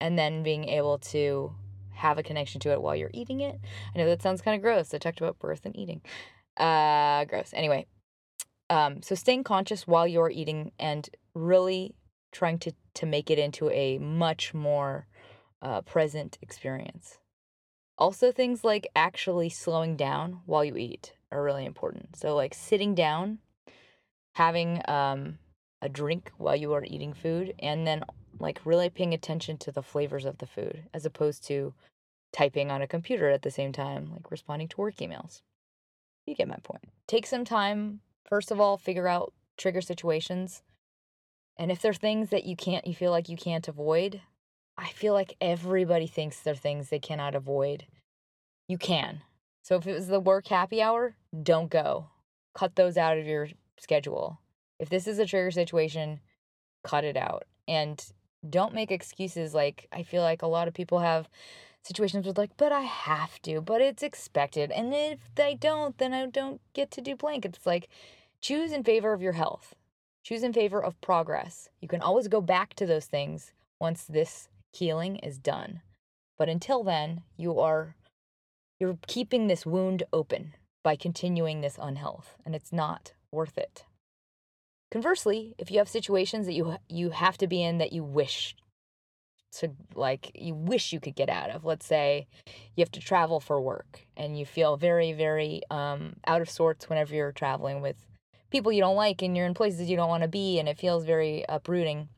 and 0.00 0.18
then 0.18 0.42
being 0.42 0.68
able 0.68 0.98
to 0.98 1.52
have 1.92 2.18
a 2.18 2.22
connection 2.22 2.60
to 2.60 2.72
it 2.72 2.80
while 2.80 2.96
you're 2.96 3.10
eating 3.12 3.40
it. 3.40 3.60
I 3.94 3.98
know 3.98 4.06
that 4.06 4.22
sounds 4.22 4.40
kind 4.40 4.56
of 4.56 4.62
gross. 4.62 4.92
I 4.94 4.98
talked 4.98 5.20
about 5.20 5.38
birth 5.38 5.66
and 5.66 5.76
eating. 5.76 6.00
Uh, 6.56 7.24
gross. 7.26 7.50
Anyway, 7.54 7.86
um, 8.70 9.02
so 9.02 9.14
staying 9.14 9.44
conscious 9.44 9.86
while 9.86 10.06
you're 10.06 10.30
eating 10.30 10.72
and 10.78 11.08
really 11.34 11.94
trying 12.32 12.58
to 12.60 12.72
to 12.94 13.06
make 13.06 13.30
it 13.30 13.38
into 13.38 13.70
a 13.70 13.98
much 13.98 14.54
more 14.54 15.06
uh, 15.62 15.80
present 15.82 16.38
experience. 16.42 17.18
Also, 17.98 18.32
things 18.32 18.64
like 18.64 18.88
actually 18.96 19.50
slowing 19.50 19.96
down 19.96 20.40
while 20.46 20.64
you 20.64 20.76
eat 20.76 21.14
are 21.30 21.42
really 21.42 21.64
important. 21.64 22.16
So, 22.16 22.34
like 22.34 22.54
sitting 22.54 22.94
down, 22.94 23.38
having 24.34 24.80
um, 24.88 25.38
a 25.82 25.88
drink 25.88 26.32
while 26.38 26.56
you 26.56 26.72
are 26.72 26.84
eating 26.84 27.12
food, 27.12 27.54
and 27.58 27.86
then 27.86 28.02
like 28.38 28.60
really 28.64 28.88
paying 28.88 29.12
attention 29.12 29.58
to 29.58 29.72
the 29.72 29.82
flavors 29.82 30.24
of 30.24 30.38
the 30.38 30.46
food 30.46 30.84
as 30.94 31.04
opposed 31.04 31.44
to 31.48 31.74
typing 32.32 32.70
on 32.70 32.80
a 32.80 32.86
computer 32.86 33.28
at 33.28 33.42
the 33.42 33.50
same 33.50 33.72
time, 33.72 34.10
like 34.12 34.30
responding 34.30 34.68
to 34.68 34.80
work 34.80 34.96
emails. 34.96 35.42
You 36.26 36.34
get 36.34 36.48
my 36.48 36.58
point. 36.62 36.88
Take 37.06 37.26
some 37.26 37.44
time, 37.44 38.00
first 38.28 38.50
of 38.50 38.60
all, 38.60 38.78
figure 38.78 39.08
out 39.08 39.34
trigger 39.56 39.80
situations 39.80 40.62
and 41.58 41.70
if 41.70 41.82
there 41.82 41.90
are 41.90 41.94
things 41.94 42.30
that 42.30 42.44
you 42.44 42.56
can't, 42.56 42.86
you 42.86 42.94
feel 42.94 43.10
like 43.10 43.28
you 43.28 43.36
can't 43.36 43.68
avoid, 43.68 44.20
I 44.76 44.88
feel 44.88 45.12
like 45.12 45.36
everybody 45.40 46.06
thinks 46.06 46.40
there 46.40 46.54
are 46.54 46.56
things 46.56 46.88
they 46.88 46.98
cannot 46.98 47.34
avoid. 47.34 47.86
You 48.66 48.78
can. 48.78 49.22
So 49.62 49.76
if 49.76 49.86
it 49.86 49.92
was 49.92 50.08
the 50.08 50.20
work 50.20 50.48
happy 50.48 50.80
hour, 50.80 51.16
don't 51.42 51.70
go. 51.70 52.08
Cut 52.54 52.76
those 52.76 52.96
out 52.96 53.18
of 53.18 53.26
your 53.26 53.48
schedule. 53.78 54.40
If 54.78 54.88
this 54.88 55.06
is 55.06 55.18
a 55.18 55.26
trigger 55.26 55.50
situation, 55.50 56.20
cut 56.82 57.04
it 57.04 57.16
out. 57.16 57.44
And 57.68 58.02
don't 58.48 58.74
make 58.74 58.90
excuses 58.90 59.54
like 59.54 59.86
I 59.92 60.02
feel 60.02 60.22
like 60.22 60.42
a 60.42 60.46
lot 60.46 60.66
of 60.66 60.74
people 60.74 61.00
have 61.00 61.28
situations 61.82 62.26
with 62.26 62.38
like, 62.38 62.56
but 62.56 62.72
I 62.72 62.82
have 62.82 63.40
to, 63.42 63.60
but 63.60 63.80
it's 63.80 64.02
expected. 64.02 64.70
And 64.70 64.94
if 64.94 65.18
I 65.38 65.54
don't, 65.54 65.96
then 65.98 66.12
I 66.12 66.26
don't 66.26 66.60
get 66.72 66.90
to 66.92 67.00
do 67.00 67.16
blank. 67.16 67.44
It's 67.44 67.66
like 67.66 67.88
choose 68.40 68.72
in 68.72 68.82
favor 68.82 69.12
of 69.12 69.22
your 69.22 69.32
health. 69.32 69.74
Choose 70.30 70.44
in 70.44 70.52
favor 70.52 70.80
of 70.80 71.00
progress. 71.00 71.68
You 71.80 71.88
can 71.88 72.00
always 72.00 72.28
go 72.28 72.40
back 72.40 72.74
to 72.74 72.86
those 72.86 73.06
things 73.06 73.52
once 73.80 74.04
this 74.04 74.48
healing 74.72 75.16
is 75.16 75.38
done. 75.38 75.80
But 76.38 76.48
until 76.48 76.84
then, 76.84 77.22
you 77.36 77.58
are 77.58 77.96
you're 78.78 78.96
keeping 79.08 79.48
this 79.48 79.66
wound 79.66 80.04
open 80.12 80.54
by 80.84 80.94
continuing 80.94 81.62
this 81.62 81.80
unhealth, 81.82 82.36
and 82.46 82.54
it's 82.54 82.72
not 82.72 83.12
worth 83.32 83.58
it. 83.58 83.84
Conversely, 84.92 85.56
if 85.58 85.68
you 85.68 85.78
have 85.78 85.88
situations 85.88 86.46
that 86.46 86.52
you 86.52 86.76
you 86.88 87.10
have 87.10 87.36
to 87.38 87.48
be 87.48 87.60
in 87.60 87.78
that 87.78 87.92
you 87.92 88.04
wish 88.04 88.54
to 89.56 89.72
like 89.96 90.30
you 90.36 90.54
wish 90.54 90.92
you 90.92 91.00
could 91.00 91.16
get 91.16 91.28
out 91.28 91.50
of, 91.50 91.64
let's 91.64 91.86
say 91.86 92.28
you 92.76 92.82
have 92.82 92.92
to 92.92 93.00
travel 93.00 93.40
for 93.40 93.60
work 93.60 94.06
and 94.16 94.38
you 94.38 94.46
feel 94.46 94.76
very 94.76 95.12
very 95.12 95.62
um, 95.72 96.14
out 96.24 96.40
of 96.40 96.48
sorts 96.48 96.88
whenever 96.88 97.16
you're 97.16 97.32
traveling 97.32 97.80
with 97.80 97.96
people 98.50 98.72
you 98.72 98.80
don't 98.80 98.96
like 98.96 99.22
and 99.22 99.36
you're 99.36 99.46
in 99.46 99.54
places 99.54 99.88
you 99.88 99.96
don't 99.96 100.08
want 100.08 100.22
to 100.22 100.28
be 100.28 100.58
and 100.58 100.68
it 100.68 100.78
feels 100.78 101.04
very 101.04 101.44
uprooting, 101.48 102.08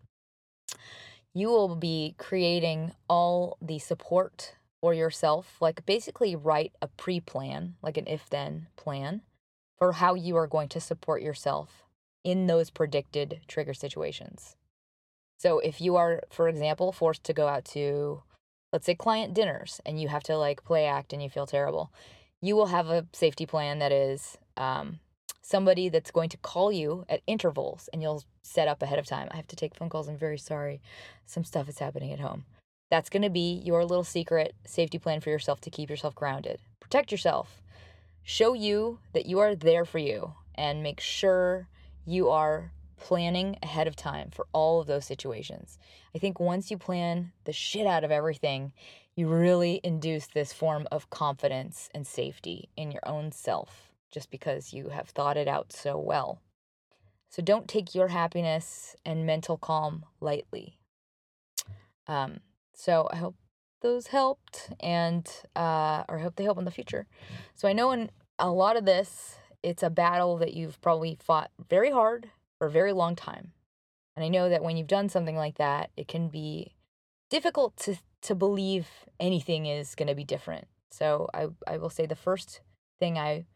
you 1.35 1.49
will 1.49 1.76
be 1.76 2.14
creating 2.18 2.93
all 3.09 3.57
the 3.61 3.78
support 3.78 4.55
for 4.80 4.93
yourself. 4.93 5.57
Like 5.61 5.87
basically 5.87 6.37
write 6.37 6.72
a 6.83 6.89
pre 6.89 7.20
plan, 7.20 7.74
like 7.83 7.97
an 7.97 8.07
if 8.07 8.28
then 8.28 8.66
plan 8.76 9.22
for 9.78 9.93
how 9.93 10.14
you 10.14 10.37
are 10.37 10.47
going 10.47 10.68
to 10.68 10.80
support 10.80 11.22
yourself 11.22 11.85
in 12.24 12.47
those 12.47 12.70
predicted 12.70 13.41
trigger 13.49 13.74
situations. 13.74 14.57
So 15.39 15.59
if 15.59 15.80
you 15.80 15.97
are, 15.97 16.22
for 16.30 16.49
example, 16.49 16.93
forced 16.93 17.24
to 17.24 17.33
go 17.33 17.49
out 17.49 17.64
to, 17.66 18.22
let's 18.72 18.87
say, 18.87 18.95
client 18.95 19.35
dinners 19.35 19.80
and 19.85 20.01
you 20.01 20.07
have 20.09 20.22
to 20.24 20.37
like 20.37 20.64
play 20.64 20.87
act 20.87 21.12
and 21.12 21.20
you 21.20 21.28
feel 21.28 21.47
terrible, 21.47 21.93
you 22.41 22.55
will 22.55 22.66
have 22.66 22.89
a 22.89 23.07
safety 23.12 23.45
plan 23.45 23.80
that 23.80 23.91
is 23.91 24.39
um, 24.57 25.01
somebody 25.43 25.88
that's 25.88 26.12
going 26.12 26.28
to 26.30 26.36
call 26.38 26.72
you 26.72 27.05
at 27.09 27.20
intervals 27.26 27.88
and 27.93 28.01
you'll 28.01 28.24
set 28.43 28.68
up 28.68 28.80
ahead 28.80 28.99
of 28.99 29.07
time. 29.07 29.28
I 29.30 29.36
have 29.36 29.49
to 29.49 29.57
take 29.57 29.74
phone 29.74 29.90
calls. 29.90 30.09
I'm 30.09 30.16
very 30.16 30.38
sorry. 30.38 30.80
Some 31.26 31.45
stuff 31.45 31.68
is 31.68 31.80
happening 31.80 32.12
at 32.12 32.20
home. 32.20 32.45
That's 32.90 33.11
going 33.11 33.22
to 33.22 33.30
be 33.30 33.61
your 33.64 33.84
little 33.84 34.05
secret 34.05 34.55
safety 34.64 34.99
plan 34.99 35.20
for 35.20 35.30
yourself 35.30 35.61
to 35.62 35.70
keep 35.70 35.90
yourself 35.90 36.14
grounded. 36.14 36.61
Protect 36.80 37.11
yourself. 37.11 37.61
Show 38.22 38.55
you 38.55 39.01
that 39.12 39.26
you 39.26 39.40
are 39.40 39.55
there 39.55 39.84
for 39.84 39.99
you 39.99 40.34
and 40.55 40.82
make 40.82 41.01
sure 41.01 41.68
you 42.07 42.30
are 42.30 42.72
planning 42.97 43.57
ahead 43.62 43.88
of 43.88 43.97
time 43.97 44.30
for 44.30 44.47
all 44.53 44.80
of 44.80 44.86
those 44.86 45.05
situations. 45.05 45.76
I 46.14 46.18
think 46.18 46.38
once 46.38 46.70
you 46.70 46.78
plan 46.78 47.32
the 47.45 47.53
shit 47.53 47.86
out 47.86 48.05
of 48.05 48.12
everything, 48.12 48.72
you 49.16 49.26
really 49.26 49.80
induce 49.82 50.28
this 50.28 50.53
form 50.53 50.86
of 50.93 51.11
confidence 51.11 51.90
and 51.93 52.07
safety 52.07 52.68
in 52.76 52.93
your 52.93 53.07
own 53.07 53.32
self 53.32 53.91
just 54.12 54.30
because 54.30 54.72
you 54.72 54.90
have 54.90 55.08
thought 55.08 55.36
it 55.36 55.48
out 55.48 55.72
so 55.72 55.98
well. 55.98 56.40
So 57.28 57.42
don't 57.42 57.66
take 57.66 57.94
your 57.94 58.08
happiness 58.08 58.94
and 59.04 59.26
mental 59.26 59.56
calm 59.56 60.04
lightly. 60.20 60.78
Um, 62.06 62.40
so 62.74 63.08
I 63.10 63.16
hope 63.16 63.36
those 63.80 64.08
helped 64.08 64.70
and 64.80 65.26
uh, 65.56 66.04
or 66.08 66.18
I 66.18 66.22
hope 66.22 66.36
they 66.36 66.44
help 66.44 66.58
in 66.58 66.64
the 66.66 66.70
future. 66.70 67.06
So 67.54 67.68
I 67.68 67.72
know 67.72 67.90
in 67.90 68.10
a 68.38 68.50
lot 68.50 68.76
of 68.76 68.84
this, 68.84 69.38
it's 69.62 69.82
a 69.82 69.90
battle 69.90 70.36
that 70.38 70.54
you've 70.54 70.80
probably 70.80 71.16
fought 71.20 71.50
very 71.68 71.90
hard 71.90 72.30
for 72.58 72.66
a 72.66 72.70
very 72.70 72.92
long 72.92 73.16
time. 73.16 73.52
And 74.14 74.24
I 74.24 74.28
know 74.28 74.48
that 74.48 74.62
when 74.62 74.76
you've 74.76 74.86
done 74.86 75.08
something 75.08 75.36
like 75.36 75.56
that, 75.56 75.90
it 75.96 76.08
can 76.08 76.28
be 76.28 76.74
difficult 77.30 77.76
to 77.78 77.96
to 78.22 78.34
believe 78.34 78.88
anything 79.18 79.66
is 79.66 79.94
going 79.94 80.08
to 80.08 80.14
be 80.14 80.24
different. 80.24 80.68
So 80.90 81.28
I 81.32 81.48
I 81.66 81.78
will 81.78 81.90
say 81.90 82.06
the 82.06 82.14
first 82.14 82.60
thing 83.00 83.18
I 83.18 83.46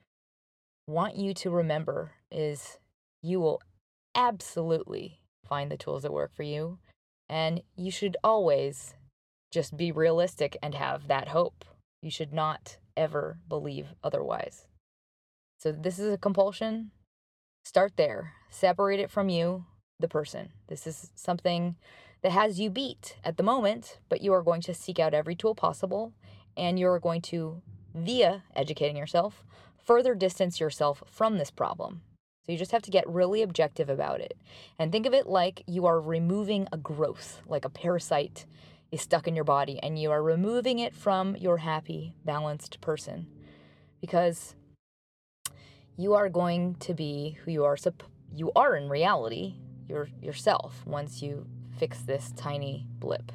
want 0.87 1.16
you 1.16 1.34
to 1.34 1.51
remember 1.51 2.12
is 2.30 2.78
you 3.22 3.41
will 3.41 3.61
absolutely 4.14 5.20
find 5.49 5.70
the 5.70 5.76
tools 5.76 6.03
that 6.03 6.12
work 6.12 6.34
for 6.34 6.43
you. 6.43 6.78
And 7.28 7.62
you 7.76 7.91
should 7.91 8.16
always 8.22 8.95
just 9.53 9.76
be 9.76 9.91
realistic 9.91 10.57
and 10.62 10.74
have 10.74 11.09
that 11.09 11.28
hope. 11.28 11.64
You 12.03 12.11
should 12.11 12.32
not 12.32 12.78
ever 12.97 13.39
believe 13.49 13.89
otherwise. 14.03 14.66
So, 15.59 15.72
this 15.72 15.99
is 15.99 16.12
a 16.12 16.18
compulsion. 16.18 16.93
Start 17.64 17.95
there. 17.97 18.34
Separate 18.51 19.01
it 19.01 19.11
from 19.11 19.28
you, 19.28 19.64
the 19.99 20.09
person. 20.09 20.51
This 20.68 20.87
is 20.87 21.11
something 21.14 21.76
that 22.22 22.32
has 22.32 22.61
you 22.61 22.70
beat 22.70 23.16
at 23.24 23.37
the 23.37 23.43
moment, 23.43 23.99
but 24.09 24.20
you 24.20 24.32
are 24.32 24.43
going 24.43 24.61
to 24.62 24.74
seek 24.74 24.99
out 24.99 25.14
every 25.14 25.34
tool 25.34 25.55
possible 25.55 26.12
and 26.57 26.78
you're 26.78 26.99
going 26.99 27.22
to, 27.22 27.62
via 27.95 28.45
educating 28.55 28.97
yourself, 28.97 29.45
further 29.87 30.14
distance 30.14 30.61
yourself 30.61 31.03
from 31.11 31.39
this 31.39 31.51
problem. 31.51 32.03
So 32.45 32.53
you 32.53 32.59
just 32.59 32.72
have 32.72 32.82
to 32.82 32.91
get 32.91 33.09
really 33.09 33.43
objective 33.43 33.89
about 33.89 34.20
it. 34.20 34.37
And 34.78 34.93
think 34.93 35.07
of 35.07 35.14
it 35.14 35.26
like 35.26 35.62
you 35.66 35.87
are 35.87 36.01
removing 36.01 36.68
a 36.72 36.76
growth, 36.76 37.41
like 37.47 37.64
a 37.64 37.70
parasite 37.70 38.47
is 38.93 39.01
stuck 39.01 39.26
in 39.26 39.34
your 39.34 39.45
body, 39.45 39.80
and 39.82 39.99
you 39.99 40.11
are 40.11 40.22
removing 40.22 40.78
it 40.78 40.95
from 40.95 41.34
your 41.37 41.59
happy, 41.59 42.14
balanced 42.24 42.80
person. 42.80 43.26
Because 44.01 44.55
you 45.97 46.14
are 46.14 46.28
going 46.28 46.76
to 46.76 46.95
be 46.95 47.39
who 47.45 47.51
you 47.51 47.64
are 47.64 47.76
sup- 47.76 48.05
you 48.32 48.53
are 48.55 48.76
in 48.76 48.89
reality, 48.89 49.55
your 49.89 50.09
yourself 50.20 50.84
once 50.87 51.22
you 51.22 51.47
fix 51.78 52.03
this 52.03 52.32
tiny 52.37 52.87
blip. 52.99 53.32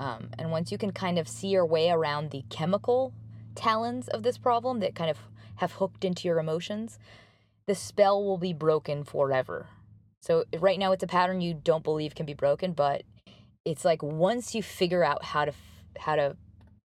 Um, 0.00 0.30
and 0.38 0.50
once 0.50 0.72
you 0.72 0.78
can 0.78 0.92
kind 0.92 1.18
of 1.18 1.28
see 1.28 1.48
your 1.48 1.66
way 1.66 1.90
around 1.90 2.30
the 2.30 2.44
chemical 2.48 3.12
talons 3.54 4.08
of 4.08 4.22
this 4.22 4.38
problem 4.38 4.80
that 4.80 4.94
kind 4.94 5.10
of 5.10 5.18
have 5.62 5.74
hooked 5.74 6.04
into 6.04 6.26
your 6.26 6.40
emotions, 6.40 6.98
the 7.66 7.74
spell 7.74 8.22
will 8.22 8.36
be 8.36 8.52
broken 8.52 9.04
forever. 9.04 9.68
So 10.20 10.44
right 10.58 10.78
now 10.78 10.90
it's 10.90 11.04
a 11.04 11.06
pattern 11.06 11.40
you 11.40 11.54
don't 11.54 11.84
believe 11.84 12.16
can 12.16 12.26
be 12.26 12.34
broken, 12.34 12.72
but 12.72 13.02
it's 13.64 13.84
like 13.84 14.02
once 14.02 14.56
you 14.56 14.62
figure 14.62 15.04
out 15.04 15.24
how 15.24 15.44
to 15.44 15.52
how 16.00 16.16
to 16.16 16.36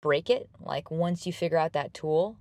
break 0.03 0.29
it, 0.29 0.49
like 0.61 0.91
once 0.91 1.25
you 1.25 1.33
figure 1.33 1.57
out 1.57 1.73
that 1.73 1.95
tool 1.95 2.37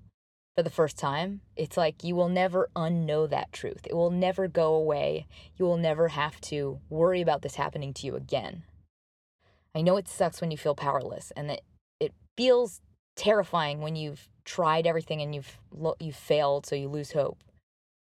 for 0.56 0.64
the 0.64 0.72
first 0.72 0.98
time, 0.98 1.42
it's 1.56 1.78
like 1.78 2.04
you 2.04 2.16
will 2.16 2.30
never 2.30 2.68
unknow 2.76 3.30
that 3.30 3.52
truth. 3.52 3.86
It 3.86 3.96
will 3.96 4.12
never 4.12 4.48
go 4.48 4.74
away. 4.74 5.28
You 5.56 5.66
will 5.66 5.78
never 5.78 6.08
have 6.10 6.42
to 6.42 6.80
worry 6.90 7.22
about 7.22 7.44
this 7.44 7.56
happening 7.56 7.94
to 7.94 8.08
you 8.08 8.16
again. 8.16 8.64
I 9.76 9.82
know 9.82 9.98
it 9.98 10.08
sucks 10.08 10.42
when 10.42 10.50
you 10.50 10.58
feel 10.58 10.76
powerless 10.76 11.32
and 11.36 11.48
that 11.50 11.62
it 12.00 12.14
feels 12.36 12.82
terrifying 13.16 13.82
when 13.82 13.96
you've 13.96 14.28
tried 14.46 14.88
everything 14.88 15.22
and 15.22 15.34
you've 15.34 15.58
you've 16.00 16.16
failed 16.16 16.66
so 16.66 16.76
you 16.76 16.88
lose 16.88 17.12
hope. 17.12 17.44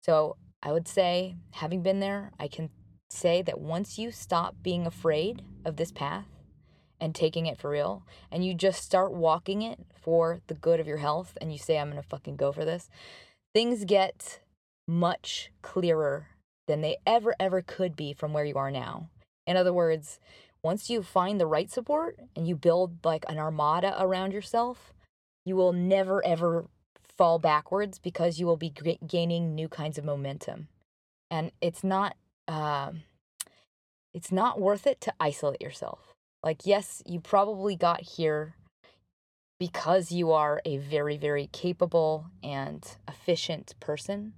So, 0.04 0.36
I 0.62 0.72
would 0.72 0.88
say 0.88 1.36
having 1.52 1.82
been 1.82 2.00
there, 2.00 2.32
I 2.40 2.48
can 2.48 2.70
say 3.10 3.42
that 3.42 3.60
once 3.60 3.98
you 3.98 4.10
stop 4.10 4.56
being 4.62 4.86
afraid 4.86 5.42
of 5.64 5.76
this 5.76 5.92
path 5.92 6.26
and 7.00 7.14
taking 7.14 7.46
it 7.46 7.58
for 7.58 7.70
real 7.70 8.04
and 8.30 8.44
you 8.44 8.54
just 8.54 8.82
start 8.82 9.12
walking 9.12 9.62
it 9.62 9.78
for 9.94 10.40
the 10.46 10.54
good 10.54 10.80
of 10.80 10.86
your 10.86 10.96
health 10.96 11.36
and 11.40 11.52
you 11.52 11.58
say 11.58 11.78
I'm 11.78 11.92
to 11.92 12.02
fucking 12.02 12.36
go 12.36 12.52
for 12.52 12.64
this, 12.64 12.88
things 13.54 13.84
get 13.84 14.40
much 14.88 15.50
clearer 15.62 16.28
than 16.66 16.80
they 16.80 16.96
ever 17.06 17.34
ever 17.38 17.62
could 17.62 17.96
be 17.96 18.12
from 18.12 18.32
where 18.32 18.44
you 18.44 18.56
are 18.56 18.70
now. 18.70 19.08
In 19.46 19.56
other 19.56 19.72
words, 19.72 20.18
once 20.62 20.90
you 20.90 21.02
find 21.02 21.40
the 21.40 21.46
right 21.46 21.70
support 21.70 22.18
and 22.34 22.48
you 22.48 22.56
build 22.56 23.04
like 23.04 23.24
an 23.28 23.38
armada 23.38 23.94
around 24.02 24.32
yourself, 24.32 24.92
you 25.46 25.56
will 25.56 25.72
never 25.72 26.22
ever 26.26 26.66
fall 27.16 27.38
backwards 27.38 27.98
because 27.98 28.38
you 28.38 28.46
will 28.46 28.58
be 28.58 28.74
gaining 29.06 29.54
new 29.54 29.68
kinds 29.68 29.96
of 29.96 30.04
momentum. 30.04 30.68
And 31.30 31.50
it's 31.62 31.82
not 31.82 32.16
um, 32.46 33.04
it's 34.12 34.32
not 34.32 34.60
worth 34.60 34.86
it 34.86 35.00
to 35.02 35.14
isolate 35.18 35.60
yourself. 35.60 36.14
Like, 36.42 36.64
yes, 36.64 37.02
you 37.04 37.20
probably 37.20 37.76
got 37.76 38.02
here 38.02 38.54
because 39.58 40.12
you 40.12 40.32
are 40.32 40.60
a 40.64 40.76
very, 40.78 41.16
very 41.16 41.48
capable 41.52 42.26
and 42.42 42.86
efficient 43.08 43.74
person. 43.80 44.34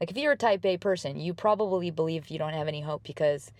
Like, 0.00 0.10
if 0.10 0.16
you're 0.16 0.32
a 0.32 0.36
type 0.36 0.64
A 0.64 0.76
person, 0.76 1.20
you 1.20 1.34
probably 1.34 1.90
believe 1.90 2.28
you 2.28 2.38
don't 2.38 2.54
have 2.54 2.68
any 2.68 2.80
hope 2.80 3.04
because 3.04 3.52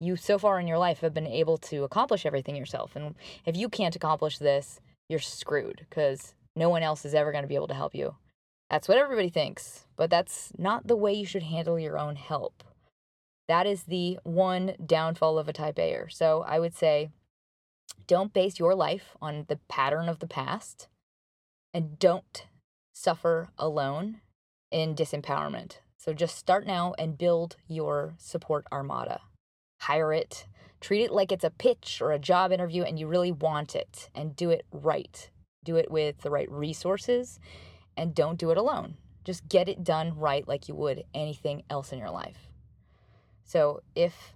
you, 0.00 0.14
so 0.14 0.38
far 0.38 0.60
in 0.60 0.68
your 0.68 0.78
life, 0.78 1.00
have 1.00 1.12
been 1.12 1.26
able 1.26 1.58
to 1.58 1.82
accomplish 1.82 2.24
everything 2.24 2.54
yourself. 2.54 2.94
And 2.94 3.14
if 3.44 3.56
you 3.56 3.68
can't 3.68 3.96
accomplish 3.96 4.38
this, 4.38 4.80
you're 5.08 5.18
screwed 5.18 5.86
because 5.88 6.34
no 6.58 6.68
one 6.68 6.82
else 6.82 7.04
is 7.04 7.14
ever 7.14 7.32
going 7.32 7.42
to 7.44 7.48
be 7.48 7.54
able 7.54 7.68
to 7.68 7.74
help 7.74 7.94
you. 7.94 8.16
That's 8.70 8.88
what 8.88 8.98
everybody 8.98 9.30
thinks, 9.30 9.86
but 9.96 10.10
that's 10.10 10.52
not 10.58 10.86
the 10.86 10.96
way 10.96 11.14
you 11.14 11.24
should 11.24 11.44
handle 11.44 11.78
your 11.78 11.98
own 11.98 12.16
help. 12.16 12.64
That 13.46 13.66
is 13.66 13.84
the 13.84 14.18
one 14.24 14.74
downfall 14.84 15.38
of 15.38 15.48
a 15.48 15.54
type 15.54 15.78
Aer. 15.78 16.08
So 16.10 16.44
I 16.46 16.58
would 16.58 16.74
say 16.74 17.08
don't 18.06 18.34
base 18.34 18.58
your 18.58 18.74
life 18.74 19.16
on 19.22 19.46
the 19.48 19.58
pattern 19.68 20.08
of 20.08 20.18
the 20.18 20.26
past 20.26 20.88
and 21.72 21.98
don't 21.98 22.46
suffer 22.92 23.48
alone 23.58 24.20
in 24.70 24.94
disempowerment. 24.94 25.78
So 25.96 26.12
just 26.12 26.36
start 26.36 26.66
now 26.66 26.94
and 26.98 27.18
build 27.18 27.56
your 27.66 28.14
support 28.18 28.66
armada. 28.70 29.20
Hire 29.80 30.12
it, 30.12 30.46
treat 30.80 31.02
it 31.02 31.12
like 31.12 31.32
it's 31.32 31.44
a 31.44 31.50
pitch 31.50 32.00
or 32.02 32.12
a 32.12 32.18
job 32.18 32.52
interview 32.52 32.82
and 32.82 32.98
you 32.98 33.06
really 33.06 33.32
want 33.32 33.74
it 33.74 34.10
and 34.14 34.36
do 34.36 34.50
it 34.50 34.66
right. 34.72 35.30
Do 35.64 35.76
it 35.76 35.90
with 35.90 36.18
the 36.18 36.30
right 36.30 36.50
resources 36.50 37.38
and 37.96 38.14
don't 38.14 38.38
do 38.38 38.50
it 38.50 38.58
alone. 38.58 38.96
Just 39.24 39.48
get 39.48 39.68
it 39.68 39.84
done 39.84 40.16
right 40.16 40.46
like 40.46 40.68
you 40.68 40.74
would 40.74 41.04
anything 41.12 41.62
else 41.68 41.92
in 41.92 41.98
your 41.98 42.10
life. 42.10 42.48
So 43.44 43.82
if 43.94 44.34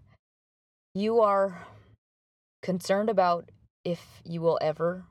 you 0.95 1.20
are 1.20 1.66
concerned 2.62 3.09
about 3.09 3.51
if 3.85 4.20
you 4.25 4.41
will 4.41 4.59
ever 4.61 5.05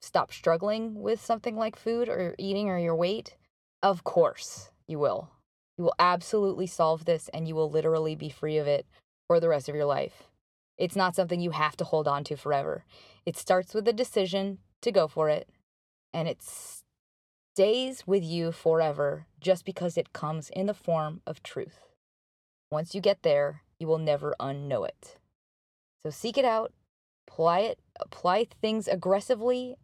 stop 0.00 0.32
struggling 0.32 1.00
with 1.00 1.20
something 1.20 1.56
like 1.56 1.76
food 1.76 2.08
or 2.08 2.34
eating 2.38 2.68
or 2.68 2.78
your 2.78 2.94
weight, 2.94 3.36
of 3.82 4.04
course 4.04 4.70
you 4.86 4.98
will. 4.98 5.30
You 5.76 5.84
will 5.84 5.94
absolutely 5.98 6.66
solve 6.66 7.04
this 7.04 7.30
and 7.32 7.48
you 7.48 7.54
will 7.54 7.70
literally 7.70 8.14
be 8.14 8.28
free 8.28 8.58
of 8.58 8.66
it 8.66 8.86
for 9.26 9.40
the 9.40 9.48
rest 9.48 9.68
of 9.68 9.74
your 9.74 9.86
life. 9.86 10.24
It's 10.76 10.96
not 10.96 11.14
something 11.14 11.40
you 11.40 11.50
have 11.50 11.76
to 11.78 11.84
hold 11.84 12.08
on 12.08 12.24
to 12.24 12.36
forever. 12.36 12.84
It 13.26 13.36
starts 13.36 13.74
with 13.74 13.86
a 13.88 13.92
decision 13.92 14.58
to 14.82 14.92
go 14.92 15.08
for 15.08 15.28
it 15.28 15.48
and 16.12 16.28
it 16.28 16.42
stays 16.42 18.06
with 18.06 18.24
you 18.24 18.52
forever 18.52 19.26
just 19.40 19.64
because 19.64 19.96
it 19.96 20.12
comes 20.12 20.50
in 20.50 20.66
the 20.66 20.74
form 20.74 21.20
of 21.26 21.42
truth. 21.42 21.80
Once 22.70 22.94
you 22.94 23.00
get 23.00 23.22
there, 23.22 23.62
you 23.78 23.86
will 23.86 23.98
never 23.98 24.34
unknow 24.40 24.86
it. 24.86 25.16
So 26.02 26.10
seek 26.10 26.38
it 26.38 26.44
out, 26.44 26.72
apply 27.28 27.60
it, 27.60 27.78
apply 27.98 28.46
things 28.60 28.88
aggressively, 28.88 29.76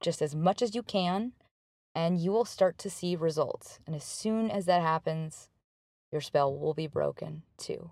just 0.00 0.22
as 0.22 0.34
much 0.34 0.62
as 0.62 0.74
you 0.74 0.82
can, 0.82 1.32
and 1.94 2.18
you 2.18 2.32
will 2.32 2.44
start 2.44 2.78
to 2.78 2.90
see 2.90 3.16
results. 3.16 3.78
And 3.86 3.94
as 3.94 4.04
soon 4.04 4.50
as 4.50 4.66
that 4.66 4.82
happens, 4.82 5.48
your 6.10 6.20
spell 6.20 6.56
will 6.56 6.74
be 6.74 6.86
broken 6.86 7.42
too. 7.58 7.90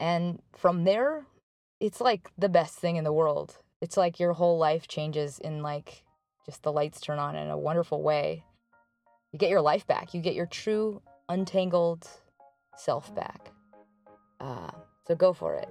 And 0.00 0.40
from 0.56 0.84
there, 0.84 1.26
it's 1.80 2.00
like 2.00 2.30
the 2.36 2.48
best 2.48 2.76
thing 2.76 2.96
in 2.96 3.04
the 3.04 3.12
world. 3.12 3.58
It's 3.80 3.96
like 3.96 4.18
your 4.18 4.32
whole 4.32 4.58
life 4.58 4.88
changes 4.88 5.38
in 5.38 5.62
like 5.62 6.02
just 6.46 6.62
the 6.62 6.72
lights 6.72 7.00
turn 7.00 7.18
on 7.18 7.36
in 7.36 7.50
a 7.50 7.58
wonderful 7.58 8.02
way. 8.02 8.44
You 9.32 9.38
get 9.38 9.50
your 9.50 9.60
life 9.60 9.86
back. 9.86 10.14
You 10.14 10.20
get 10.20 10.34
your 10.34 10.46
true, 10.46 11.02
untangled, 11.28 12.08
self 12.76 13.14
back. 13.14 13.50
Uh, 14.40 14.70
so 15.06 15.14
go 15.14 15.32
for 15.32 15.54
it. 15.54 15.68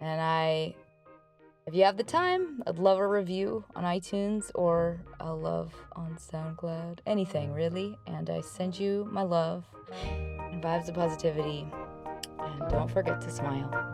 And 0.00 0.20
I, 0.20 0.74
if 1.66 1.74
you 1.74 1.84
have 1.84 1.96
the 1.96 2.04
time, 2.04 2.62
I'd 2.66 2.78
love 2.78 2.98
a 2.98 3.06
review 3.06 3.64
on 3.74 3.84
iTunes 3.84 4.50
or 4.54 5.00
a 5.20 5.34
love 5.34 5.74
on 5.96 6.16
SoundCloud. 6.16 7.00
Anything 7.06 7.52
really. 7.52 7.98
And 8.06 8.30
I 8.30 8.40
send 8.40 8.78
you 8.78 9.08
my 9.10 9.22
love 9.22 9.64
and 10.02 10.62
vibes 10.62 10.88
of 10.88 10.94
positivity. 10.94 11.66
And 12.38 12.70
don't 12.70 12.90
forget 12.90 13.20
to 13.22 13.30
smile. 13.30 13.93